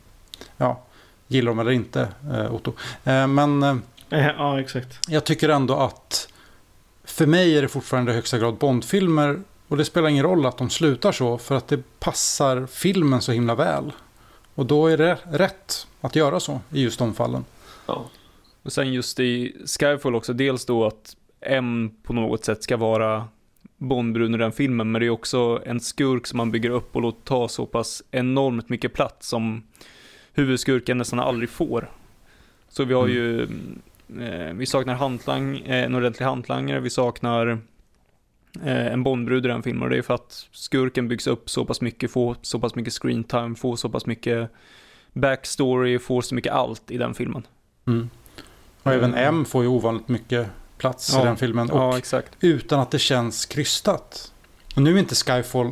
[0.56, 0.82] ja,
[1.26, 2.72] gillar dem eller inte, eh, Otto.
[3.04, 3.76] Eh, men eh,
[4.08, 4.98] ja, exakt.
[5.08, 6.28] jag tycker ändå att
[7.04, 9.42] för mig är det fortfarande i högsta grad Bondfilmer.
[9.68, 13.32] Och det spelar ingen roll att de slutar så, för att det passar filmen så
[13.32, 13.92] himla väl.
[14.54, 17.44] Och då är det rätt att göra så i just de fallen.
[17.86, 18.04] Ja.
[18.62, 23.28] Och sen just i Skyfall också, dels då att M på något sätt ska vara
[23.76, 27.02] Bondbrun i den filmen, men det är också en skurk som man bygger upp och
[27.02, 29.62] låter ta så pass enormt mycket plats som
[30.32, 31.90] huvudskurken nästan aldrig får.
[32.68, 33.14] Så vi har mm.
[33.14, 33.42] ju,
[34.22, 37.46] eh, vi saknar hantlang, eh, en ordentlig hantlangare, vi saknar
[38.64, 41.64] eh, en Bondbrud i den filmen och det är för att skurken byggs upp så
[41.64, 44.50] pass mycket, får så pass mycket screen time, får så pass mycket
[45.12, 47.46] backstory, får så mycket allt i den filmen.
[47.86, 48.10] Mm.
[48.82, 49.34] Och även mm.
[49.34, 50.46] M får ju ovanligt mycket
[50.78, 51.22] plats ja.
[51.22, 51.70] i den filmen.
[51.70, 52.32] Och ja, exakt.
[52.40, 54.32] utan att det känns krystat.
[54.76, 55.70] Och nu är inte Skyfall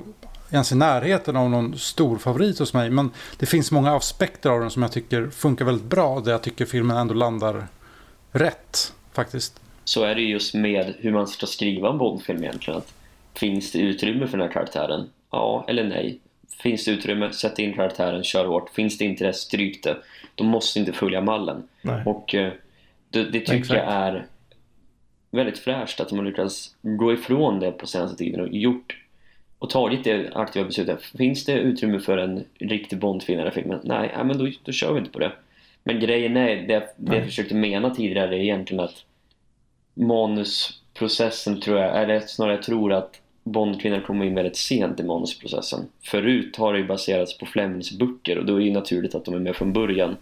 [0.50, 2.90] ens i närheten av någon stor favorit hos mig.
[2.90, 6.20] Men det finns många aspekter av den som jag tycker funkar väldigt bra.
[6.20, 7.66] Där jag tycker filmen ändå landar
[8.32, 9.61] rätt faktiskt.
[9.84, 12.78] Så är det just med hur man ska skriva en Bondfilm egentligen.
[12.78, 12.92] Att
[13.34, 15.11] finns det utrymme för den här karaktären?
[15.30, 16.18] Ja eller nej.
[16.62, 18.70] Finns det utrymme, sätt in karaktären, kör hårt.
[18.70, 19.96] Finns det inte det, stryk det.
[20.34, 21.62] De måste inte följa mallen.
[21.82, 22.02] Nej.
[22.06, 22.52] Och eh,
[23.11, 23.80] det, det tycker Exakt.
[23.80, 24.26] jag är
[25.30, 28.96] väldigt fräscht att de har lyckats gå ifrån det på senaste tiden och gjort
[29.58, 31.02] och tagit det aktiva beslutet.
[31.02, 33.80] Finns det utrymme för en riktig Bondfilm i den filmen?
[33.84, 35.32] Nej, ja, men då, då kör vi inte på det.
[35.84, 39.04] Men grejen är, det, det jag försökte mena tidigare är egentligen att
[39.94, 45.80] manusprocessen tror jag, eller snarare jag tror att Bondkvinnan kommer in väldigt sent i manusprocessen.
[46.02, 49.24] Förut har det ju baserats på Flemings böcker och då är det ju naturligt att
[49.24, 50.16] de är med från början.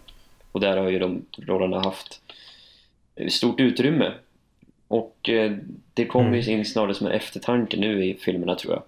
[0.51, 2.21] Och där har ju de rollerna haft
[3.27, 4.11] stort utrymme.
[4.87, 5.51] Och eh,
[5.93, 6.59] det kommer ju mm.
[6.59, 8.83] in snarare som en eftertanke nu i filmerna tror jag.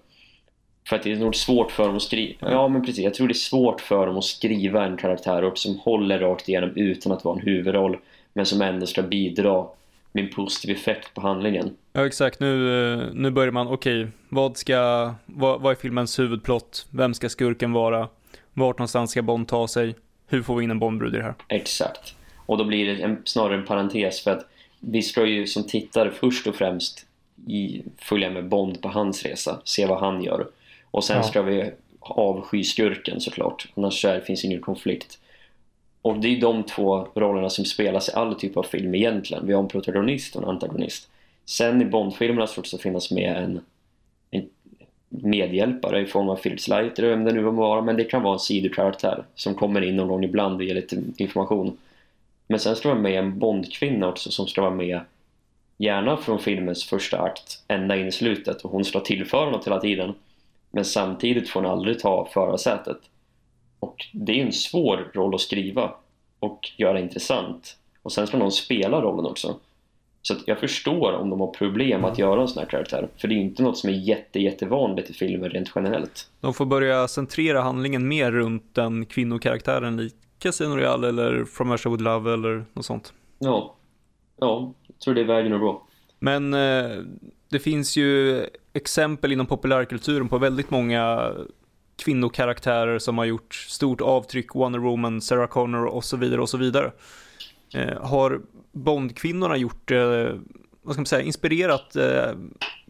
[0.88, 2.50] För att det är nog svårt för dem att skriva...
[2.50, 5.78] Ja men precis, jag tror det är svårt för dem att skriva en karaktär som
[5.78, 7.98] håller rakt igenom utan att vara en huvudroll.
[8.32, 9.66] Men som ändå ska bidra
[10.12, 11.76] med en positiv effekt på handlingen.
[11.92, 16.18] Ja exakt, nu, eh, nu börjar man, okej, okay, vad ska, vad, vad är filmens
[16.18, 16.86] huvudplott?
[16.90, 18.08] Vem ska skurken vara?
[18.52, 19.94] Vart någonstans ska Bond ta sig?
[20.26, 21.34] Hur får vi in en Bondbrud i det här?
[21.48, 22.14] Exakt.
[22.46, 24.46] Och då blir det en, snarare en parentes för att
[24.80, 27.06] vi ska ju som tittare först och främst
[27.46, 30.46] i, följa med Bond på hans resa, se vad han gör.
[30.90, 31.22] Och sen ja.
[31.22, 31.70] ska vi
[32.00, 35.18] avsky skurken såklart, annars är, finns ingen konflikt.
[36.02, 39.46] Och det är de två rollerna som spelas i all typ av film egentligen.
[39.46, 41.08] Vi har en protagonist och en antagonist.
[41.44, 43.60] Sen i Bond-filmerna ska det också finnas med en,
[44.30, 44.48] en
[45.08, 48.34] medhjälpare i form av Philip Leiter, vem det nu var vara, men det kan vara
[48.34, 51.76] en sidokaraktär som kommer in någon gång ibland och ger lite information.
[52.46, 55.00] Men sen ska det vara med en Bondkvinna också som ska vara med
[55.78, 59.80] gärna från filmens första akt ända in i slutet och hon ska tillföra något hela
[59.80, 60.14] tiden.
[60.70, 62.98] Men samtidigt får hon aldrig ta förarsätet.
[63.78, 65.94] Och det är en svår roll att skriva
[66.38, 67.76] och göra intressant.
[68.02, 69.56] Och sen ska någon spela rollen också.
[70.22, 73.08] Så jag förstår om de har problem att göra en sån här karaktär.
[73.16, 76.30] För det är inte något som är jätte, jättevanligt i filmer rent generellt.
[76.40, 80.16] De får börja centrera handlingen mer runt den kvinnokaraktären lite.
[80.42, 83.12] Casino Royale eller From Russia With Love eller något sånt.
[83.38, 83.76] Ja,
[84.40, 85.86] ja jag tror det är vägen att gå.
[86.18, 86.90] Men eh,
[87.48, 88.40] det finns ju
[88.72, 91.32] exempel inom populärkulturen på väldigt många
[92.04, 96.56] kvinnokaraktärer som har gjort stort avtryck, Wonder Woman, Sarah Connor och så vidare och så
[96.56, 96.92] vidare.
[97.74, 98.40] Eh, har
[98.72, 99.98] Bond-kvinnorna gjort, eh,
[100.82, 102.32] vad ska man säga, inspirerat eh,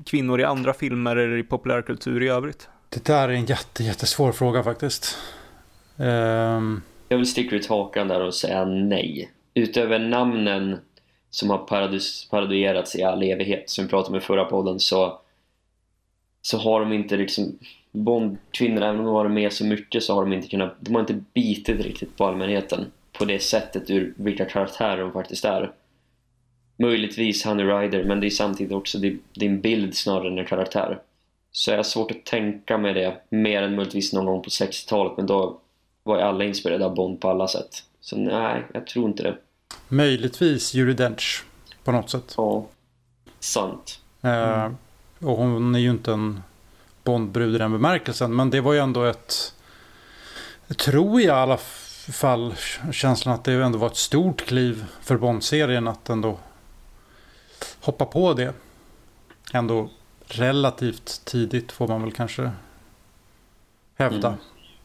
[0.07, 2.69] kvinnor i andra filmer eller i populärkultur i övrigt?
[2.89, 5.19] Det där är en jätte, jättesvår fråga faktiskt.
[5.97, 6.83] Um...
[7.12, 9.30] Jag vill sticka ut hakan där och säga nej.
[9.55, 10.78] Utöver namnen
[11.30, 11.59] som har
[12.30, 15.20] parodierats i all evighet, som vi pratade om i förra podden, så,
[16.43, 17.59] så har de inte liksom
[17.90, 20.94] Bondkvinnor, även om de har varit med så mycket så har de inte kunnat, de
[20.94, 25.72] har inte bitit riktigt på allmänheten på det sättet ur vilka karaktärer de faktiskt är.
[26.76, 28.98] Möjligtvis Honey Rider, men det är samtidigt också
[29.34, 30.98] din bild snarare än en karaktär.
[31.51, 35.16] Så jag har svårt att tänka mig det, mer än möjligtvis någon gång på 60-talet,
[35.16, 35.59] men då
[36.03, 37.85] var ju alla inspirerade av Bond på alla sätt.
[38.01, 39.37] Så nej, jag tror inte det.
[39.89, 41.45] Möjligtvis Judi Dench
[41.85, 42.35] på något sätt.
[42.37, 42.66] Ja,
[43.41, 44.01] sant.
[44.24, 44.73] Uh,
[45.19, 46.43] och hon är ju inte en
[47.05, 49.55] Bondbrud i den bemärkelsen, men det var ju ändå ett,
[50.77, 51.59] tror jag i alla
[52.12, 52.55] fall,
[52.93, 56.39] känslan att det ändå var ett stort kliv för Bond-serien att ändå
[57.81, 58.55] hoppa på det.
[59.53, 59.89] Ändå
[60.27, 62.51] relativt tidigt får man väl kanske
[63.95, 64.29] hävda.
[64.29, 64.41] Mm.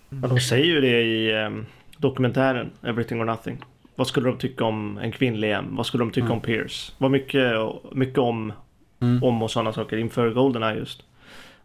[0.09, 1.65] Ja, de säger ju det i um,
[1.97, 3.57] dokumentären Everything or Nothing.
[3.95, 5.65] Vad skulle de tycka om en kvinnlig M?
[5.69, 6.37] Vad skulle de tycka mm.
[6.37, 6.91] om Pierce?
[6.97, 7.53] Vad mycket,
[7.91, 8.53] mycket om,
[8.99, 9.23] mm.
[9.23, 11.03] om och sådana saker inför Goldeneye just.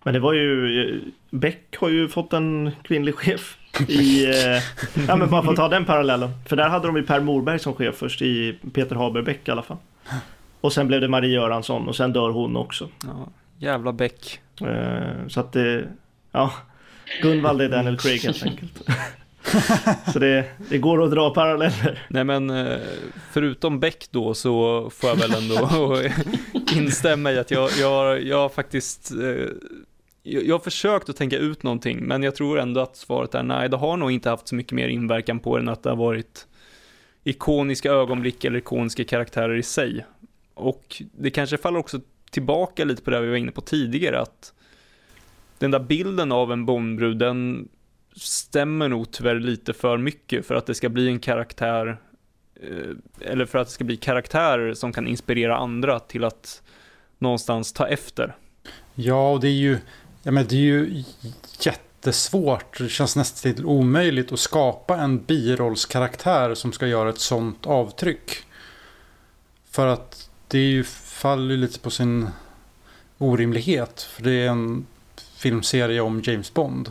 [0.02, 1.00] Men det var ju,
[1.30, 3.58] Beck har ju fått en kvinnlig chef
[3.88, 4.62] i, eh,
[5.08, 6.30] ja men bara för att ta den parallellen.
[6.46, 9.50] För där hade de ju Per Morberg som chef först i Peter Haber Beck i
[9.50, 9.76] alla fall.
[10.60, 12.88] Och sen blev det Marie Göransson och sen dör hon också.
[13.04, 13.28] Ja,
[13.58, 14.40] jävla Beck.
[14.60, 15.88] Eh, så att det,
[16.32, 16.52] ja,
[17.22, 18.82] Gunvald är Daniel Craig helt enkelt.
[20.12, 22.06] så det, det, går att dra paralleller.
[22.08, 22.78] Nej men eh,
[23.32, 25.98] förutom Beck då så får jag väl ändå
[26.76, 29.46] instämma i att jag, jag, jag faktiskt eh,
[30.22, 33.68] jag har försökt att tänka ut någonting, men jag tror ändå att svaret är nej.
[33.68, 36.46] Det har nog inte haft så mycket mer inverkan på den att det har varit
[37.24, 40.04] ikoniska ögonblick eller ikoniska karaktärer i sig.
[40.54, 42.00] Och det kanske faller också
[42.30, 44.52] tillbaka lite på det vi var inne på tidigare, att
[45.62, 47.68] den där bilden av en Bondbrud, den
[48.16, 52.00] stämmer nog tyvärr lite för mycket för att det ska bli en karaktär,
[52.62, 56.62] eh, eller för att det ska bli karaktärer som kan inspirera andra till att
[57.18, 58.36] någonstans ta efter.
[58.94, 59.78] Ja, och det är ju,
[60.22, 61.04] Ja, men det är ju
[61.60, 68.36] jättesvårt, det känns nästan omöjligt att skapa en birollskaraktär som ska göra ett sånt avtryck.
[69.70, 72.28] För att det är ju, faller lite på sin
[73.18, 74.02] orimlighet.
[74.02, 74.86] För det är en
[75.42, 76.90] filmserie om James Bond.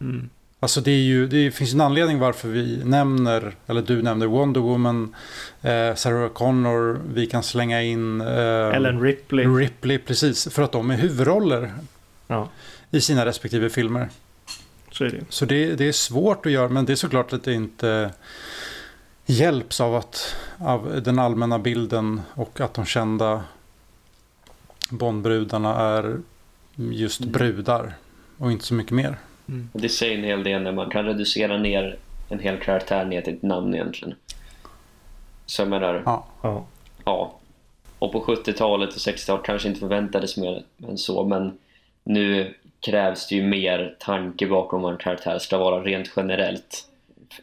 [0.00, 0.30] Mm.
[0.62, 4.60] Alltså det, är ju, det finns en anledning varför vi nämner, eller du nämner Wonder
[4.60, 5.14] Woman,
[5.62, 9.46] eh, Sarah Connor, vi kan slänga in eh, Ellen Ripley.
[9.46, 11.72] Ripley, precis, för att de är huvudroller
[12.26, 12.48] ja.
[12.90, 14.08] i sina respektive filmer.
[14.92, 15.24] Så är det.
[15.28, 18.10] Så det, det är svårt att göra, men det är såklart att det inte
[19.26, 23.42] hjälps av, att, av den allmänna bilden och att de kända
[24.90, 26.18] Bondbrudarna är
[26.92, 27.32] just mm.
[27.32, 27.92] brudar
[28.38, 29.16] och inte så mycket mer.
[29.48, 29.68] Mm.
[29.72, 31.98] Det säger en hel del när man kan reducera ner
[32.28, 34.14] en hel karaktär ner till ett namn egentligen.
[35.46, 36.26] Så jag menar, ja.
[37.04, 37.32] ja.
[37.98, 41.58] Och på 70-talet och 60-talet kanske inte förväntades mer än så, men
[42.04, 46.86] nu krävs det ju mer tanke bakom vad en karaktär ska vara rent generellt.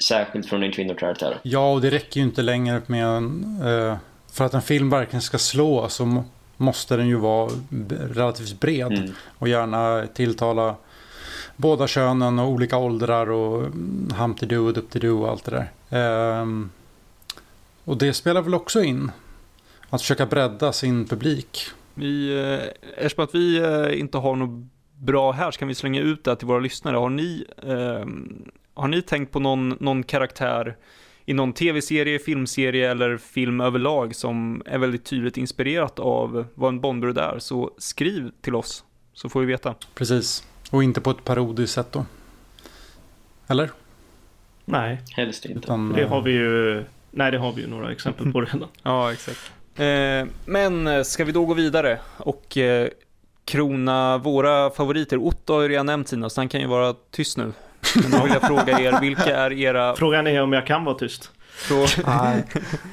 [0.08, 1.38] Särskilt från en kvinnokaraktär.
[1.44, 3.62] Ja, och det räcker ju inte längre med en...
[3.66, 3.98] Eh,
[4.32, 6.24] för att en film verkligen ska slå så
[6.58, 7.52] måste den ju vara
[7.90, 8.92] relativt bred.
[8.92, 9.12] Mm.
[9.38, 10.76] Och gärna tilltala
[11.56, 13.72] båda könen och olika åldrar och
[14.40, 16.42] Doo och Dupty Doo och allt det där.
[16.42, 16.70] Um,
[17.84, 19.12] och det spelar väl också in.
[19.90, 21.60] Att försöka bredda sin publik.
[21.94, 26.02] Vi, eh, eftersom att vi eh, inte har något bra här så kan vi slänga
[26.02, 26.98] ut det till våra lyssnare.
[26.98, 28.06] Har ni, eh,
[28.74, 30.76] har ni tänkt på någon, någon karaktär
[31.30, 36.82] i någon tv-serie, filmserie eller film överlag som är väldigt tydligt inspirerat av vad en
[36.82, 38.84] Bondbrud är så skriv till oss
[39.14, 39.76] så får vi veta.
[39.96, 42.06] Precis, och inte på ett parodiskt sätt då.
[43.48, 43.72] Eller?
[44.66, 45.60] Nej, helst inte.
[45.60, 48.70] Utan, det har vi ju, nej det har vi ju några exempel på redan.
[48.84, 49.52] ja, exakt.
[49.76, 52.90] Eh, men eh, ska vi då gå vidare och eh,
[53.46, 55.18] krona våra favoriter?
[55.18, 57.52] Otto har ju redan nämnt sina, så han kan ju vara tyst nu.
[57.96, 59.96] Men då vill jag fråga er, vilka är era...
[59.96, 61.32] Frågan är om jag kan vara tyst.
[61.58, 61.76] Så...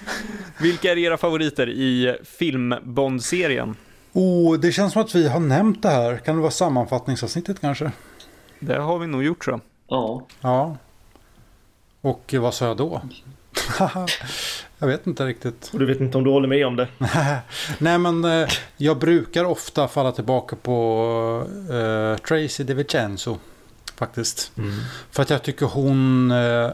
[0.58, 3.76] vilka är era favoriter i filmbond-serien?
[4.12, 6.16] Oh, det känns som att vi har nämnt det här.
[6.16, 7.92] Kan det vara sammanfattningsavsnittet kanske?
[8.58, 9.60] Det har vi nog gjort jag.
[9.88, 10.26] Ja.
[10.40, 10.76] Ja.
[12.00, 13.02] Och vad sa jag då?
[14.78, 15.70] jag vet inte riktigt.
[15.72, 16.88] Och du vet inte om du håller med om det?
[17.78, 23.38] Nej men eh, jag brukar ofta falla tillbaka på eh, Tracy DiVincenzo.
[23.96, 24.52] Faktiskt.
[25.10, 26.70] För att jag tycker hon eh,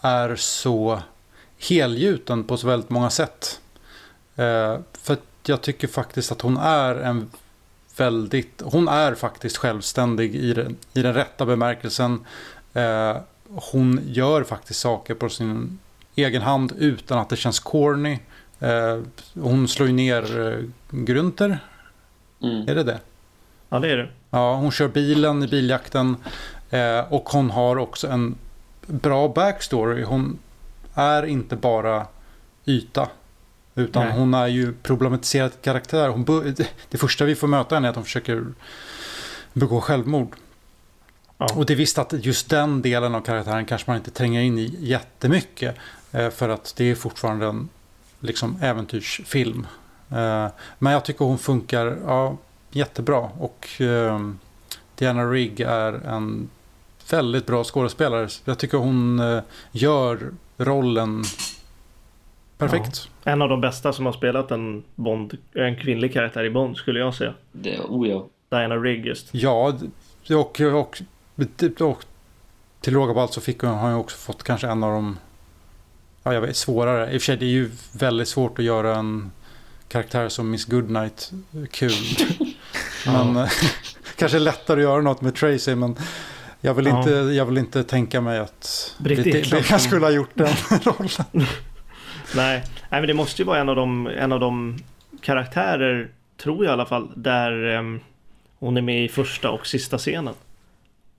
[0.00, 1.02] är så
[1.68, 3.60] helgjuten på så väldigt många sätt.
[4.36, 7.30] Eh, för att jag tycker faktiskt att hon är en
[7.96, 12.24] väldigt, hon är faktiskt självständig i den, i den rätta bemärkelsen.
[12.74, 13.16] Eh,
[13.48, 15.78] hon gör faktiskt saker på sin
[16.14, 18.18] egen hand utan att det känns corny.
[19.34, 21.58] Hon slår ju ner Grunter,
[22.42, 22.68] Mm.
[22.68, 23.00] är det det?
[23.68, 24.08] Ja, det är det.
[24.30, 26.16] Ja, hon kör bilen i biljakten
[26.70, 28.34] eh, och hon har också en
[28.86, 30.02] bra backstory.
[30.02, 30.38] Hon
[30.94, 32.06] är inte bara
[32.66, 33.08] yta.
[33.74, 34.18] Utan Nej.
[34.18, 36.08] hon är ju problematiserad karaktär.
[36.08, 36.24] Hon,
[36.90, 38.44] det- första vi får möta henne är att hon försöker
[39.52, 40.36] begå självmord.
[41.38, 41.46] Ja.
[41.56, 44.58] Och det är visst att just den delen av karaktären kanske man inte tränger in
[44.58, 45.76] i jättemycket.
[46.12, 47.68] Eh, för att det är fortfarande en
[48.20, 49.66] liksom, äventyrsfilm.
[50.10, 50.46] Eh,
[50.78, 52.36] men jag tycker hon funkar ja,
[52.70, 53.18] jättebra.
[53.18, 54.20] Och eh,
[54.94, 56.48] Diana Rigg är en
[57.12, 58.28] väldigt bra skådespelare.
[58.44, 59.42] Jag tycker hon eh,
[59.72, 61.24] gör rollen
[62.58, 63.08] perfekt.
[63.24, 66.98] En av de bästa som har spelat en Bond, en kvinnlig karaktär i Bond skulle
[67.00, 67.34] jag säga.
[67.52, 68.26] Det, oh ja.
[68.48, 69.28] Diana Rigg just.
[69.30, 69.78] Ja,
[70.28, 71.02] d- och, och,
[71.80, 72.04] och
[72.80, 75.16] till råga på allt så fick hon, har hon också fått kanske en av de
[76.22, 77.12] ja, jag vet, svårare.
[77.12, 79.30] I och för sig det är ju väldigt svårt att göra en
[79.88, 81.32] karaktär som Miss Goodnight
[81.70, 81.92] kul.
[83.06, 83.50] men eh,
[84.16, 85.96] kanske lättare att göra något med Tracy men
[86.60, 86.98] jag vill, Ja.
[86.98, 90.46] inte, jag vill inte tänka mig att Britt Ekland skulle ha gjort den
[90.84, 91.46] rollen.
[92.36, 92.62] Nej.
[92.90, 94.78] Nej, men det måste ju vara en av de, en av de
[95.20, 96.08] karaktärer,
[96.42, 98.00] tror jag i alla fall, där em,
[98.58, 100.34] hon är med i första och sista scenen.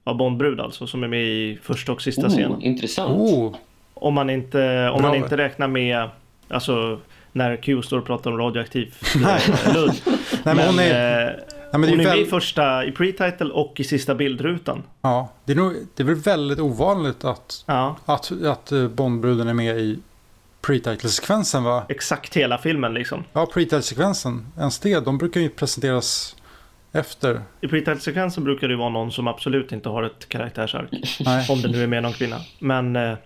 [0.03, 2.61] Av Bondbrud alltså, som är med i första och sista Oh, scenen.
[2.61, 3.19] intressant.
[3.19, 3.55] Oh,
[3.93, 6.09] Om man inte, om man inte räknar med,
[6.47, 6.99] alltså
[7.31, 9.41] när Q står och pratar om radioaktiv Nej.
[9.73, 10.01] ludd.
[10.43, 11.34] nej, men hon är, eh,
[11.72, 14.84] nej, men det hon är med i första, i pre-title och i sista bildrutan.
[15.02, 19.48] ja, det är, nog, det är väl väldigt ovanligt att, Ja, att, att eh, Bondbruden
[19.48, 19.99] är med i
[20.61, 21.85] pre-title-sekvensen va?
[21.89, 23.23] exakt hela filmen liksom.
[23.34, 24.48] Ja, pre-title-sekvensen.
[24.57, 26.35] Ens det, de brukar ju presenteras
[26.91, 27.41] efter.
[27.61, 30.89] I pre-title-sekvensen brukar det vara någon som absolut inte har ett karaktärsark.
[31.49, 32.38] Om det nu är med någon kvinna.
[32.60, 33.18] Men, eh,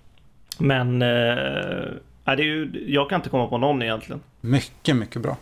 [0.57, 4.21] men, nej, det är ju, jag kan inte komma på någon egentligen.
[4.41, 5.37] Mycket, mycket bra.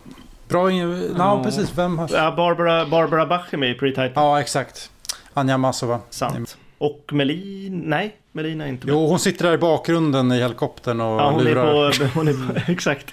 [0.48, 1.14] Bra in...
[1.18, 1.72] Ja, precis.
[1.78, 2.08] Vem har...
[2.12, 4.12] Ja, Barbara, Barbara Bach är med i pre-title.
[4.14, 4.90] Ja, exakt.
[5.34, 6.00] Anja Masova.
[6.10, 6.56] Sant.
[6.78, 8.92] Och Melin, nej, Melin är inte med.
[8.94, 11.92] Jo, hon sitter där i bakgrunden i helikoptern och Ja, hon är lurar.
[11.92, 13.06] på, hon är på, exakt.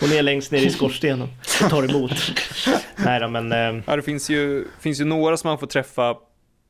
[0.00, 1.28] Hon är längst ner i skorstenen
[1.62, 2.12] och tar emot.
[2.96, 6.14] Nej då, men eh, Ja, det finns ju, finns ju några som man får träffa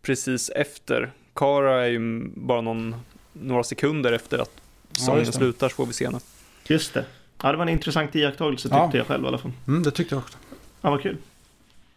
[0.02, 1.10] precis efter.
[1.34, 2.94] Kara är ju bara någon,
[3.32, 4.50] några sekunder efter att
[5.16, 5.38] just det.
[5.38, 6.18] slutar så får vi se henne.
[6.66, 7.04] just det.
[7.42, 8.90] Ja, det var en intressant iakttagelse tyckte Ja.
[8.92, 9.52] jag själv i alla fall.
[9.68, 10.38] Mm, det tyckte jag också.
[10.80, 11.16] Ja, vad kul.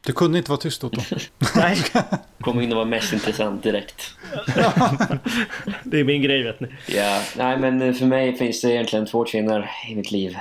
[0.06, 1.02] Du kunde inte vara tyst Otto.
[1.56, 1.78] Nej,
[2.42, 4.16] Kom in och var mest intressant direkt.
[5.84, 6.68] det är min grej vet ni.
[6.88, 10.36] Ja, nej men för mig finns det egentligen två kvinnor i mitt liv.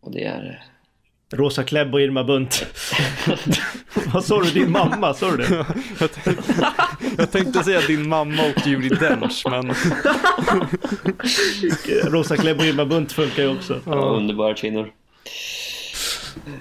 [0.00, 0.64] Och det är...
[1.30, 2.66] Rosa Klebb och Irma Bunt.
[4.12, 4.50] Vad sa du?
[4.50, 5.14] Din mamma?
[5.14, 5.66] Sa du det?
[7.18, 9.74] Jag tänkte säga din mamma och Judi Dench, men
[12.12, 13.80] Rosa Klebb och Irma Bunt funkar ju också.
[13.86, 14.92] Ja, underbara kvinnor.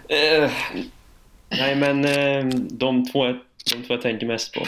[0.10, 0.52] Eh,
[1.50, 3.40] nej, men eh, de, två, jag-
[3.74, 4.68] de två jag tänker mest på.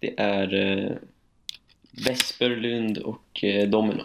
[0.00, 0.90] Det är uh,
[2.06, 4.02] Vesperlund och eh, Domino.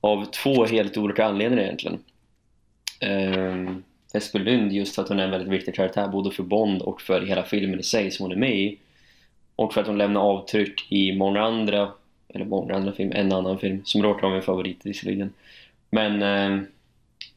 [0.00, 1.98] Av två helt olika anledningar egentligen
[3.00, 3.76] eh,
[4.14, 7.00] Esper Lund just för att hon är en väldigt viktig karaktär både för Bond och
[7.00, 8.78] för hela filmen i sig som hon är med i.
[9.56, 11.88] Och för att hon lämnar avtryck i många andra,
[12.28, 15.32] eller många andra filmer, en annan film som råkar vara min favorit visserligen.
[15.90, 16.62] Men eh,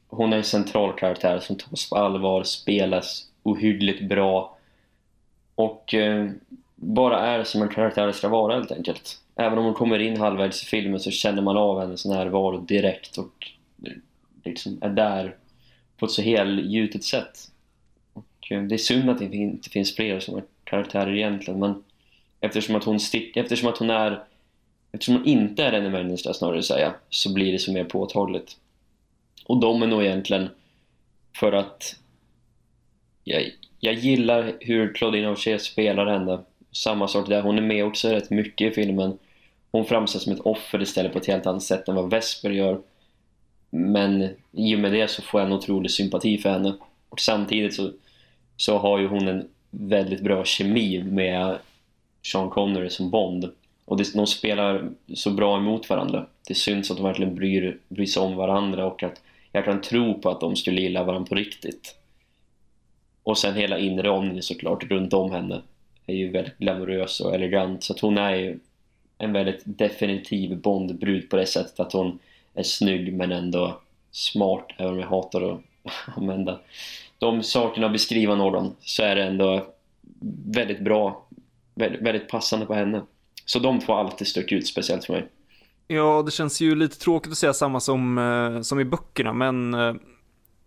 [0.07, 4.57] hon är en central karaktär som tas på allvar, spelas ohyggligt bra
[5.56, 6.30] och eh,
[6.76, 9.19] bara är som en karaktär ska vara helt enkelt.
[9.36, 13.18] Även om hon kommer in halvvägs i filmen så känner man av hennes närvaro direkt
[13.18, 13.52] och
[13.86, 13.94] eh,
[14.44, 15.36] liksom är där
[15.99, 17.51] på ett så helgjutet sätt.
[18.13, 21.84] Och eh, det är synd att det inte finns fler sådana karaktärer egentligen men
[22.39, 24.23] eftersom att hon, stick, eftersom att hon är
[24.91, 28.57] Eftersom hon inte är en i snarare säga, så blir det så mer påtagligt.
[29.45, 30.49] Och de är nog egentligen
[31.35, 31.95] för att
[33.23, 36.39] jag, jag gillar hur Claudine Aucher spelar henne.
[36.71, 39.17] Samma sak där, hon är med också rätt mycket i filmen.
[39.71, 42.81] Hon framställs som ett offer istället på ett helt annat sätt än vad Vesper gör.
[43.69, 46.73] Men i och med det så får jag en otrolig sympati för henne.
[47.09, 47.91] Och samtidigt så,
[48.57, 51.57] så har ju hon en väldigt bra kemi med
[52.31, 53.49] Sean Connery som Bond.
[53.85, 56.25] Och det, de spelar så bra emot varandra.
[56.47, 59.21] Det syns att de verkligen bryr, bryr sig om varandra och att
[59.51, 61.95] jag kan tro på att de skulle gilla varandra på riktigt.
[63.23, 65.61] Och sen hela inramningen såklart runt om henne.
[66.05, 68.59] är ju väldigt glamorös och elegant så att hon är ju
[69.17, 72.19] en väldigt definitiv Bondbrud på det sättet att hon
[72.60, 73.81] är snygg men ändå
[74.11, 75.61] smart, även om jag hatar att
[76.18, 76.60] använda
[77.19, 79.65] de sakerna och beskriva någon så är det ändå
[80.45, 81.27] väldigt bra,
[81.76, 83.02] väldigt, väldigt passande på henne.
[83.45, 85.27] Så de två har alltid stuckit ut speciellt för mig.
[85.88, 89.73] Ja, det känns ju lite tråkigt att säga samma som, eh, som i böckerna, men
[89.73, 89.94] eh,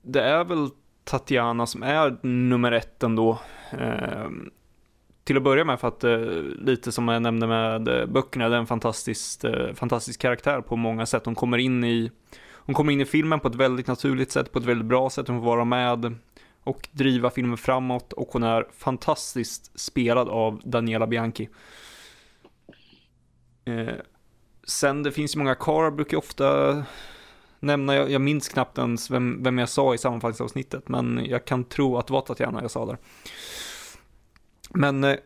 [0.02, 0.68] det är väl
[1.04, 3.38] Tatiana som är nummer ett ändå.
[3.70, 4.26] Eh,
[5.24, 6.18] till att börja med för att eh,
[6.58, 10.76] lite som jag nämnde med eh, böckerna, det är en fantastisk, eh, fantastisk karaktär på
[10.76, 11.26] många sätt.
[11.26, 12.10] Hon kommer in i
[12.64, 15.28] hon kommer in i filmen på ett väldigt naturligt sätt, på ett väldigt bra sätt.
[15.28, 16.14] Hon får vara med
[16.64, 21.48] och driva filmen framåt och hon är fantastiskt spelad av Daniela Bianchi.
[23.64, 23.94] Eh,
[24.64, 26.82] sen det finns ju många kar brukar jag ofta
[27.60, 31.64] nämna, jag, jag minns knappt ens vem, vem jag sa i sammanfattningsavsnittet, men jag kan
[31.64, 32.98] tro att det var Tatiana jag sa där.
[34.74, 35.16] Men eh,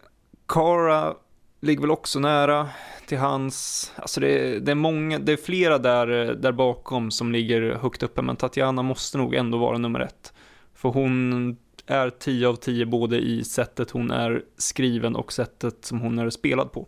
[0.46, 1.14] Cara
[1.60, 2.68] ligger väl också nära
[3.06, 7.74] till hans, alltså det, det, är många, det är flera där, där bakom som ligger
[7.74, 10.32] högt uppe, men Tatiana måste nog ändå vara nummer ett.
[10.74, 11.56] För hon
[11.86, 16.30] är 10 av 10 både i sättet hon är skriven och sättet som hon är
[16.30, 16.86] spelad på.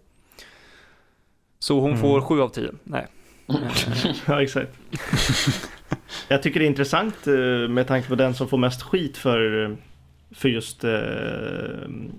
[1.58, 2.00] Så hon mm.
[2.00, 2.70] får 7 av 10.
[2.84, 3.06] Nej.
[4.26, 4.78] ja, exakt.
[6.28, 9.76] Jag tycker det är intressant eh, med tanke på den som får mest skit för
[10.30, 10.90] för just eh,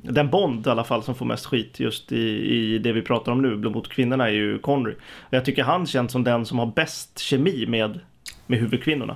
[0.04, 2.20] den Bond i alla fall som får mest skit just i,
[2.56, 4.96] i det vi pratar om nu, Blod mot kvinnorna, är ju Connery.
[5.30, 8.00] Jag tycker han känns som den som har bäst kemi med,
[8.48, 9.16] med huvudkvinnorna.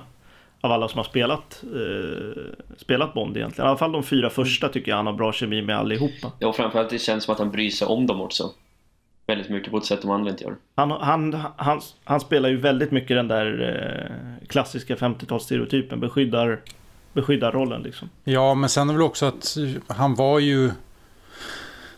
[0.60, 2.42] Av alla som har spelat, eh,
[2.76, 3.66] spelat Bond egentligen.
[3.66, 6.32] I alla fall de fyra första tycker jag han har bra kemi med allihopa.
[6.38, 8.50] Ja, och framförallt det känns som att han bryr sig om dem också.
[9.26, 10.56] Väldigt mycket på ett sätt de andra inte gör.
[10.74, 13.76] Han, han, han, han spelar ju väldigt mycket den där
[14.40, 15.96] eh, klassiska 50-talsstereotypen.
[15.96, 16.60] Beskyddar
[17.14, 18.10] beskydda rollen liksom.
[18.24, 20.70] Ja, men sen är det väl också att han var ju...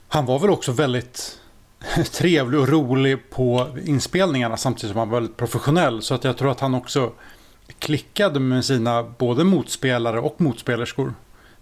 [0.09, 1.41] Han var väl också väldigt
[2.13, 6.03] trevlig och rolig på inspelningarna samtidigt som han var väldigt professionell.
[6.03, 7.13] Så att jag tror att han också
[7.79, 11.15] klickade med sina både motspelare och motspelerskor.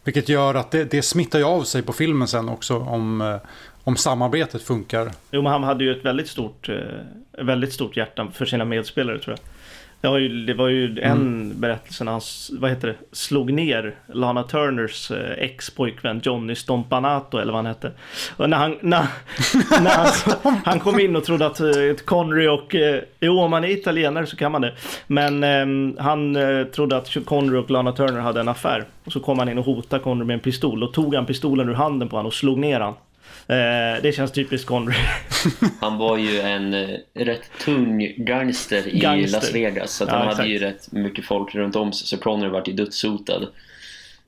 [0.05, 3.37] Vilket gör att det, det smittar ju av sig på filmen sen också om, eh,
[3.85, 5.13] om samarbetet funkar.
[5.31, 6.77] Jo, men han hade ju ett väldigt stort, eh,
[7.45, 9.54] väldigt stort hjärta för sina medspelare tror jag.
[10.05, 11.61] Det var ju, det var ju en mm.
[11.61, 12.21] berättelse när han,
[12.53, 17.93] vad heter det, slog ner Lana Turners eh, ex-pojkvän Johnny Stompanato eller vad han hette.
[18.37, 19.07] Och när han, när,
[19.83, 23.65] när han, han, kom in och trodde att uh, Connery och, uh, jo om man
[23.65, 24.73] är italienare så kan man det.
[25.07, 28.85] Men um, han uh, trodde att Connery och Lana Turner hade en affär.
[29.05, 30.83] Och så kom han in och hotade Connery med en pistol.
[30.83, 32.95] Och tog han pistolen ur handen på honom och slog ner honom.
[33.49, 34.97] Eh, det känns typiskt Connery.
[35.81, 39.41] han var ju en eh, rätt tung gangster i gangster.
[39.41, 39.93] Las Vegas.
[39.93, 40.39] Så ja, han exakt.
[40.39, 42.07] hade ju rätt mycket folk runt om sig.
[42.07, 43.47] Så Connery vart ju dödshotad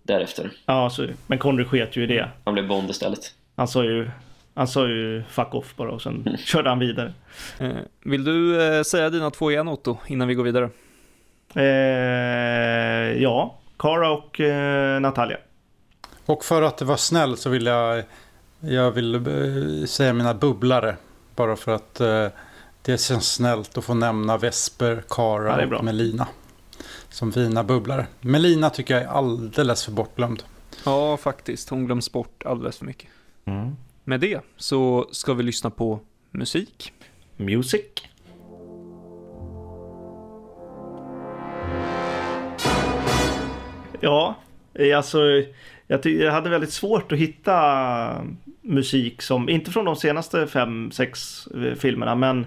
[0.03, 0.51] därefter.
[0.67, 2.29] Ja, så, men Connery sket ju i det.
[2.45, 3.35] Han blev Bond istället.
[3.57, 4.11] Han sa ju
[4.55, 7.13] han sa ju fuck off bara och sen körde han vidare.
[7.59, 10.71] Eh, vill du säga dina två igen Otto innan vi går vidare?
[11.55, 15.37] Eh, ja, Cara och eh, Natalia.
[16.27, 18.05] Och för att vara snäll så vill jag
[18.69, 20.97] jag vill eh, säga mina bubblare.
[21.35, 22.29] Bara för att eh,
[22.83, 26.29] det känns snällt att få nämna Vesper, Kara ja, och Melina.
[27.09, 28.07] Som fina bubblare.
[28.21, 30.43] Melina tycker jag är alldeles för bortglömd.
[30.85, 31.69] Ja, faktiskt.
[31.69, 33.09] Hon glöms bort alldeles för mycket.
[33.45, 33.77] Mm.
[34.05, 36.93] Med det så ska vi lyssna på musik.
[37.37, 37.85] Music.
[44.01, 44.35] Ja,
[44.97, 45.19] alltså
[45.87, 48.27] jag, jag hade väldigt svårt att hitta
[48.61, 52.47] musik som, inte från de senaste fem, sex eh, filmerna, men,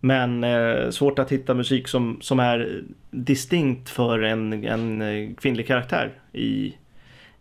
[0.00, 5.66] men eh, svårt att hitta musik som, som är distinkt för en, en eh, kvinnlig
[5.66, 6.74] karaktär i,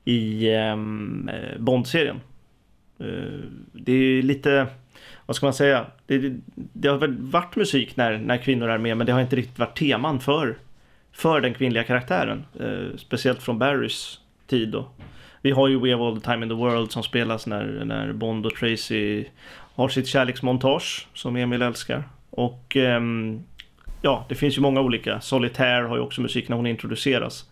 [0.05, 2.19] i ehm, eh, Bond-serien.
[2.99, 3.39] Eh,
[3.73, 4.67] det är lite,
[5.25, 8.97] vad ska man säga, det, det har väl varit musik när, när kvinnor är med,
[8.97, 10.57] men det har inte riktigt varit teman för,
[11.11, 12.45] för den kvinnliga karaktären.
[12.59, 14.87] Eh, speciellt från Barrys tid då.
[15.41, 18.13] Vi har ju We have all the time in the world som spelas när, när
[18.13, 19.25] Bond och Tracy
[19.75, 22.03] har sitt kärleksmontage som Emil älskar.
[22.29, 23.43] Och um,
[24.01, 25.21] ja, det finns ju många olika.
[25.21, 27.45] Solitaire har ju också musik när hon introduceras.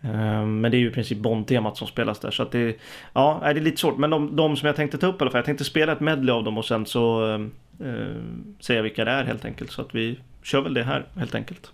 [0.00, 2.30] Um, men det är ju i princip Bond-temat som spelas där.
[2.30, 2.76] Så att det,
[3.12, 3.98] ja, det är lite svårt.
[3.98, 5.38] Men de, de, som jag tänkte ta upp i alla fall.
[5.38, 7.36] Jag tänkte spela ett medley av dem och sen så
[7.80, 8.16] uh,
[8.60, 9.70] säga vilka det är helt enkelt.
[9.70, 11.72] Så att vi kör väl det här helt enkelt.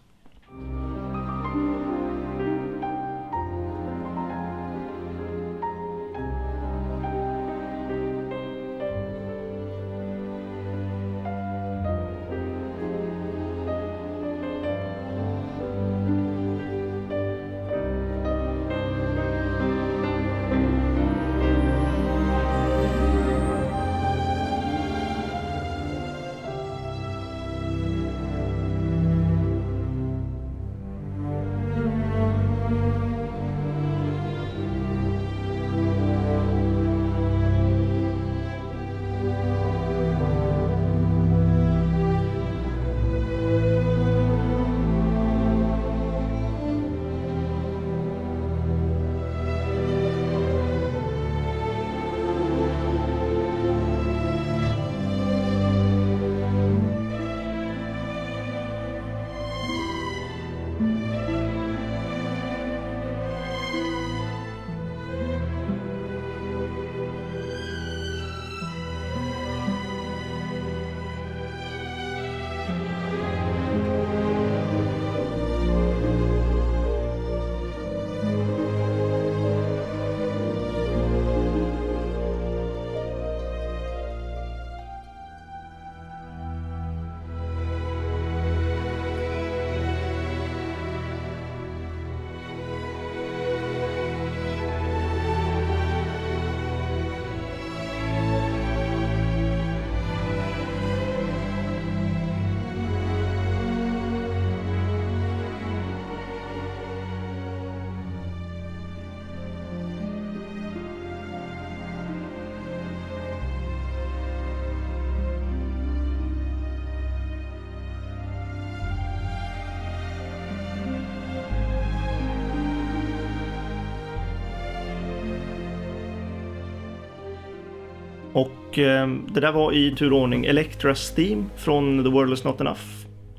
[128.85, 132.81] Ehm, det där var i turordning Electras Theme från The World Is Not Enough.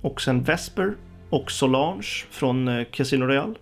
[0.01, 0.93] Och sen Vesper
[1.29, 3.53] och Solange från eh, Casino Royale.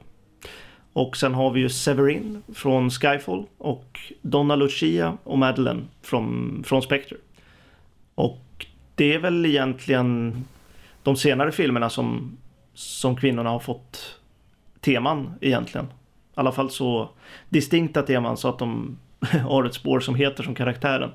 [0.94, 6.82] Och sen har vi ju Severin från Skyfall och Donna Lucia och Madeleine från, från
[6.82, 7.16] Spectre.
[8.16, 8.66] Och
[8.96, 10.44] det är väl egentligen
[11.04, 12.38] de senare filmerna som,
[12.74, 14.20] som kvinnorna har fått
[14.80, 15.86] teman egentligen.
[15.86, 15.90] I
[16.34, 17.10] alla fall så
[17.50, 18.98] distinkta teman så att de
[19.48, 21.12] har ett spår som heter som karaktären.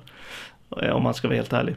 [0.81, 1.75] Eh, om man ska vara helt ärlig.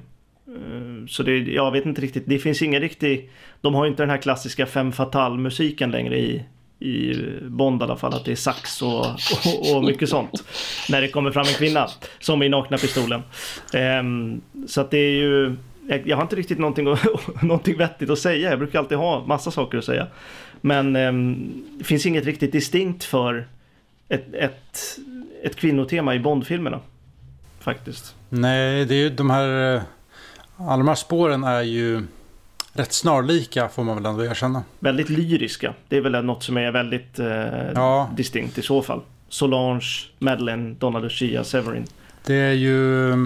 [0.48, 4.02] Eh, så det, jag vet inte riktigt, det finns ingen riktig, de har ju inte
[4.02, 6.44] den här klassiska femme fatale musiken längre i,
[6.78, 10.44] i Bond i alla fall, att det är sax och, och, och mycket sånt.
[10.88, 11.88] När det kommer fram en kvinna,
[12.18, 13.22] som i Nakna Pistolen.
[13.74, 15.56] Ehm, så att det är ju,
[15.88, 16.84] jag, jag har inte riktigt någonting,
[17.42, 20.06] någonting vettigt att säga, jag brukar alltid ha massa saker att säga.
[20.60, 23.48] Men ehm, det finns inget riktigt distinkt för
[24.08, 24.98] ett, ett,
[25.42, 26.80] ett kvinnotema i Bondfilmerna.
[27.68, 28.14] Faktiskt.
[28.28, 29.74] Nej, det är ju de här...
[29.76, 29.82] eh,
[30.56, 32.02] Alla de här spåren är ju
[32.72, 34.62] rätt snarlika får man väl ändå erkänna.
[34.78, 35.74] Väldigt lyriska.
[35.88, 37.26] Det är väl något som är väldigt eh,
[37.74, 38.10] Ja.
[38.16, 39.00] distinkt i så fall.
[39.28, 39.82] Solange,
[40.18, 41.86] Madeleine, Donna Lucia, Severin.
[42.24, 43.16] Det är ju eh,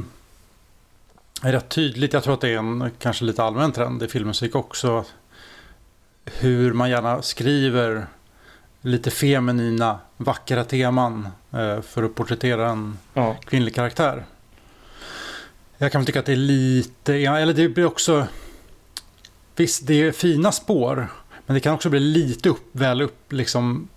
[1.42, 2.12] rätt tydligt.
[2.12, 5.04] Jag tror att det är en kanske lite allmän trend i filmmusik också.
[6.24, 8.06] Hur man gärna skriver
[8.80, 13.36] lite feminina, vackra teman eh, för att porträttera en Ja.
[13.44, 14.24] kvinnlig karaktär.
[15.82, 18.26] Jag kan tycka att det är lite, eller det blir också...
[19.56, 21.08] Visst, det är fina spår.
[21.46, 23.88] Men det kan också bli lite upp, väl upp, liksom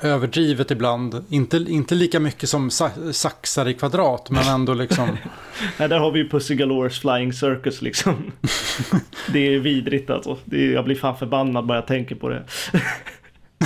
[0.00, 1.24] överdrivet ibland.
[1.28, 5.08] Inte, inte lika mycket som sa- saxar i kvadrat, men ändå liksom...
[5.78, 8.32] Nej, där har vi ju Pussy Galores Flying Circus liksom.
[9.32, 10.38] det är vidrigt alltså.
[10.44, 12.44] Det är, jag blir fan förbannad bara jag tänker på det.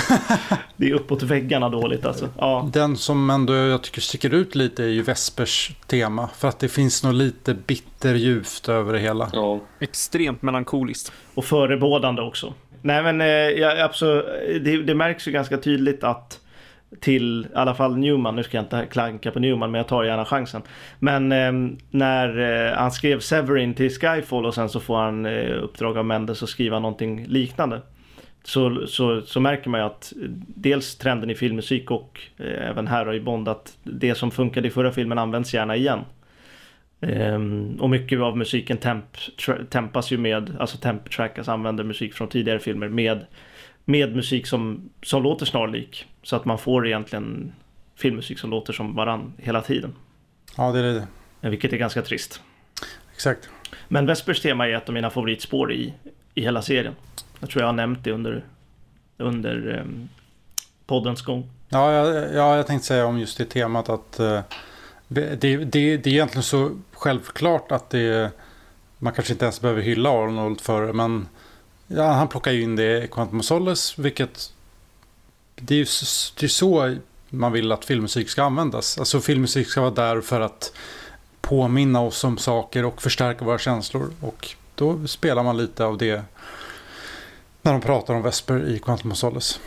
[0.76, 2.28] det är uppåt väggarna dåligt alltså.
[2.38, 6.28] Ja, Den som ändå jag tycker sticker ut lite är ju Vespers tema.
[6.36, 9.30] För att det finns nog lite bitterljuvt över det hela.
[9.32, 9.60] Ja.
[9.80, 11.12] Extremt melankoliskt.
[11.34, 12.54] och förebådande också.
[12.82, 14.24] Nej men eh, ja, absolut,
[14.64, 16.40] det, det märks ju ganska tydligt att
[17.00, 20.04] till i alla fall Newman, nu ska jag inte klanka på Newman men jag tar
[20.04, 20.62] gärna chansen.
[20.98, 25.62] Men eh, när eh, han skrev Severin till Skyfall och sen så får han eh,
[25.62, 27.82] uppdrag av Mendes att skriva någonting liknande.
[28.46, 30.12] Så, så, så märker man ju att
[30.46, 34.70] dels trenden i filmmusik och eh, även här i Bond att det som funkade i
[34.70, 36.00] förra filmen används gärna igen.
[37.00, 39.04] Ehm, och mycket av musiken temp,
[39.44, 43.26] tra, tempas ju med, alltså temp track, alltså använder musik från tidigare filmer med,
[43.84, 46.06] med musik som, som låter snarlik.
[46.22, 47.52] Så att man får egentligen
[47.96, 49.94] filmmusik som låter som varann hela tiden.
[50.56, 51.06] Ja, det är det.
[51.42, 52.40] Eh, Vilket är ganska trist.
[53.14, 53.50] Exakt.
[53.88, 55.94] Men Vespers tema är ett av mina favoritspår i,
[56.34, 56.94] i hela serien.
[57.40, 58.44] Jag tror jag har nämnt det under,
[59.16, 60.08] under um,
[60.86, 61.50] poddens gång.
[61.68, 64.40] Ja, jag, ja, jag tänkte säga om just det temat att uh,
[65.08, 68.32] det, det, det, det är egentligen så självklart att det
[68.98, 71.28] man kanske inte ens behöver hylla Arnold för det, men
[71.86, 74.52] ja, han plockar ju in det i Quantum of Solace, vilket
[75.54, 75.86] det är ju
[76.40, 76.96] det är så
[77.28, 78.98] man vill att filmmusik ska användas.
[78.98, 80.72] Alltså filmmusik ska vara där för att
[81.40, 86.22] påminna oss om saker och förstärka våra känslor och då spelar man lite av det
[87.66, 89.58] när de pratar om Vesper i Quantum of Solace.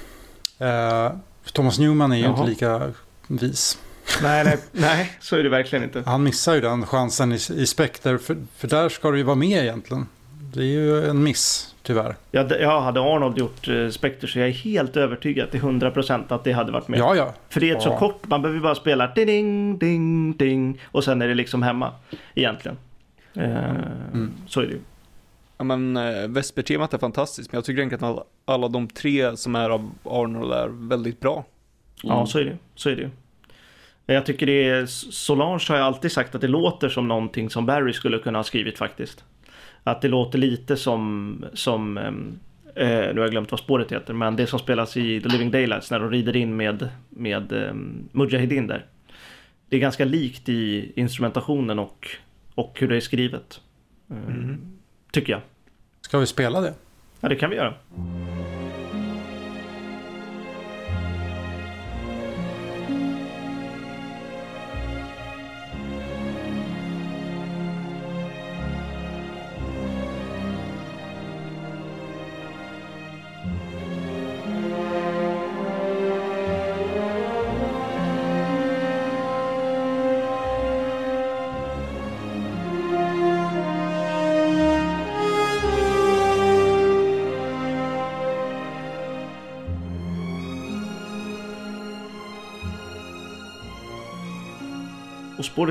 [0.60, 1.12] Eh,
[1.54, 2.32] Thomas Newman är ju Jaha.
[2.38, 2.92] inte lika
[3.28, 3.80] vis.
[4.24, 6.04] Nej, nej, nej, så är det verkligen inte.
[6.06, 9.36] Han missar ju den chansen i, i Spectre, för, för där ska det ju vara
[9.36, 10.08] med egentligen.
[10.54, 12.16] Det är ju en miss, tyvärr.
[12.32, 16.44] Jag, jag hade Arnold gjort eh, Spectre så jag är helt övertygad till 100% att
[16.44, 17.00] det hade varit med.
[17.00, 17.34] Ja, ja.
[17.50, 17.98] För det är ett så Ja.
[18.00, 21.92] kort, man behöver bara spela ding, ding, ding och sen är det liksom hemma
[22.36, 22.78] egentligen.
[23.34, 23.60] Eh,
[24.14, 24.32] Mm.
[24.48, 24.80] Så är det ju.
[25.62, 29.56] Ja men eh, Vesper-temat är fantastiskt, men jag tycker egentligen att alla, de tre som
[29.56, 31.46] är av Arnold är väldigt bra.
[32.04, 32.28] Ja, Mm.
[32.28, 33.10] så är det Så är det ju.
[34.06, 37.66] Jag tycker det är, Solange har jag alltid sagt att det låter som någonting som
[37.66, 39.24] Barry skulle kunna ha skrivit faktiskt.
[39.84, 42.40] Att det låter lite som, som ehm,
[42.76, 45.52] eh, nu har jag glömt vad spåret heter, men det som spelas i The Living
[45.52, 48.86] Daylights när de rider in med, med um, Mujahedin där.
[49.70, 52.08] Det är ganska likt i instrumentationen och,
[52.56, 53.62] och hur det är skrivet.
[54.10, 54.16] Eh,
[55.12, 55.42] Tycker jag.
[56.02, 56.74] Ska vi spela det?
[57.20, 57.74] Ja, det kan vi göra.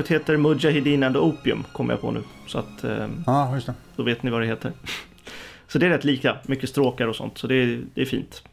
[0.09, 2.23] Spåret heter Mujahedin and Opium, kommer jag på nu.
[2.47, 3.73] Så att eh, Ja, just det.
[3.95, 4.71] då vet ni vad det heter.
[5.67, 8.43] Så det är rätt lika, mycket stråkar och sånt, så det är, det är fint.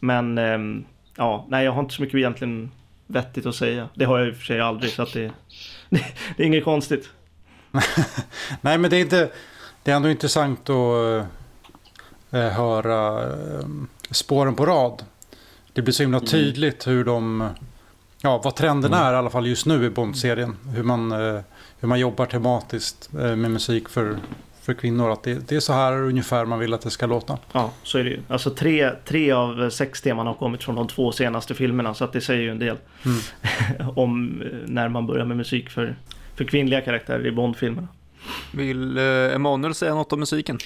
[0.00, 0.84] Men ehm,
[1.16, 2.70] ja, nej jag har inte så mycket egentligen
[3.06, 3.88] vettigt att säga.
[3.94, 5.32] Det har jag i och för sig aldrig, så att det,
[5.90, 6.04] det,
[6.36, 7.08] det är inget konstigt.
[8.60, 9.30] Nej, men det är, inte,
[9.82, 11.26] det är ändå intressant att
[12.30, 13.66] eh, höra eh,
[14.10, 15.04] spåren på rad.
[15.72, 17.48] Det blir så himla tydligt hur de...
[18.22, 20.56] Ja, vad trenden är i alla fall just nu i Bond-serien.
[20.74, 21.40] Hur man, eh,
[21.80, 24.18] hur man jobbar tematiskt eh, med musik för,
[24.62, 25.10] för kvinnor.
[25.10, 27.38] Att det, det är så här ungefär man vill att det ska låta.
[27.52, 28.20] Ja, så är det ju.
[28.28, 32.12] Alltså tre, tre av sex teman har kommit från de två senaste filmerna, så att
[32.12, 32.76] det säger ju en del
[33.96, 35.96] om eh, när man börjar med musik för,
[36.36, 37.88] för kvinnliga karaktärer i Bond-filmerna.
[38.52, 39.04] Vill eh,
[39.34, 40.58] Emanuel säga något om musiken?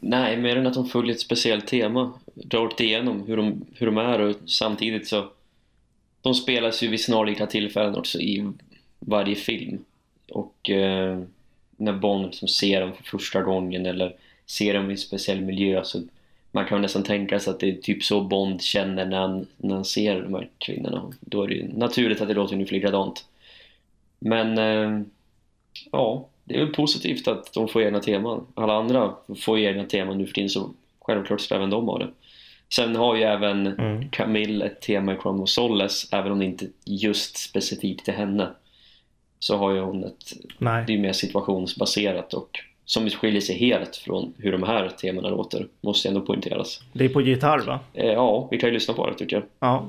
[0.00, 2.12] Nej, mer än att de följer ett speciellt tema.
[2.50, 5.24] Rakt igenom hur de, hur de är och samtidigt så...
[6.22, 8.52] De spelas ju vid snarlika tillfällen också i
[8.98, 9.84] varje film.
[10.30, 11.22] Och eh,
[11.76, 14.16] när Bond liksom ser dem för första gången eller
[14.46, 16.02] ser dem i en speciell miljö så
[16.52, 19.74] man kan nästan tänka sig att det är typ så Bond känner när han, när
[19.74, 21.12] han ser de här kvinnorna.
[21.20, 23.24] Då är det ju naturligt att det låter ungefär likadant.
[24.18, 25.02] Men eh,
[25.92, 28.46] ja, det är väl positivt att de får egna teman.
[28.54, 30.70] Alla andra får ju egna teman nu för tiden så
[31.00, 32.08] självklart ska även de ha det.
[32.72, 34.10] Sen har ju även Mm.
[34.10, 38.48] Camille ett tema i Chrome of Solace, även om det inte just specifikt är henne.
[39.38, 40.84] Så har ju hon ett, Nej.
[40.86, 45.66] det är mer situationsbaserat och som skiljer sig helt från hur de här temana låter,
[45.80, 46.80] måste ändå poängteras.
[46.92, 47.80] Det är på gitarr va?
[47.94, 49.44] Eh, ja, vi kan ju lyssna på det tycker jag.
[49.60, 49.88] Ja.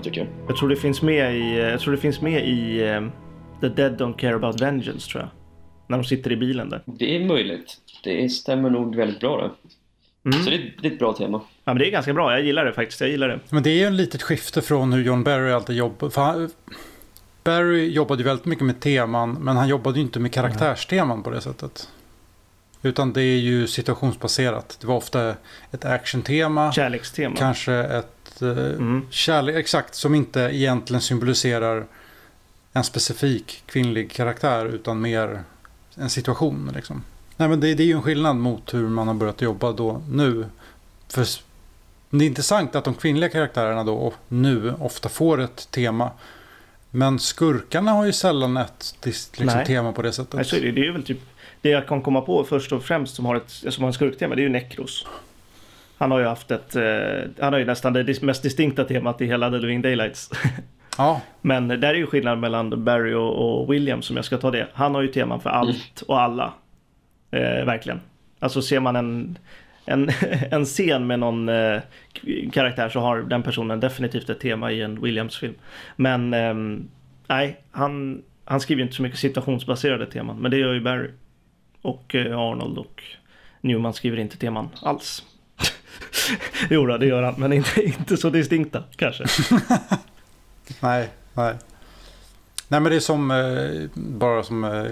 [0.00, 0.28] Tema tycker jag.
[0.48, 3.00] Jag tror det finns med i, jag tror det finns med i eh,
[3.60, 5.30] The Dead Don't Care About Vengeance tror jag.
[5.88, 6.82] När de sitter i bilen där.
[6.86, 7.76] Det är möjligt.
[8.04, 9.50] Det stämmer nog väldigt bra det.
[10.30, 10.44] Mm.
[10.44, 11.40] Så det, det är ett bra tema.
[11.64, 13.00] Ja men det är ganska bra, jag gillar det faktiskt.
[13.00, 13.40] Jag gillar det.
[13.50, 15.82] Men det är ju en litet skifte från hur John Barry alltid
[16.16, 16.50] han,
[17.44, 21.30] Barry jobbade ju väldigt mycket med teman, men han jobbade ju inte med karaktärsteman på
[21.30, 21.88] det sättet.
[22.82, 24.78] Utan det är ju situationsbaserat.
[24.80, 25.34] Det var ofta
[25.70, 27.36] ett actiontema, Kärlekstema.
[27.36, 29.06] kanske ett eh, Mm.
[29.10, 31.86] kärlek, exakt, som inte egentligen symboliserar
[32.72, 35.42] en specifik kvinnlig karaktär, utan mer
[35.94, 36.72] en situation.
[36.74, 37.02] Liksom.
[37.36, 40.02] Nej, men det, det är ju en skillnad mot hur man har börjat jobba då
[40.10, 40.46] nu.
[41.08, 41.26] För
[42.10, 46.10] det är intressant att de kvinnliga karaktärerna då nu ofta får ett tema.
[46.90, 49.66] Men skurkarna har ju sällan ett liksom, Nej.
[49.66, 50.34] tema på det sättet.
[50.34, 51.20] Nej, så är det, det är väl typ
[51.62, 54.34] det jag kan komma på först och främst som har, ett, som har en skurktema,
[54.34, 55.06] det är ju Necros.
[56.00, 59.26] Han har ju haft ett, eh, han har ju nästan det mest distinkta temat i
[59.26, 60.30] hela The Living Daylights.
[60.98, 64.50] Ja, Men där är ju skillnad mellan Barry och, och William som jag ska ta
[64.50, 64.66] det.
[64.72, 66.52] Han har ju teman för allt och alla.
[67.30, 68.00] Eh, verkligen.
[68.38, 69.38] Alltså ser man en,
[69.84, 70.10] en,
[70.50, 71.80] en scen med någon eh,
[72.52, 75.54] karaktär så har den personen definitivt ett tema i en Williams-film.
[75.96, 76.88] Men ehm,
[77.26, 80.36] nej, han, han skriver inte så mycket situationsbaserade teman.
[80.38, 81.10] Men det gör ju Barry.
[81.82, 83.02] Och eh, Arnold och
[83.60, 85.24] Newman skriver inte teman alls.
[86.70, 89.24] jo då, det gör han, men inte, inte så distinkta kanske.
[90.80, 91.54] nej, nej.
[92.68, 94.84] Nej, men det är som, eh, bara som, eh,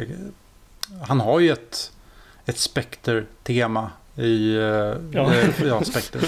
[1.09, 1.93] han har ju ett,
[2.47, 4.95] ett spekter-tema i, eh, Ja.
[5.13, 5.33] ja,
[5.67, 6.21] ja spekter.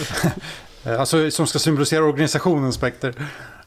[0.98, 3.14] Alltså som ska symbolisera organisationen spekter.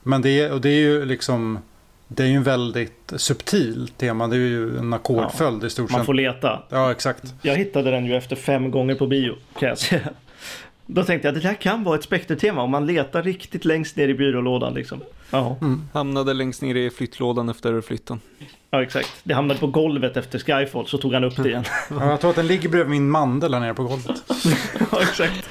[0.04, 1.60] Men det är, och det är ju liksom,
[2.08, 4.28] det är ju en väldigt subtil tema.
[4.28, 6.06] Det är ju en ackordföljd i stort Man sett.
[6.06, 6.64] får leta.
[6.70, 7.34] Ja, exakt.
[7.42, 10.10] Jag hittade den ju efter fem gånger på bio, kan jag säga.
[10.86, 13.96] Då tänkte jag att det där kan vara ett spektertema om man letar riktigt längst
[13.96, 15.02] ner i byrålådan liksom.
[15.32, 15.58] Ja,
[15.94, 18.20] Hamnade längst ner i flyttlådan efter flytten.
[18.70, 19.10] ja exakt.
[19.24, 21.64] Det hamnade på golvet efter Skyfall, så tog han upp det igen.
[21.90, 24.24] Ja, jag tror att den ligger bredvid min mandel här nere på golvet.
[24.92, 25.50] ja, exakt.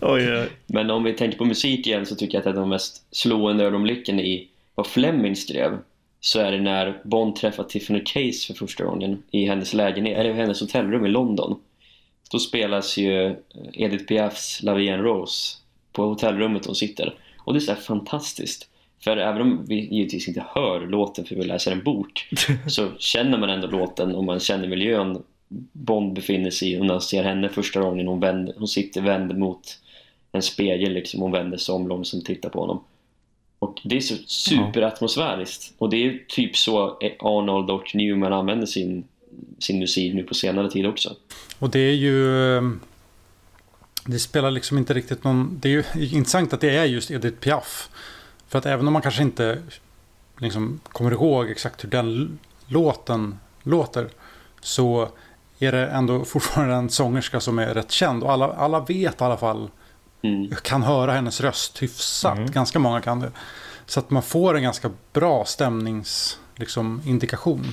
[0.00, 0.48] Oj, oj.
[0.66, 3.06] Men om vi tänker på musik igen så tycker jag att ett av de mest
[3.10, 5.78] slående ögonblicken i vad Fleming skrev
[6.20, 10.30] så är det när Bond träffar Tiffany Case för första gången i hennes lägenhet, eller
[10.30, 11.60] i hennes hotellrum i London.
[12.32, 13.36] Då spelas ju
[13.72, 15.56] Edith Piafs La Vie en Rose
[15.92, 17.14] på hotellrummet hon sitter.
[17.38, 18.68] Och det är så fantastiskt.
[19.04, 22.28] För även om vi givetvis inte hör låten för vi läser en bok
[22.68, 25.22] så känner man ändå låten och man känner miljön
[25.72, 29.00] Bond befinner sig i och när han ser henne första gången hon, vänder, hon sitter
[29.00, 29.78] vänd mot
[30.32, 31.20] en spegel liksom.
[31.20, 32.84] Hon vänder sig om långsamt och tittar på honom.
[33.58, 35.74] Och det är så superatmosfäriskt.
[35.78, 39.04] Och det är typ så Arnold och Newman använder sin,
[39.58, 41.16] sin musik nu på senare tid också.
[41.58, 42.56] Och det är ju...
[42.56, 42.62] eh,
[44.06, 45.58] Det spelar liksom inte riktigt någon...
[45.60, 47.88] Det är ju intressant att det är just Edith Piaf.
[48.48, 49.62] För att även om man kanske inte
[50.38, 54.08] liksom kommer ihåg exakt hur den låten låter.
[54.60, 55.08] Så
[55.58, 58.22] är det ändå fortfarande en sångerska som är rätt känd.
[58.22, 59.70] Och alla, alla vet i alla fall,
[60.24, 60.50] Mm.
[60.62, 62.36] kan höra hennes röst hyfsat.
[62.38, 62.50] Mm.
[62.50, 63.30] Ganska många kan det.
[63.86, 66.38] Så att man får en ganska bra stämningsindikation.
[66.56, 67.72] Liksom, indikation.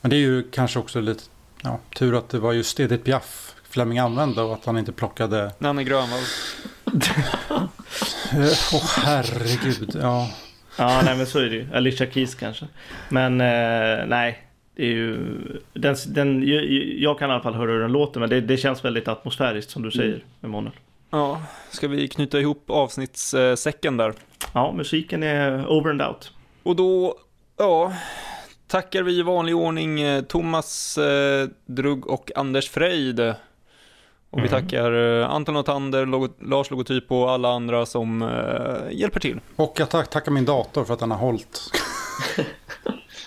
[0.00, 1.22] Men det är ju kanske också lite
[1.62, 5.50] ja, tur att det var just Edith Piaf Fleming använde och att han inte plockade...
[5.58, 6.20] Nanne Grönvall.
[8.32, 10.30] Eh, Åh herregud, ja.
[10.78, 11.68] Ja, nej men så är det ju.
[11.74, 12.66] Alicia Keys kanske.
[13.08, 14.46] Men eh, nej,
[14.76, 15.18] det är ju...
[15.72, 16.64] Den, den, jag,
[16.98, 19.70] jag kan i alla fall höra hur den låter, men det, det känns väldigt atmosfäriskt
[19.70, 20.74] som du säger, Emanuel.
[21.10, 24.14] Ja, ska vi knyta ihop avsnittssäcken där?
[24.52, 26.32] Ja, musiken är over and out.
[26.62, 27.18] Och då,
[27.56, 27.92] ja,
[28.66, 33.20] tackar vi i vanlig ordning eh, Thomas eh, Drugg och Anders Frejd.
[34.30, 34.48] Och vi Mhm.
[34.50, 39.40] tackar eh, Anton Otander, logo, Lars Logotyp och alla andra som eh, hjälper till.
[39.56, 41.60] Och jag tack, tackar min dator för att den har hållit.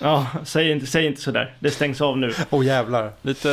[0.02, 1.56] Ja, säg inte, säg inte sådär.
[1.60, 2.32] Det stängs av nu.
[2.50, 3.12] Åh jävlar.
[3.22, 3.52] Lite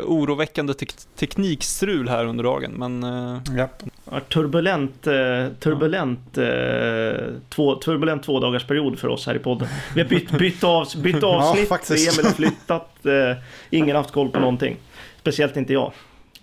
[0.00, 3.82] eh, oroväckande tek- teknikstrul här under dagen, men eh, Japp.
[4.10, 5.12] Ja, turbulent, eh,
[5.60, 6.34] turbulent,
[7.48, 9.68] två, turbulent två dagars period för oss här i podden.
[9.94, 12.18] Vi har bytt, bytt, av, bytt avsnitt, faktiskt.
[12.18, 13.06] Emil har flyttat,
[13.70, 14.76] ingen har haft koll på någonting.
[15.20, 15.92] Speciellt inte jag.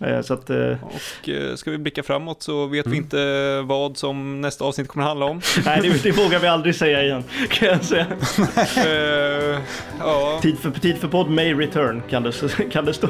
[0.00, 3.02] Eh, så att, eh, och eh, ska vi blicka framåt så vet vi Mm.
[3.04, 5.40] inte vad som nästa avsnitt kommer handla om.
[5.64, 7.24] nej, det, det vågar vi aldrig säga igen.
[7.50, 8.06] Kan jag säga.
[8.86, 9.60] Eh,
[9.98, 12.32] ja, Tid för, tid för podd may return kan det,
[12.72, 13.08] kan det stå.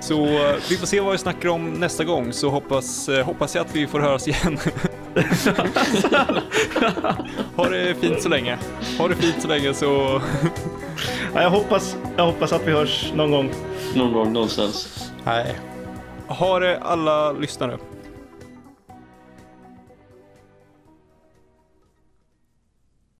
[0.00, 0.24] så
[0.68, 3.86] vi får se vad vi snackar om nästa gång, så hoppas, hoppas jag att vi
[3.86, 4.58] får höras igen.
[7.56, 8.58] ha det fint så länge.
[8.98, 10.22] Ha det fint så länge så...
[11.34, 13.50] Ja, jag, hoppas, jag hoppas att vi hörs någon gång.
[13.94, 15.10] Någon gång någonstans.
[15.24, 15.58] Nej.
[16.26, 17.78] Ha det alla lyssnare.